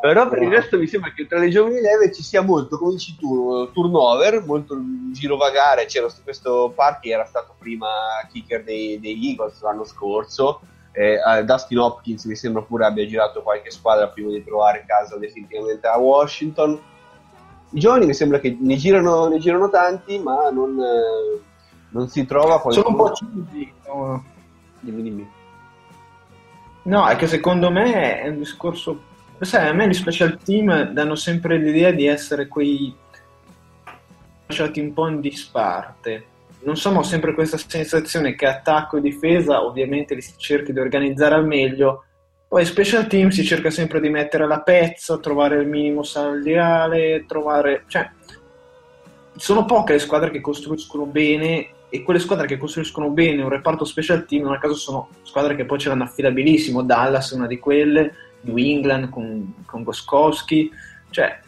Però 0.00 0.28
per 0.28 0.42
il 0.42 0.50
resto 0.50 0.76
mi 0.76 0.88
sembra 0.88 1.12
che 1.12 1.26
tra 1.26 1.38
le 1.38 1.48
giovani 1.48 1.80
leve 1.80 2.12
ci 2.12 2.22
sia 2.22 2.42
molto, 2.42 2.76
come 2.78 2.92
dici 2.92 3.16
tu, 3.16 3.70
turnover, 3.72 4.44
molto 4.44 4.76
girovagare. 5.12 5.86
C'era 5.86 6.08
questo 6.22 6.72
Party 6.74 7.10
era 7.10 7.24
stato 7.24 7.54
prima 7.58 7.88
kicker 8.30 8.64
dei, 8.64 8.98
dei 8.98 9.30
Eagles 9.30 9.62
l'anno 9.62 9.84
scorso. 9.84 10.60
Eh, 10.92 11.18
Dustin 11.44 11.78
Hopkins 11.78 12.24
mi 12.24 12.36
sembra 12.36 12.62
pure 12.62 12.86
abbia 12.86 13.06
girato 13.06 13.42
qualche 13.42 13.70
squadra 13.70 14.08
prima 14.08 14.30
di 14.30 14.44
trovare 14.44 14.84
casa 14.86 15.16
definitivamente 15.16 15.86
a 15.86 15.96
Washington. 15.96 16.80
I 17.70 17.80
giovani 17.80 18.06
mi 18.06 18.14
sembra 18.14 18.38
che 18.38 18.56
ne 18.58 18.76
girano, 18.76 19.26
ne 19.28 19.38
girano 19.38 19.70
tanti, 19.70 20.18
ma 20.18 20.50
non, 20.50 20.78
eh, 20.80 21.40
non 21.94 22.08
si 22.08 22.26
trova 22.26 22.60
qualcuno. 22.60 22.72
Sono 22.72 22.88
un 22.88 22.96
po' 22.96 23.12
chiusi. 23.12 23.72
No? 23.86 24.24
Dimmi, 24.80 25.02
dimmi. 25.02 25.30
No, 26.82 27.06
è 27.06 27.16
che 27.16 27.26
secondo 27.26 27.70
me 27.70 28.20
è 28.20 28.28
un 28.28 28.38
discorso. 28.38 29.12
Sai, 29.40 29.68
a 29.68 29.72
me 29.72 29.88
gli 29.88 29.94
special 29.94 30.38
team 30.42 30.90
danno 30.90 31.14
sempre 31.14 31.56
l'idea 31.56 31.92
di 31.92 32.06
essere 32.06 32.48
quei 32.48 32.94
lasciati 34.46 34.80
un 34.80 34.92
po' 34.92 35.08
in 35.08 35.20
disparte. 35.20 36.26
Non 36.64 36.76
so, 36.76 36.90
ma 36.92 36.98
ho 36.98 37.02
sempre 37.02 37.34
questa 37.34 37.58
sensazione 37.58 38.34
che 38.34 38.46
attacco 38.46 38.96
e 38.96 39.00
difesa 39.00 39.62
ovviamente 39.62 40.14
li 40.14 40.22
si 40.22 40.34
cerchi 40.36 40.72
di 40.72 40.78
organizzare 40.80 41.34
al 41.34 41.46
meglio, 41.46 42.04
poi 42.48 42.64
special 42.64 43.06
team 43.06 43.28
si 43.28 43.44
cerca 43.44 43.68
sempre 43.68 44.00
di 44.00 44.08
mettere 44.08 44.46
la 44.46 44.60
pezza, 44.60 45.18
trovare 45.18 45.56
il 45.56 45.68
minimo 45.68 46.02
salariale, 46.02 47.24
trovare... 47.26 47.84
cioè 47.86 48.10
sono 49.36 49.64
poche 49.64 49.94
le 49.94 49.98
squadre 49.98 50.30
che 50.30 50.40
costruiscono 50.40 51.04
bene 51.04 51.73
e 51.94 52.02
quelle 52.02 52.18
squadre 52.18 52.48
che 52.48 52.56
costruiscono 52.56 53.10
bene 53.10 53.40
un 53.40 53.48
reparto 53.48 53.84
special 53.84 54.26
team, 54.26 54.42
non 54.42 54.54
a 54.54 54.58
caso 54.58 54.74
sono 54.74 55.10
squadre 55.22 55.54
che 55.54 55.64
poi 55.64 55.78
ce 55.78 55.88
l'hanno 55.88 56.02
affidabilissimo, 56.02 56.82
Dallas 56.82 57.30
è 57.30 57.36
una 57.36 57.46
di 57.46 57.60
quelle, 57.60 58.12
New 58.40 58.56
England 58.56 59.10
con, 59.10 59.62
con 59.64 59.84
Goskowski, 59.84 60.72
cioè 61.10 61.38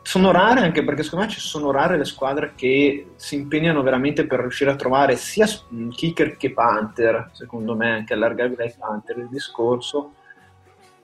sono 0.00 0.30
rare 0.30 0.60
anche 0.60 0.82
perché 0.82 1.02
secondo 1.02 1.26
me 1.26 1.30
ci 1.30 1.40
sono 1.40 1.70
rare 1.70 1.98
le 1.98 2.06
squadre 2.06 2.52
che 2.54 3.10
si 3.16 3.34
impegnano 3.34 3.82
veramente 3.82 4.26
per 4.26 4.40
riuscire 4.40 4.70
a 4.70 4.74
trovare 4.74 5.16
sia 5.16 5.46
kicker 5.94 6.38
che 6.38 6.52
Panther, 6.52 7.28
secondo 7.32 7.76
me 7.76 7.90
anche 7.90 8.14
allargabile 8.14 8.62
ai 8.62 8.74
Panther 8.78 9.18
il 9.18 9.28
discorso. 9.28 10.14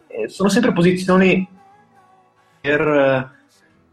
Eh, 0.06 0.30
sono 0.30 0.48
sempre 0.48 0.72
posizioni 0.72 1.46
per 2.62 3.43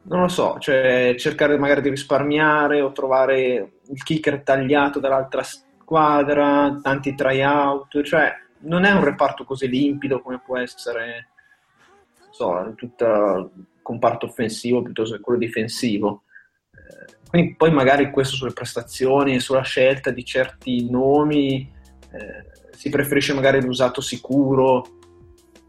non 0.04 0.22
lo 0.22 0.28
so, 0.28 0.58
cioè 0.60 1.16
cercare 1.18 1.58
magari 1.58 1.82
di 1.82 1.90
risparmiare 1.90 2.82
o 2.82 2.92
trovare 2.92 3.74
il 3.88 4.04
kicker 4.04 4.42
tagliato 4.42 5.00
dall'altra 5.00 5.44
squadra, 5.44 6.80
tanti 6.82 7.14
tryout, 7.14 8.02
cioè 8.02 8.34
non 8.62 8.84
è 8.84 8.92
un 8.92 9.04
reparto 9.04 9.44
così 9.44 9.68
limpido 9.68 10.22
come 10.22 10.42
può 10.44 10.58
essere 10.58 11.30
so, 12.32 12.74
tutto 12.76 13.06
il 13.06 13.50
comparto 13.82 14.26
offensivo 14.26 14.82
piuttosto 14.82 15.16
che 15.16 15.22
quello 15.22 15.40
difensivo. 15.40 16.24
Eh, 16.72 17.18
quindi 17.30 17.56
poi 17.56 17.72
magari 17.72 18.10
questo 18.10 18.36
sulle 18.36 18.54
prestazioni 18.54 19.36
e 19.36 19.40
sulla 19.40 19.62
scelta 19.62 20.10
di 20.12 20.26
certi 20.26 20.90
nomi 20.90 21.72
eh, 22.12 22.70
si 22.72 22.90
preferisce 22.90 23.34
magari 23.34 23.62
l'usato 23.62 24.02
sicuro 24.02 25.00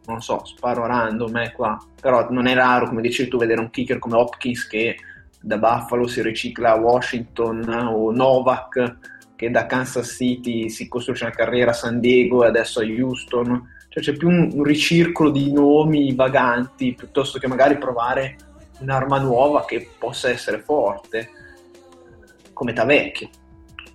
non 0.07 0.21
so, 0.21 0.45
sparo 0.45 0.87
random 0.87 1.37
eh, 1.39 1.53
qua, 1.53 1.79
però 2.01 2.29
non 2.31 2.47
è 2.47 2.55
raro, 2.55 2.89
come 2.89 3.03
dicevi 3.03 3.29
tu, 3.29 3.39
vedere 3.39 3.61
un 3.61 3.71
kicker 3.71 3.99
come 3.99 4.17
Hopkins 4.17 4.67
che 4.67 4.97
da 5.41 5.59
Buffalo 5.59 6.07
si 6.07 6.23
ricicla 6.23 6.73
a 6.73 6.77
Washington 6.77 7.69
o 7.69 8.13
Novak 8.13 8.97
che 9.43 9.51
da 9.51 9.67
Kansas 9.67 10.15
City 10.15 10.69
si 10.69 10.87
costruisce 10.87 11.25
una 11.25 11.35
carriera 11.35 11.73
a 11.73 11.75
San 11.75 11.99
Diego 11.99 12.45
e 12.45 12.47
adesso 12.47 12.79
a 12.79 12.85
Houston, 12.85 13.71
cioè 13.89 14.01
c'è 14.01 14.13
più 14.13 14.29
un, 14.29 14.51
un 14.53 14.63
ricircolo 14.63 15.31
di 15.31 15.53
nomi 15.53 16.15
vaganti 16.15 16.95
piuttosto 16.95 17.41
che 17.41 17.49
magari 17.49 17.77
provare 17.77 18.37
un'arma 18.79 19.19
nuova 19.19 19.65
che 19.65 19.89
possa 19.99 20.31
essere 20.31 20.61
forte, 20.61 21.31
come 22.53 22.73
Tavecchio. 22.73 23.31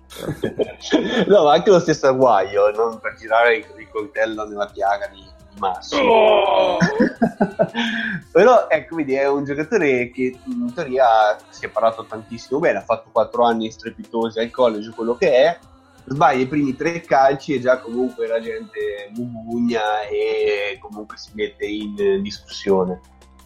no, 1.28 1.44
ma 1.44 1.52
anche 1.52 1.70
lo 1.70 1.78
stesso 1.80 2.08
Aguaio, 2.08 2.70
non 2.72 2.98
per 2.98 3.14
girare 3.16 3.56
il 3.56 3.88
coltello 3.90 4.46
nella 4.46 4.66
piaga 4.66 5.06
di 5.06 5.24
massimo. 5.58 6.02
Oh! 6.02 6.78
Però 8.32 8.66
ecco, 8.68 8.96
vedi, 8.96 9.14
è 9.14 9.28
un 9.28 9.44
giocatore 9.44 10.10
che 10.10 10.38
in 10.44 10.72
teoria 10.74 11.36
si 11.48 11.64
è 11.64 11.68
parlato 11.68 12.04
tantissimo 12.04 12.58
bene, 12.60 12.78
ha 12.78 12.82
fatto 12.82 13.08
4 13.10 13.44
anni 13.44 13.70
strepitosi 13.70 14.38
al 14.38 14.50
college, 14.50 14.90
quello 14.90 15.16
che 15.16 15.32
è, 15.32 15.58
sbaglia 16.04 16.42
i 16.42 16.46
primi 16.46 16.74
tre 16.74 17.00
calci 17.00 17.54
e 17.54 17.60
già 17.60 17.78
comunque 17.78 18.26
la 18.26 18.40
gente 18.40 19.10
bubugna 19.12 20.02
e 20.02 20.78
comunque 20.80 21.16
si 21.16 21.30
mette 21.34 21.66
in 21.66 22.22
discussione. 22.22 23.00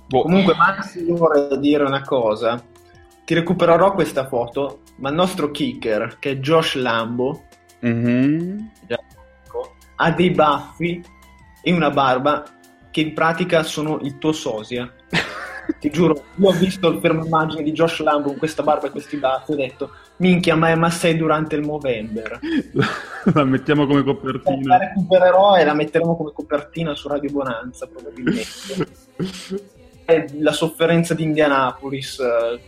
Boh. 0.09 0.23
Comunque 0.23 0.55
Maxi 0.55 1.05
vorrei 1.11 1.59
dire 1.59 1.85
una 1.85 2.03
cosa, 2.03 2.63
ti 3.25 3.35
recupererò 3.35 3.95
questa 3.95 4.27
foto, 4.27 4.81
ma 4.97 5.09
il 5.09 5.15
nostro 5.15 5.51
kicker, 5.51 6.19
che 6.19 6.33
è 6.33 6.37
Josh 6.37 6.75
Lambo, 6.75 7.45
mm-hmm. 7.85 8.59
ha 9.97 10.11
dei 10.11 10.31
baffi 10.31 11.03
e 11.63 11.73
una 11.73 11.91
barba 11.91 12.45
che 12.91 13.01
in 13.01 13.15
pratica 13.15 13.63
sono 13.63 13.99
il 14.03 14.19
tuo 14.19 14.33
sosia. 14.33 14.93
Ti 15.79 15.91
giuro, 15.91 16.25
io 16.37 16.49
ho 16.49 16.53
visto 16.53 16.89
il 16.89 16.99
fermo 17.01 17.25
immagine 17.25 17.63
di 17.63 17.73
Josh 17.73 18.01
Lambo 18.01 18.29
con 18.29 18.37
questa 18.37 18.63
barba 18.63 18.89
e 18.89 18.91
questi 18.91 19.17
baffi 19.17 19.53
e 19.53 19.55
ho 19.55 19.57
detto 19.57 19.91
minchia 20.17 20.57
ma, 20.57 20.69
è, 20.69 20.75
ma 20.75 20.91
sei 20.91 21.17
durante 21.17 21.55
il 21.55 21.63
Movember? 21.63 22.41
La 23.33 23.45
mettiamo 23.45 23.87
come 23.87 24.03
copertina. 24.03 24.77
La 24.77 24.79
recupererò 24.79 25.57
e 25.57 25.65
la 25.65 25.75
metteremo 25.75 26.17
come 26.17 26.33
copertina 26.35 26.95
su 26.95 27.09
Radio 27.09 27.31
Bonanza 27.31 27.87
probabilmente. 27.87 28.87
È 30.05 30.27
la 30.39 30.53
sofferenza 30.53 31.15
di 31.15 31.23
Indianapolis 31.23 32.19
eh, 32.19 32.61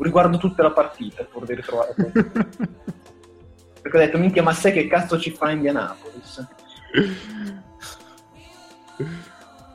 riguardo 0.00 0.38
tutta 0.38 0.62
la 0.62 0.70
partita 0.70 1.24
pur 1.24 1.44
di 1.44 1.54
ritrovare 1.54 1.94
perché 3.82 3.96
ho 3.96 4.00
detto 4.00 4.16
minchia 4.16 4.44
ma 4.44 4.52
sai 4.52 4.72
che 4.72 4.86
cazzo 4.86 5.18
ci 5.18 5.32
fa 5.32 5.50
Indianapolis 5.50 6.46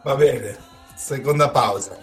Va 0.03 0.15
bene, 0.15 0.55
seconda 0.95 1.49
pausa. 1.49 1.97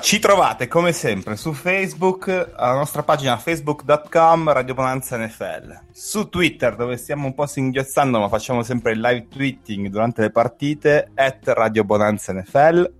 Ci 0.00 0.18
trovate 0.20 0.68
come 0.68 0.92
sempre 0.92 1.36
su 1.36 1.52
Facebook, 1.52 2.52
alla 2.54 2.74
nostra 2.74 3.02
pagina 3.02 3.36
facebook.com 3.36 4.52
Radio 4.52 4.74
Bonanza 4.74 5.16
NFL, 5.18 5.80
su 5.92 6.28
Twitter 6.28 6.76
dove 6.76 6.96
stiamo 6.96 7.26
un 7.26 7.34
po' 7.34 7.46
singhiozzando 7.46 8.18
ma 8.18 8.28
facciamo 8.28 8.62
sempre 8.62 8.92
il 8.92 9.00
live 9.00 9.28
tweeting 9.28 9.88
durante 9.88 10.22
le 10.22 10.30
partite, 10.30 11.10
at 11.14 11.46
Radio 11.48 11.84
Bonanza 11.84 12.32
NFL. 12.32 12.92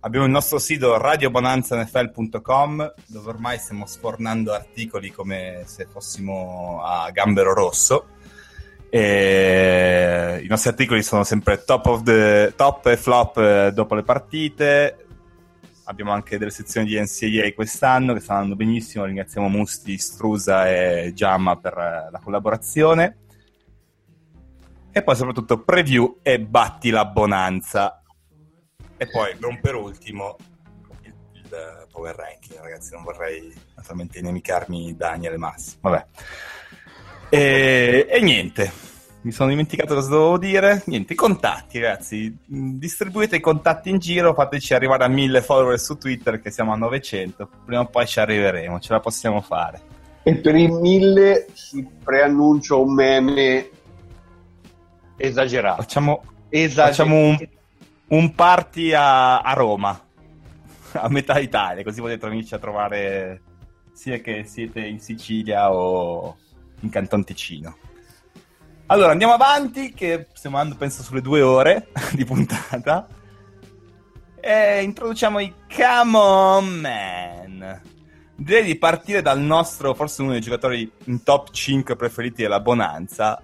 Abbiamo 0.00 0.26
il 0.26 0.32
nostro 0.32 0.58
sito 0.58 0.98
radiobonanzanfl.com 0.98 2.94
dove 3.06 3.28
ormai 3.28 3.58
stiamo 3.58 3.86
sfornando 3.86 4.52
articoli 4.52 5.10
come 5.10 5.62
se 5.64 5.86
fossimo 5.90 6.82
a 6.84 7.10
Gambero 7.10 7.54
Rosso. 7.54 8.08
E 8.88 10.40
I 10.42 10.46
nostri 10.46 10.70
articoli 10.70 11.02
sono 11.02 11.24
sempre 11.24 11.64
top, 11.64 12.02
the, 12.02 12.52
top 12.56 12.86
e 12.86 12.96
flop 12.96 13.36
eh, 13.38 13.70
dopo 13.72 13.94
le 13.94 14.02
partite, 14.02 15.05
abbiamo 15.86 16.12
anche 16.12 16.38
delle 16.38 16.50
sezioni 16.50 16.86
di 16.86 17.00
NCAA 17.00 17.52
quest'anno 17.54 18.12
che 18.12 18.20
stanno 18.20 18.40
andando 18.40 18.56
benissimo. 18.56 19.04
Ringraziamo 19.04 19.48
Musti, 19.48 19.98
Strusa 19.98 20.68
e 20.68 21.12
Giamma 21.14 21.56
per 21.56 21.76
eh, 21.76 22.08
la 22.10 22.20
collaborazione. 22.22 23.18
E 24.90 25.02
poi 25.02 25.16
soprattutto 25.16 25.62
preview 25.62 26.20
e 26.22 26.40
batti 26.40 26.90
la 26.90 27.04
bonanza. 27.04 28.02
E 28.96 29.08
poi, 29.08 29.36
non 29.38 29.60
per 29.60 29.74
ultimo, 29.74 30.36
il, 31.02 31.14
il 31.32 31.86
power 31.90 32.14
ranking, 32.16 32.60
ragazzi. 32.60 32.92
Non 32.92 33.02
vorrei 33.02 33.52
naturalmente 33.74 34.18
inemicarmi 34.18 34.96
Daniele 34.96 35.36
Massi. 35.36 35.76
Vabbè. 35.80 36.06
E, 37.28 38.06
e 38.08 38.20
niente 38.20 38.85
mi 39.26 39.32
sono 39.32 39.50
dimenticato 39.50 39.92
cosa 39.92 40.08
dovevo 40.08 40.38
dire. 40.38 40.84
Niente, 40.86 41.14
i 41.14 41.16
contatti, 41.16 41.80
ragazzi. 41.80 42.32
Distribuite 42.46 43.34
i 43.34 43.40
contatti 43.40 43.90
in 43.90 43.98
giro, 43.98 44.32
fateci 44.32 44.72
arrivare 44.72 45.02
a 45.02 45.08
1000 45.08 45.42
follower 45.42 45.80
su 45.80 45.98
Twitter, 45.98 46.40
che 46.40 46.52
siamo 46.52 46.72
a 46.72 46.76
900. 46.76 47.48
Prima 47.64 47.80
o 47.80 47.86
poi 47.86 48.06
ci 48.06 48.20
arriveremo, 48.20 48.78
ce 48.78 48.92
la 48.92 49.00
possiamo 49.00 49.40
fare. 49.40 49.80
E 50.22 50.36
per 50.36 50.54
i 50.54 50.68
1000 50.68 51.48
si 51.54 51.84
preannuncia 52.04 52.76
un 52.76 52.94
meme 52.94 53.68
esagerato. 55.16 55.82
Facciamo, 55.82 56.22
Esager- 56.48 56.94
facciamo 56.94 57.16
un, 57.16 57.48
un, 58.06 58.32
party 58.32 58.92
a, 58.92 59.40
a 59.40 59.52
Roma, 59.54 60.00
a 60.92 61.08
metà 61.08 61.40
Italia, 61.40 61.82
così 61.82 62.00
potete 62.00 62.28
venirci 62.28 62.54
a 62.54 62.58
trovare 62.58 63.42
sia 63.92 64.18
che 64.18 64.44
siete 64.44 64.86
in 64.86 65.00
Sicilia 65.00 65.72
o 65.72 66.36
in 66.78 66.90
Canton 66.90 67.24
Ticino. 67.24 67.76
Allora, 68.88 69.10
andiamo 69.10 69.32
avanti, 69.32 69.92
che 69.92 70.28
stiamo 70.32 70.58
andando, 70.58 70.78
penso, 70.78 71.02
sulle 71.02 71.20
due 71.20 71.40
ore 71.40 71.88
di 72.12 72.24
puntata. 72.24 73.08
E 74.40 74.80
introduciamo 74.80 75.40
i 75.40 75.52
Come 75.74 76.16
On 76.16 76.80
Man. 76.80 77.82
Direi 78.36 78.62
di 78.62 78.76
partire 78.76 79.22
dal 79.22 79.40
nostro, 79.40 79.92
forse 79.92 80.22
uno 80.22 80.30
dei 80.30 80.40
giocatori 80.40 80.88
in 81.06 81.24
top 81.24 81.50
5 81.50 81.96
preferiti 81.96 82.42
della 82.42 82.60
Bonanza, 82.60 83.42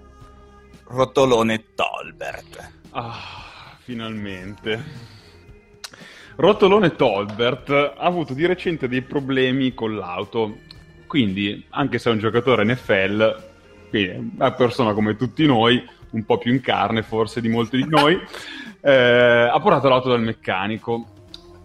Rotolone 0.84 1.74
Tolbert. 1.74 2.72
Ah, 2.90 3.74
finalmente. 3.80 4.84
Rotolone 6.36 6.94
Tolbert 6.94 7.70
ha 7.70 7.94
avuto 7.96 8.32
di 8.32 8.46
recente 8.46 8.86
dei 8.86 9.02
problemi 9.02 9.74
con 9.74 9.96
l'auto. 9.96 10.58
Quindi, 11.08 11.66
anche 11.70 11.98
se 11.98 12.10
è 12.10 12.12
un 12.12 12.20
giocatore 12.20 12.64
NFL, 12.64 13.50
quindi 13.92 14.32
una 14.36 14.52
persona 14.52 14.94
come 14.94 15.16
tutti 15.16 15.44
noi, 15.44 15.86
un 16.12 16.24
po' 16.24 16.38
più 16.38 16.50
in 16.50 16.62
carne 16.62 17.02
forse 17.02 17.42
di 17.42 17.48
molti 17.50 17.76
di 17.76 17.86
noi, 17.86 18.18
eh, 18.80 19.50
ha 19.52 19.60
portato 19.60 19.90
l'auto 19.90 20.08
dal 20.08 20.22
meccanico. 20.22 21.08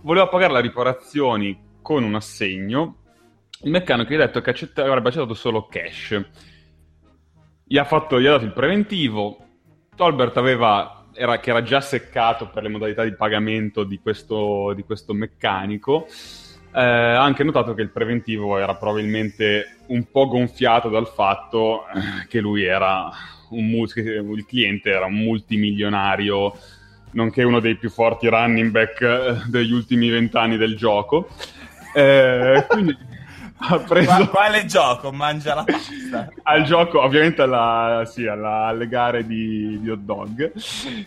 Voleva 0.02 0.28
pagare 0.28 0.52
le 0.52 0.60
riparazioni 0.60 1.58
con 1.82 2.04
un 2.04 2.16
assegno. 2.16 2.98
Il 3.62 3.72
meccanico 3.72 4.12
gli 4.12 4.16
ha 4.16 4.26
detto 4.26 4.42
che 4.42 4.50
accetta- 4.50 4.84
avrebbe 4.84 5.08
accettato 5.08 5.34
solo 5.34 5.68
cash. 5.68 6.22
Gli 7.64 7.78
ha, 7.78 7.86
fatto, 7.86 8.20
gli 8.20 8.26
ha 8.26 8.32
dato 8.32 8.44
il 8.44 8.52
preventivo. 8.52 9.38
Tolbert 9.96 10.36
aveva, 10.36 11.06
era, 11.14 11.40
che 11.40 11.50
era 11.50 11.64
già 11.64 11.80
seccato 11.80 12.50
per 12.50 12.64
le 12.64 12.70
modalità 12.70 13.06
di 13.06 13.16
pagamento 13.16 13.86
di 13.86 14.00
questo, 14.00 14.74
di 14.74 14.84
questo 14.84 15.14
meccanico 15.14 16.08
eh, 16.78 16.82
ha 16.82 17.24
anche 17.24 17.44
notato 17.44 17.74
che 17.74 17.82
il 17.82 17.90
preventivo 17.90 18.60
era 18.60 18.76
probabilmente 18.76 19.78
un 19.88 20.12
po' 20.12 20.28
gonfiato 20.28 20.90
dal 20.90 21.08
fatto 21.08 21.88
eh, 21.88 22.28
che 22.28 22.40
lui 22.40 22.64
era 22.66 23.10
un 23.50 23.66
il 23.70 24.46
cliente 24.46 24.92
era 24.92 25.06
un 25.06 25.16
multimilionario, 25.16 26.54
nonché 27.12 27.42
uno 27.42 27.60
dei 27.60 27.78
più 27.78 27.90
forti 27.90 28.28
running 28.28 28.70
back 28.70 29.02
eh, 29.02 29.36
degli 29.48 29.72
ultimi 29.72 30.10
vent'anni 30.10 30.58
del 30.58 30.76
gioco. 30.76 31.30
Eh, 31.96 32.64
quindi 32.68 32.96
ha 33.60 33.80
preso... 33.80 34.30
quale 34.30 34.66
gioco? 34.66 35.12
Mangia 35.12 35.56
la 35.56 35.64
pasta. 35.64 36.30
Al 36.44 36.64
gioco, 36.64 37.02
ovviamente 37.02 37.42
alla, 37.42 38.04
sì, 38.06 38.26
alla, 38.26 38.66
alle 38.66 38.88
gare 38.88 39.26
di, 39.26 39.80
di 39.82 39.90
hot 39.90 40.00
dog. 40.00 40.54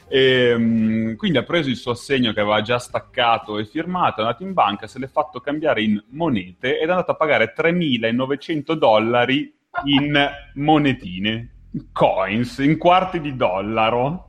E, 0.09 0.53
um, 0.55 1.17
quindi 1.17 1.39
ha 1.39 1.43
preso 1.43 1.69
il 1.69 1.77
suo 1.77 1.93
assegno 1.93 2.33
che 2.33 2.41
aveva 2.41 2.61
già 2.63 2.79
staccato 2.79 3.59
e 3.59 3.65
firmato, 3.65 4.21
è 4.21 4.25
andato 4.25 4.43
in 4.43 4.53
banca, 4.53 4.87
se 4.87 4.99
l'è 4.99 5.09
fatto 5.09 5.41
cambiare 5.41 5.83
in 5.83 6.03
monete 6.11 6.79
ed 6.79 6.89
è 6.89 6.91
andato 6.91 7.13
a 7.13 7.17
pagare 7.17 7.55
3.900 7.57 8.73
dollari 8.73 9.55
in 9.85 10.31
monetine, 10.55 11.51
coins, 11.93 12.59
in 12.59 12.77
quarti 12.77 13.21
di 13.21 13.37
dollaro. 13.37 14.29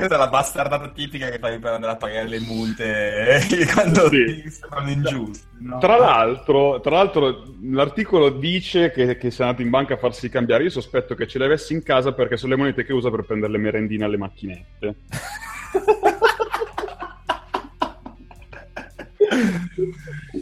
Questa 0.00 0.16
è 0.16 0.18
la 0.18 0.28
bastardata 0.28 0.88
tipica 0.88 1.28
che 1.28 1.38
fai 1.38 1.58
per 1.58 1.74
andare 1.74 1.92
a 1.92 1.96
pagare 1.96 2.26
le 2.26 2.40
multe 2.40 3.36
eh, 3.36 3.66
quando 3.70 4.08
sì. 4.08 4.24
ti 4.24 4.50
sembrano 4.50 4.90
ingiuste. 4.90 5.46
No? 5.58 5.76
Tra, 5.76 5.98
l'altro, 5.98 6.80
tra, 6.80 6.96
l'altro, 6.96 7.44
l'articolo 7.64 8.30
dice 8.30 8.92
che, 8.92 9.18
che 9.18 9.30
sei 9.30 9.44
andato 9.44 9.60
in 9.60 9.68
banca 9.68 9.94
a 9.94 9.98
farsi 9.98 10.30
cambiare. 10.30 10.62
Io 10.64 10.70
sospetto 10.70 11.14
che 11.14 11.26
ce 11.26 11.36
le 11.36 11.44
avessi 11.44 11.74
in 11.74 11.82
casa 11.82 12.14
perché 12.14 12.38
sono 12.38 12.52
le 12.52 12.58
monete 12.58 12.86
che 12.86 12.94
usa 12.94 13.10
per 13.10 13.24
prendere 13.24 13.52
le 13.52 13.58
merendine 13.58 14.04
alle 14.06 14.16
macchinette. 14.16 14.94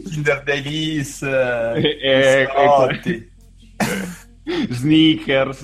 Kinder 0.09 0.41
Davis, 0.43 1.21
eh, 1.27 1.97
eh, 2.01 2.47
eh, 2.47 3.29
Sneakers. 4.69 5.63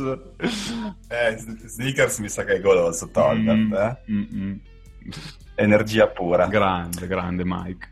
Eh, 1.07 1.37
sneakers 1.65 2.17
mi 2.19 2.29
sa 2.29 2.43
che 2.43 2.55
è 2.55 2.61
goloso 2.61 3.09
Tolbert, 3.09 3.57
mm, 3.57 3.73
eh? 3.73 3.97
mm, 4.11 4.23
mm. 4.33 4.55
Energia 5.55 6.07
pura. 6.07 6.47
Grande, 6.47 7.07
grande 7.07 7.43
Mike. 7.45 7.89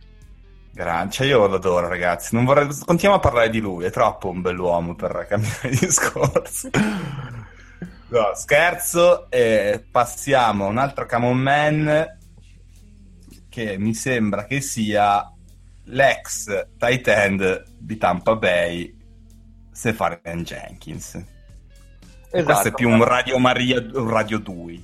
Grande, 0.72 1.12
cioè 1.12 1.28
io 1.28 1.46
lo 1.46 1.56
adoro 1.56 1.88
ragazzi, 1.88 2.34
non 2.36 2.46
vorrei... 2.46 2.66
continuiamo 2.68 3.18
a 3.18 3.20
parlare 3.20 3.52
di 3.52 3.60
lui, 3.60 3.86
è 3.86 3.92
troppo 3.92 4.30
un 4.30 4.42
bell'uomo 4.42 4.96
per 4.96 5.28
cambiare 5.30 5.70
discorsi. 5.80 6.70
No, 8.08 8.32
scherzo, 8.36 9.30
e 9.30 9.86
passiamo 9.90 10.66
a 10.66 10.70
un 10.70 10.78
altro 10.80 11.06
Camon 11.06 11.38
Man 11.38 12.18
che 13.50 13.78
mi 13.78 13.94
sembra 13.94 14.46
che 14.46 14.62
sia 14.62 15.32
l'ex 15.86 16.70
tight 16.78 17.08
end 17.08 17.64
di 17.78 17.98
Tampa 17.98 18.36
Bay 18.36 19.02
Sefarian 19.74 20.44
Jenkins. 20.44 21.16
Esatto. 22.30 22.44
Questo 22.46 22.68
è 22.70 22.72
più 22.72 22.90
un 22.90 23.04
Radio 23.04 23.38
Maria, 23.38 23.80
un 23.94 24.10
Radio 24.10 24.40
2. 24.40 24.82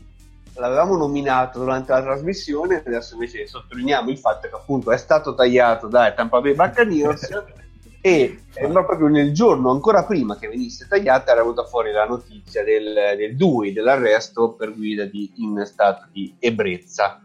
L'avevamo 0.56 0.98
nominato 0.98 1.60
durante 1.60 1.92
la 1.92 2.02
trasmissione, 2.02 2.84
adesso 2.86 3.14
invece 3.14 3.48
sottolineiamo 3.48 4.10
il 4.10 4.18
fatto 4.18 4.50
che 4.50 4.56
appunto 4.56 4.92
è 4.92 4.98
stato 4.98 5.34
tagliato 5.34 5.88
dai 5.88 6.14
Tampa 6.14 6.42
Bay 6.42 6.54
Buccaneers 6.54 7.30
e 8.02 8.42
sembra 8.50 8.84
proprio 8.84 9.08
nel 9.08 9.34
giorno 9.34 9.72
ancora 9.72 10.06
prima 10.06 10.38
che 10.38 10.48
venisse 10.48 10.86
tagliata 10.88 11.32
era 11.32 11.42
venuta 11.42 11.64
fuori 11.64 11.92
la 11.92 12.06
notizia 12.06 12.64
del, 12.64 13.16
del 13.16 13.36
DUI, 13.36 13.72
dell'arresto 13.72 14.54
per 14.54 14.76
guida 14.76 15.06
di, 15.06 15.32
in 15.38 15.64
stato 15.66 16.08
di 16.12 16.36
ebbrezza 16.40 17.24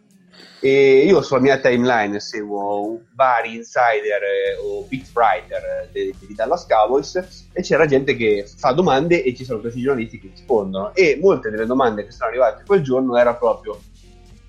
e 0.65 1.05
io 1.05 1.21
sulla 1.21 1.41
mia 1.41 1.59
timeline 1.59 2.19
seguo 2.21 3.03
vari 3.15 3.55
insider 3.55 4.23
eh, 4.23 4.57
o 4.65 4.87
beat 4.89 5.11
writer 5.13 5.91
eh, 5.93 6.15
di 6.19 6.35
Dallas 6.35 6.67
Cowboys 6.67 7.51
e 7.53 7.61
c'era 7.61 7.85
gente 7.85 8.17
che 8.17 8.49
fa 8.57 8.73
domande 8.73 9.23
e 9.23 9.35
ci 9.35 9.45
sono 9.45 9.61
questi 9.61 9.83
giornalisti 9.83 10.19
che 10.19 10.31
rispondono. 10.31 10.95
E 10.95 11.19
molte 11.21 11.51
delle 11.51 11.67
domande 11.67 12.07
che 12.07 12.13
sono 12.13 12.31
arrivate 12.31 12.65
quel 12.65 12.81
giorno 12.81 13.19
era 13.19 13.35
proprio 13.35 13.79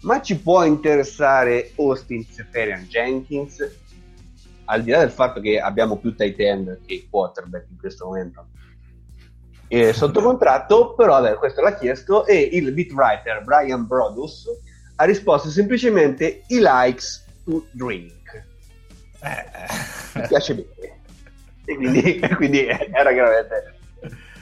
ma 0.03 0.22
ci 0.22 0.39
può 0.39 0.63
interessare 0.63 1.74
Austin 1.76 2.24
Seferian 2.24 2.84
Jenkins? 2.84 3.80
Al 4.68 4.84
di 4.84 4.91
là 4.91 4.99
del 4.99 5.11
fatto 5.11 5.41
che 5.41 5.59
abbiamo 5.59 5.97
più 5.97 6.16
tight 6.16 6.39
end 6.39 6.80
che 6.86 7.07
quarterback 7.09 7.68
in 7.72 7.78
questo 7.78 8.05
momento. 8.05 8.47
E 9.68 9.91
sotto 9.91 10.22
contratto 10.22 10.93
però 10.93 11.20
vabbè, 11.20 11.36
questo 11.36 11.59
l'ha 11.59 11.76
chiesto 11.76 12.26
e 12.26 12.38
il 12.53 12.72
beat 12.72 12.91
writer 12.91 13.43
Brian 13.43 13.86
Brodus 13.86 14.47
ha 14.96 15.04
risposto 15.04 15.50
semplicemente 15.50 16.43
i 16.48 16.60
likes 16.60 17.26
to 17.43 17.66
drink. 17.72 18.14
Eh. 19.22 20.20
Mi 20.20 20.28
piace 20.28 20.56
bene. 20.56 21.00
E 21.66 21.76
quindi, 21.76 22.20
quindi 22.36 22.66
era 22.66 23.12
chiaramente 23.12 23.74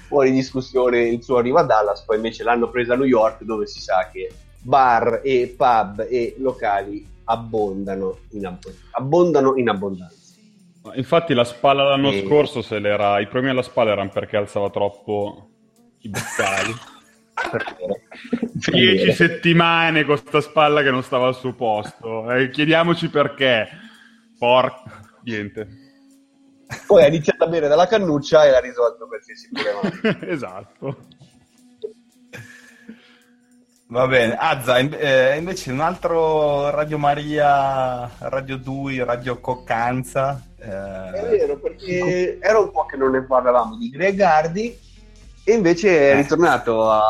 fuori 0.07 0.31
discussione 0.31 1.07
il 1.07 1.23
suo 1.23 1.37
arrivo 1.37 1.57
a 1.57 1.63
Dallas, 1.63 2.03
poi 2.03 2.17
invece 2.17 2.43
l'hanno 2.43 2.69
presa 2.69 2.93
a 2.93 2.97
New 2.97 3.05
York 3.05 3.43
dove 3.43 3.65
si 3.65 3.81
sa 3.81 4.09
che 4.11 4.31
bar 4.59 5.21
e 5.23 5.53
pub 5.57 6.05
e 6.09 6.35
locali 6.37 7.05
abbondano 7.25 8.19
in, 8.31 8.45
abbond- 8.45 8.77
abbondano 8.91 9.55
in 9.55 9.69
abbondanza. 9.69 10.21
Infatti 10.95 11.33
la 11.33 11.45
spalla 11.45 11.83
l'anno 11.83 12.11
E- 12.11 12.25
scorso 12.25 12.61
se 12.61 12.77
l'era, 12.77 13.19
i 13.19 13.27
problemi 13.27 13.51
alla 13.51 13.61
spalla 13.61 13.91
erano 13.91 14.09
perché 14.09 14.35
alzava 14.37 14.69
troppo 14.69 15.49
i 15.99 16.09
boccali. 16.09 16.73
Dieci 18.71 19.11
settimane 19.13 20.03
con 20.05 20.17
sta 20.17 20.39
spalla 20.41 20.81
che 20.83 20.91
non 20.91 21.03
stava 21.03 21.27
al 21.27 21.35
suo 21.35 21.53
posto. 21.53 22.31
Eh, 22.31 22.49
chiediamoci 22.49 23.09
perché. 23.09 23.67
Porca... 24.37 25.01
Niente. 25.23 25.67
Poi 26.87 27.03
ha 27.03 27.07
iniziato 27.07 27.43
a 27.43 27.47
bere 27.47 27.67
dalla 27.67 27.87
cannuccia 27.87 28.45
e 28.45 28.55
ha 28.55 28.59
risolto 28.59 29.07
qualsiasi 29.07 29.49
problema. 30.01 30.31
esatto. 30.31 31.05
Va 33.87 34.07
bene, 34.07 34.35
Azza, 34.35 34.79
in- 34.79 34.95
eh, 34.97 35.37
invece 35.37 35.71
un 35.71 35.79
altro 35.79 36.71
Radio 36.71 36.97
Maria, 36.97 38.09
Radio 38.29 38.57
Dui, 38.57 39.03
Radio 39.03 39.39
Coccanza. 39.39 40.41
eh, 40.57 40.65
È 40.65 41.27
vero, 41.29 41.59
perché 41.59 42.39
era 42.41 42.57
un 42.57 42.71
po' 42.71 42.85
che 42.85 42.97
non 42.97 43.11
ne 43.11 43.23
parlavamo 43.23 43.77
di 43.77 43.89
Greg 43.89 44.19
Hardy 44.19 44.75
e 45.43 45.53
invece 45.53 45.89
è 46.11 46.11
Eh. 46.13 46.21
ritornato 46.21 46.89
a- 46.89 47.01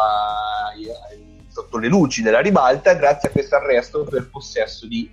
sotto 1.50 1.78
le 1.78 1.88
luci 1.88 2.24
della 2.24 2.40
ribalta 2.40 2.94
grazie 2.96 3.30
a 3.30 3.32
questo 3.32 3.56
arresto 3.56 4.04
per 4.06 4.28
possesso 4.30 4.88
di 4.88 5.08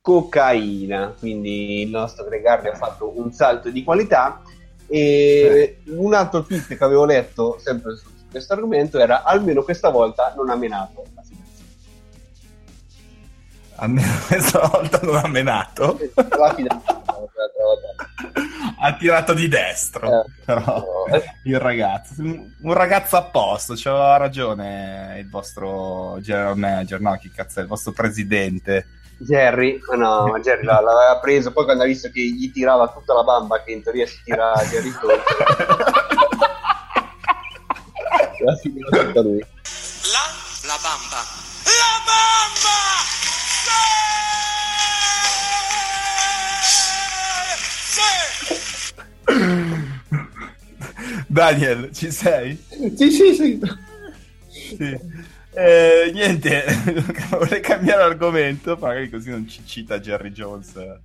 cocaina. 0.00 1.14
Quindi 1.18 1.82
il 1.82 1.90
nostro 1.90 2.24
Greg 2.24 2.44
Hardy 2.46 2.68
ha 2.68 2.74
fatto 2.74 3.12
un 3.14 3.30
salto 3.32 3.68
di 3.70 3.84
qualità 3.84 4.40
e 4.88 5.78
un 5.88 6.14
altro 6.14 6.42
tweet 6.44 6.76
che 6.76 6.84
avevo 6.84 7.04
letto 7.04 7.58
sempre 7.58 7.96
su 7.96 8.06
questo 8.30 8.54
argomento 8.54 8.98
era 8.98 9.22
almeno 9.22 9.62
questa 9.62 9.90
volta 9.90 10.32
non 10.34 10.48
ha 10.48 10.56
menato 10.56 11.04
la. 11.14 11.21
Almeno 13.82 14.12
questa 14.26 14.66
volta 14.66 15.00
non 15.02 15.16
ha 15.16 15.28
menato. 15.28 15.98
Ha 18.78 18.96
tirato 18.96 19.34
di 19.34 19.48
destro. 19.48 20.22
Eh, 20.22 20.24
però 20.44 21.04
eh. 21.10 21.22
il 21.44 21.58
ragazzo, 21.58 22.22
un 22.22 22.72
ragazzo 22.72 23.16
a 23.16 23.24
posto, 23.24 23.74
c'aveva 23.76 24.16
ragione 24.16 25.16
il 25.18 25.28
vostro 25.28 26.18
general 26.20 26.56
manager, 26.56 27.00
no? 27.00 27.16
Chi 27.18 27.30
cazzo 27.30 27.58
è 27.58 27.62
il 27.62 27.68
vostro 27.68 27.92
presidente? 27.92 28.86
Jerry, 29.18 29.78
ma 29.88 29.96
no, 29.96 30.26
ma 30.26 30.40
Jerry 30.40 30.64
la- 30.64 30.80
l'aveva 30.80 31.18
preso, 31.20 31.52
poi 31.52 31.64
quando 31.64 31.84
ha 31.84 31.86
visto 31.86 32.10
che 32.10 32.20
gli 32.20 32.50
tirava 32.50 32.88
tutta 32.88 33.14
la 33.14 33.22
bamba, 33.22 33.62
che 33.62 33.70
in 33.70 33.82
teoria 33.82 34.06
si 34.06 34.20
tira 34.24 34.52
Jerry 34.68 34.90
finita 38.60 39.04
tutta 39.04 39.20
lui. 39.20 39.38
La, 39.38 40.26
la 40.66 40.78
bamba. 40.82 41.22
La 41.62 42.02
bamba! 42.04 42.41
Daniel, 51.32 51.90
ci 51.92 52.10
sei? 52.10 52.62
Sì, 52.94 53.10
sì, 53.10 53.34
sì. 53.34 53.60
Sì. 54.48 54.98
Eh, 55.54 56.10
niente, 56.12 56.64
vorrei 57.30 57.60
cambiare 57.62 58.02
argomento, 58.02 58.76
magari 58.78 59.08
così 59.08 59.30
non 59.30 59.48
ci 59.48 59.64
cita 59.64 59.98
Jerry 59.98 60.30
Jones 60.30 60.76
eh, 60.76 61.00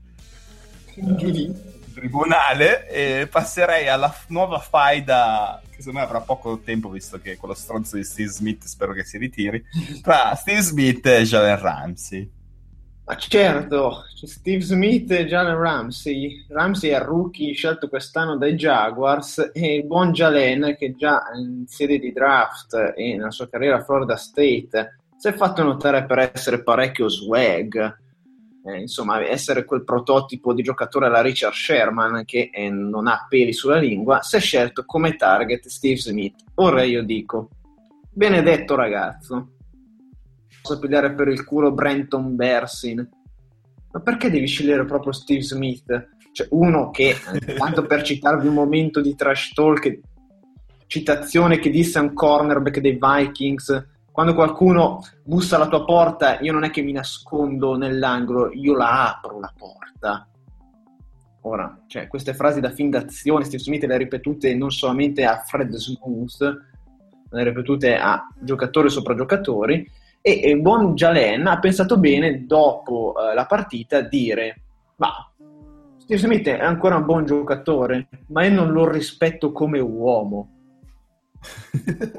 tribunale 1.94 2.90
e 2.90 3.28
passerei 3.28 3.88
alla 3.88 4.12
f- 4.12 4.26
nuova 4.28 4.60
faida 4.60 5.62
che 5.70 5.78
secondo 5.78 6.00
me 6.00 6.06
avrà 6.06 6.20
poco 6.20 6.60
tempo 6.60 6.90
visto 6.90 7.20
che 7.20 7.38
quello 7.38 7.54
stronzo 7.54 7.96
di 7.96 8.04
Steve 8.04 8.30
Smith 8.30 8.66
spero 8.66 8.94
che 8.94 9.04
si 9.04 9.18
ritiri 9.18 9.64
tra 10.02 10.36
Steve 10.36 10.62
Smith 10.62 11.06
e 11.06 11.24
Jalen 11.24 11.60
Ramsey 11.60 12.30
Ma 13.08 13.16
certo, 13.16 14.04
Steve 14.22 14.60
Smith 14.60 15.10
e 15.12 15.26
Jalen 15.28 15.58
Ramsey. 15.58 16.46
Ramsey 16.50 16.90
è 16.90 16.96
il 16.96 17.06
rookie 17.06 17.54
scelto 17.54 17.88
quest'anno 17.88 18.36
dai 18.36 18.56
Jaguars 18.56 19.52
e 19.54 19.76
il 19.76 19.86
buon 19.86 20.12
Jalen 20.12 20.76
che 20.78 20.94
già 20.94 21.22
in 21.34 21.64
sede 21.68 22.00
di 22.00 22.12
draft 22.12 22.74
e 22.98 23.16
nella 23.16 23.32
sua 23.32 23.48
carriera 23.48 23.78
a 23.78 23.84
Florida 23.86 24.18
State 24.18 25.00
si 25.16 25.30
è 25.30 25.32
fatto 25.32 25.64
notare 25.64 26.06
per 26.06 26.32
essere 26.34 26.62
parecchio 26.62 27.08
swag. 27.08 27.98
Eh, 28.66 28.80
insomma, 28.82 29.26
essere 29.26 29.64
quel 29.64 29.86
prototipo 29.86 30.54
di 30.54 30.62
giocatore 30.62 31.06
alla 31.06 31.22
Richard 31.22 31.54
Sherman 31.54 32.26
che 32.26 32.50
eh, 32.52 32.70
non 32.70 33.08
ha 33.08 33.26
peli 33.30 33.54
sulla 33.54 33.78
lingua, 33.78 34.22
si 34.22 34.36
è 34.36 34.42
scelto 34.42 34.84
come 34.84 35.16
target 35.16 35.66
Steve 35.68 35.96
Smith. 35.96 36.44
Ora 36.56 36.84
io 36.84 37.04
dico, 37.04 37.52
benedetto 38.12 38.76
ragazzo, 38.76 39.52
posso 40.68 40.80
pigliare 40.80 41.14
per 41.14 41.30
il 41.30 41.46
culo 41.46 41.72
Brenton 41.72 42.36
Bersin. 42.36 43.10
Ma 43.90 44.00
perché 44.02 44.30
devi 44.30 44.48
scegliere 44.48 44.84
proprio 44.84 45.14
Steve 45.14 45.42
Smith? 45.42 46.10
Cioè, 46.34 46.48
uno 46.52 46.90
che, 46.92 47.16
tanto 47.58 47.86
per 47.86 48.02
citarvi 48.02 48.48
un 48.48 48.54
momento 48.54 49.00
di 49.00 49.16
trash 49.16 49.54
talk, 49.54 50.00
citazione 50.88 51.60
che 51.60 51.70
disse 51.70 51.98
a 51.98 52.02
un 52.02 52.14
cornerback 52.14 52.80
dei 52.80 53.00
Vikings, 53.00 53.88
quando 54.12 54.34
qualcuno 54.34 55.02
bussa 55.24 55.56
alla 55.56 55.68
tua 55.68 55.86
porta, 55.86 56.40
io 56.40 56.52
non 56.52 56.64
è 56.64 56.70
che 56.70 56.82
mi 56.82 56.92
nascondo 56.92 57.78
nell'angolo, 57.78 58.52
io 58.52 58.76
la 58.76 59.16
apro 59.16 59.40
la 59.40 59.54
porta. 59.56 60.28
Ora, 61.42 61.84
cioè, 61.88 62.08
queste 62.08 62.34
frasi 62.34 62.60
da 62.60 62.72
fin 62.72 62.90
d'azione, 62.90 63.46
Steve 63.46 63.64
Smith 63.64 63.84
le 63.86 63.94
ha 63.94 63.98
ripetute 63.98 64.54
non 64.54 64.72
solamente 64.72 65.24
a 65.24 65.44
Fred 65.46 65.74
Smooth, 65.74 66.42
le 67.30 67.42
ha 67.42 67.44
ripetute 67.44 67.96
a 67.96 68.28
giocatori 68.40 68.90
sopra 68.90 69.16
giocatori, 69.16 69.90
e, 70.28 70.42
e 70.44 70.58
buon 70.58 70.94
Jalen 70.94 71.48
ha 71.48 71.58
pensato 71.58 71.98
bene 71.98 72.46
dopo 72.46 73.16
eh, 73.16 73.34
la 73.34 73.46
partita 73.46 74.00
a 74.00 74.02
dire 74.02 74.60
ma 74.98 75.10
Steve 76.00 76.20
Smith 76.20 76.50
è 76.50 76.60
ancora 76.60 76.98
un 76.98 77.06
buon 77.06 77.26
giocatore 77.26 78.10
ma 78.28 78.44
io 78.44 78.54
non 78.54 78.74
lo 78.74 78.90
rispetto 78.90 79.54
come 79.54 79.80
uomo. 79.80 80.50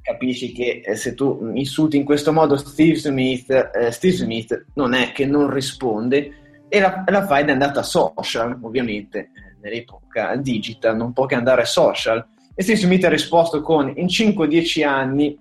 Capisci 0.00 0.52
che 0.52 0.82
eh, 0.84 0.94
se 0.94 1.14
tu 1.14 1.50
insulti 1.54 1.96
in 1.96 2.04
questo 2.04 2.32
modo 2.32 2.56
Steve 2.56 2.94
Smith 2.94 3.50
eh, 3.50 3.90
Steve 3.90 4.14
Smith 4.14 4.66
non 4.74 4.94
è 4.94 5.10
che 5.10 5.26
non 5.26 5.50
risponde 5.50 6.62
e 6.68 6.78
la, 6.78 7.02
la 7.06 7.26
faida 7.26 7.48
è 7.48 7.52
andata 7.52 7.82
social 7.82 8.56
ovviamente 8.62 9.18
eh, 9.18 9.30
nell'epoca 9.60 10.36
digital 10.36 10.94
non 10.96 11.12
può 11.12 11.26
che 11.26 11.34
andare 11.34 11.64
social. 11.64 12.24
E 12.54 12.62
Steve 12.62 12.78
Smith 12.78 13.04
ha 13.04 13.08
risposto 13.08 13.60
con 13.60 13.92
in 13.96 14.06
5-10 14.06 14.86
anni 14.86 15.36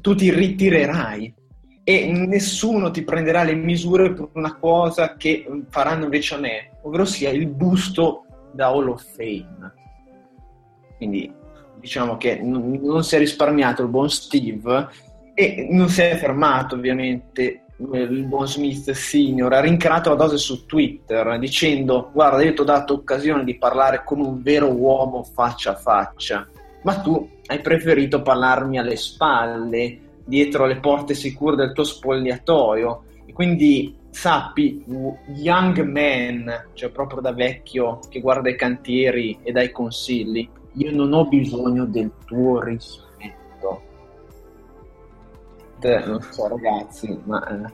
tu 0.00 0.14
ti 0.14 0.30
ritirerai 0.30 1.34
e 1.82 2.06
nessuno 2.06 2.90
ti 2.90 3.02
prenderà 3.02 3.42
le 3.42 3.54
misure 3.54 4.12
per 4.12 4.28
una 4.34 4.56
cosa 4.56 5.16
che 5.16 5.46
faranno 5.70 6.04
invece 6.04 6.34
a 6.34 6.38
me, 6.38 6.70
ovvero 6.82 7.04
sia 7.04 7.30
il 7.30 7.46
busto 7.46 8.24
da 8.52 8.68
Hall 8.68 8.88
of 8.88 9.04
Fame. 9.14 9.74
Quindi 10.96 11.32
diciamo 11.80 12.16
che 12.16 12.36
non, 12.36 13.02
si 13.02 13.16
è 13.16 13.18
risparmiato 13.18 13.82
il 13.82 13.88
buon 13.88 14.10
Steve 14.10 14.88
e 15.34 15.66
non 15.70 15.88
si 15.88 16.02
è 16.02 16.16
fermato 16.16 16.74
ovviamente 16.74 17.64
il 17.92 18.24
buon 18.26 18.46
Smith 18.46 18.90
Senior, 18.90 19.52
ha 19.54 19.60
rincarato 19.60 20.10
la 20.10 20.16
dose 20.16 20.36
su 20.36 20.66
Twitter 20.66 21.38
dicendo 21.38 22.10
guarda 22.12 22.42
io 22.42 22.52
ti 22.52 22.60
ho 22.60 22.64
dato 22.64 22.92
occasione 22.92 23.42
di 23.42 23.56
parlare 23.56 24.02
con 24.04 24.20
un 24.20 24.42
vero 24.42 24.70
uomo 24.70 25.24
faccia 25.24 25.72
a 25.72 25.76
faccia, 25.76 26.46
ma 26.82 27.00
tu 27.00 27.28
hai 27.46 27.60
preferito 27.60 28.22
parlarmi 28.22 28.78
alle 28.78 28.96
spalle, 28.96 29.98
dietro 30.24 30.66
le 30.66 30.78
porte 30.78 31.14
sicure 31.14 31.56
del 31.56 31.72
tuo 31.72 31.84
spogliatoio. 31.84 33.04
Quindi 33.32 33.96
sappi, 34.10 34.84
young 35.34 35.80
man, 35.82 36.68
cioè 36.74 36.90
proprio 36.90 37.20
da 37.20 37.32
vecchio 37.32 38.00
che 38.08 38.20
guarda 38.20 38.50
i 38.50 38.56
cantieri 38.56 39.38
e 39.42 39.52
dai 39.52 39.70
consigli, 39.70 40.48
io 40.74 40.92
non 40.92 41.12
ho 41.12 41.26
bisogno 41.26 41.86
del 41.86 42.12
tuo 42.26 42.60
rispetto. 42.60 43.82
Te, 45.78 46.04
non 46.04 46.20
so 46.20 46.48
ragazzi, 46.48 47.18
ma 47.24 47.46
eh, 47.46 47.72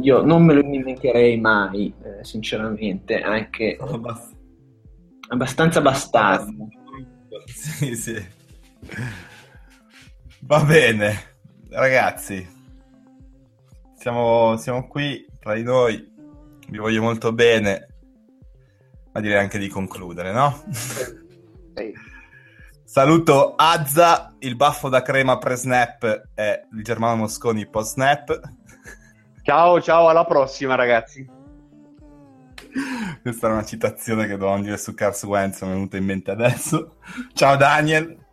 io 0.00 0.22
non 0.22 0.44
me 0.44 0.54
lo 0.54 0.62
dimenticherei 0.62 1.40
mai, 1.40 1.92
eh, 2.02 2.22
sinceramente, 2.24 3.20
anche 3.20 3.78
Abbast- 3.80 4.36
abbastanza 5.28 5.80
bastardo. 5.80 6.68
sì 7.46 7.94
sì 7.94 8.36
va 10.40 10.64
bene 10.64 11.36
ragazzi 11.70 12.56
siamo, 13.94 14.56
siamo 14.56 14.86
qui 14.86 15.26
tra 15.40 15.54
di 15.54 15.62
noi 15.62 16.12
vi 16.68 16.78
voglio 16.78 17.02
molto 17.02 17.32
bene 17.32 17.88
ma 19.12 19.20
direi 19.20 19.38
anche 19.38 19.58
di 19.58 19.68
concludere 19.68 20.32
no? 20.32 20.62
Sì. 20.70 22.06
Saluto 22.84 23.54
Azza, 23.54 24.34
il 24.38 24.56
baffo 24.56 24.88
da 24.88 25.02
crema 25.02 25.36
pre-snap 25.36 26.30
e 26.34 26.66
il 26.72 26.82
Germano 26.82 27.16
Mosconi 27.16 27.68
post-snap. 27.68 28.40
Ciao, 29.42 29.80
ciao, 29.82 30.08
alla 30.08 30.24
prossima 30.24 30.74
ragazzi. 30.74 31.28
Questa 33.20 33.46
era 33.46 33.56
una 33.56 33.64
citazione 33.66 34.22
che 34.22 34.38
dovevamo 34.38 34.62
dire 34.62 34.78
su 34.78 34.94
Cars 34.94 35.22
Wentz, 35.24 35.60
mi 35.60 35.68
è 35.68 35.72
venuta 35.72 35.96
in 35.98 36.04
mente 36.06 36.30
adesso. 36.30 36.96
Ciao 37.34 37.56
Daniel. 37.56 38.27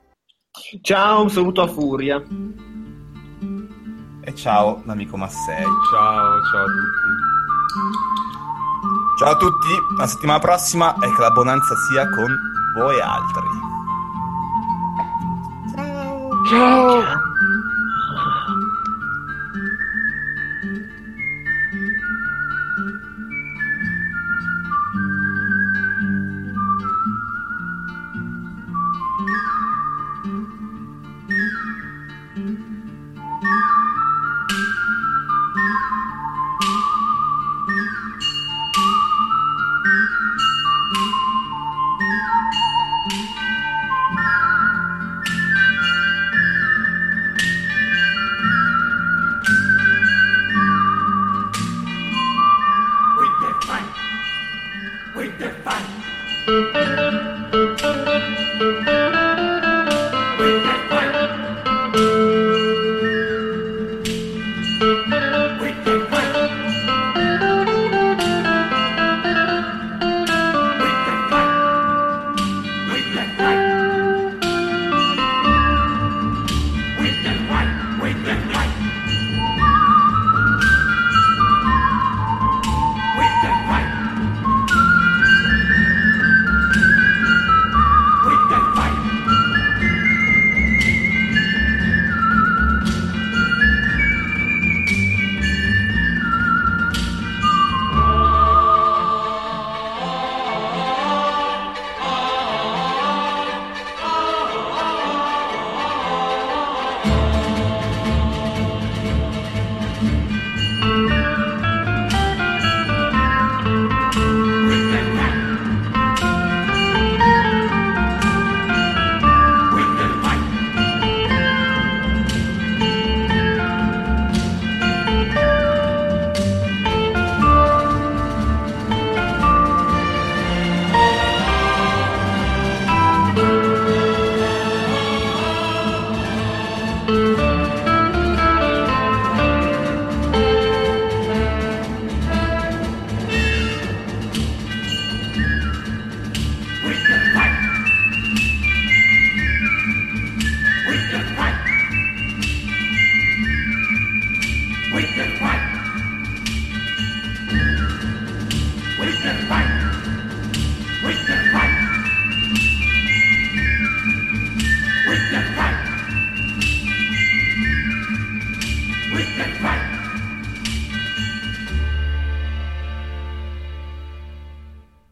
Ciao, 0.82 1.22
un 1.24 1.30
saluto 1.30 1.62
a 1.62 1.68
Furia. 1.68 2.24
E 4.22 4.36
ciao, 4.36 4.82
l'amico 4.86 5.18
Massei. 5.18 5.64
Ciao, 5.92 6.44
ciao 6.44 6.64
a 6.64 6.66
tutti. 6.66 7.14
Ciao 9.18 9.32
a 9.32 9.38
tutti, 9.38 9.68
la 9.98 10.08
settimana 10.08 10.40
prossima 10.40 10.96
e 10.96 11.14
che 11.14 11.22
la 11.22 11.32
bonanza 11.32 11.76
sia 11.90 12.10
con 12.10 12.36
voi 12.76 13.00
altri. 13.00 13.44
Ciao. 16.50 16.96
We 17.06 17.12
can 17.12 17.35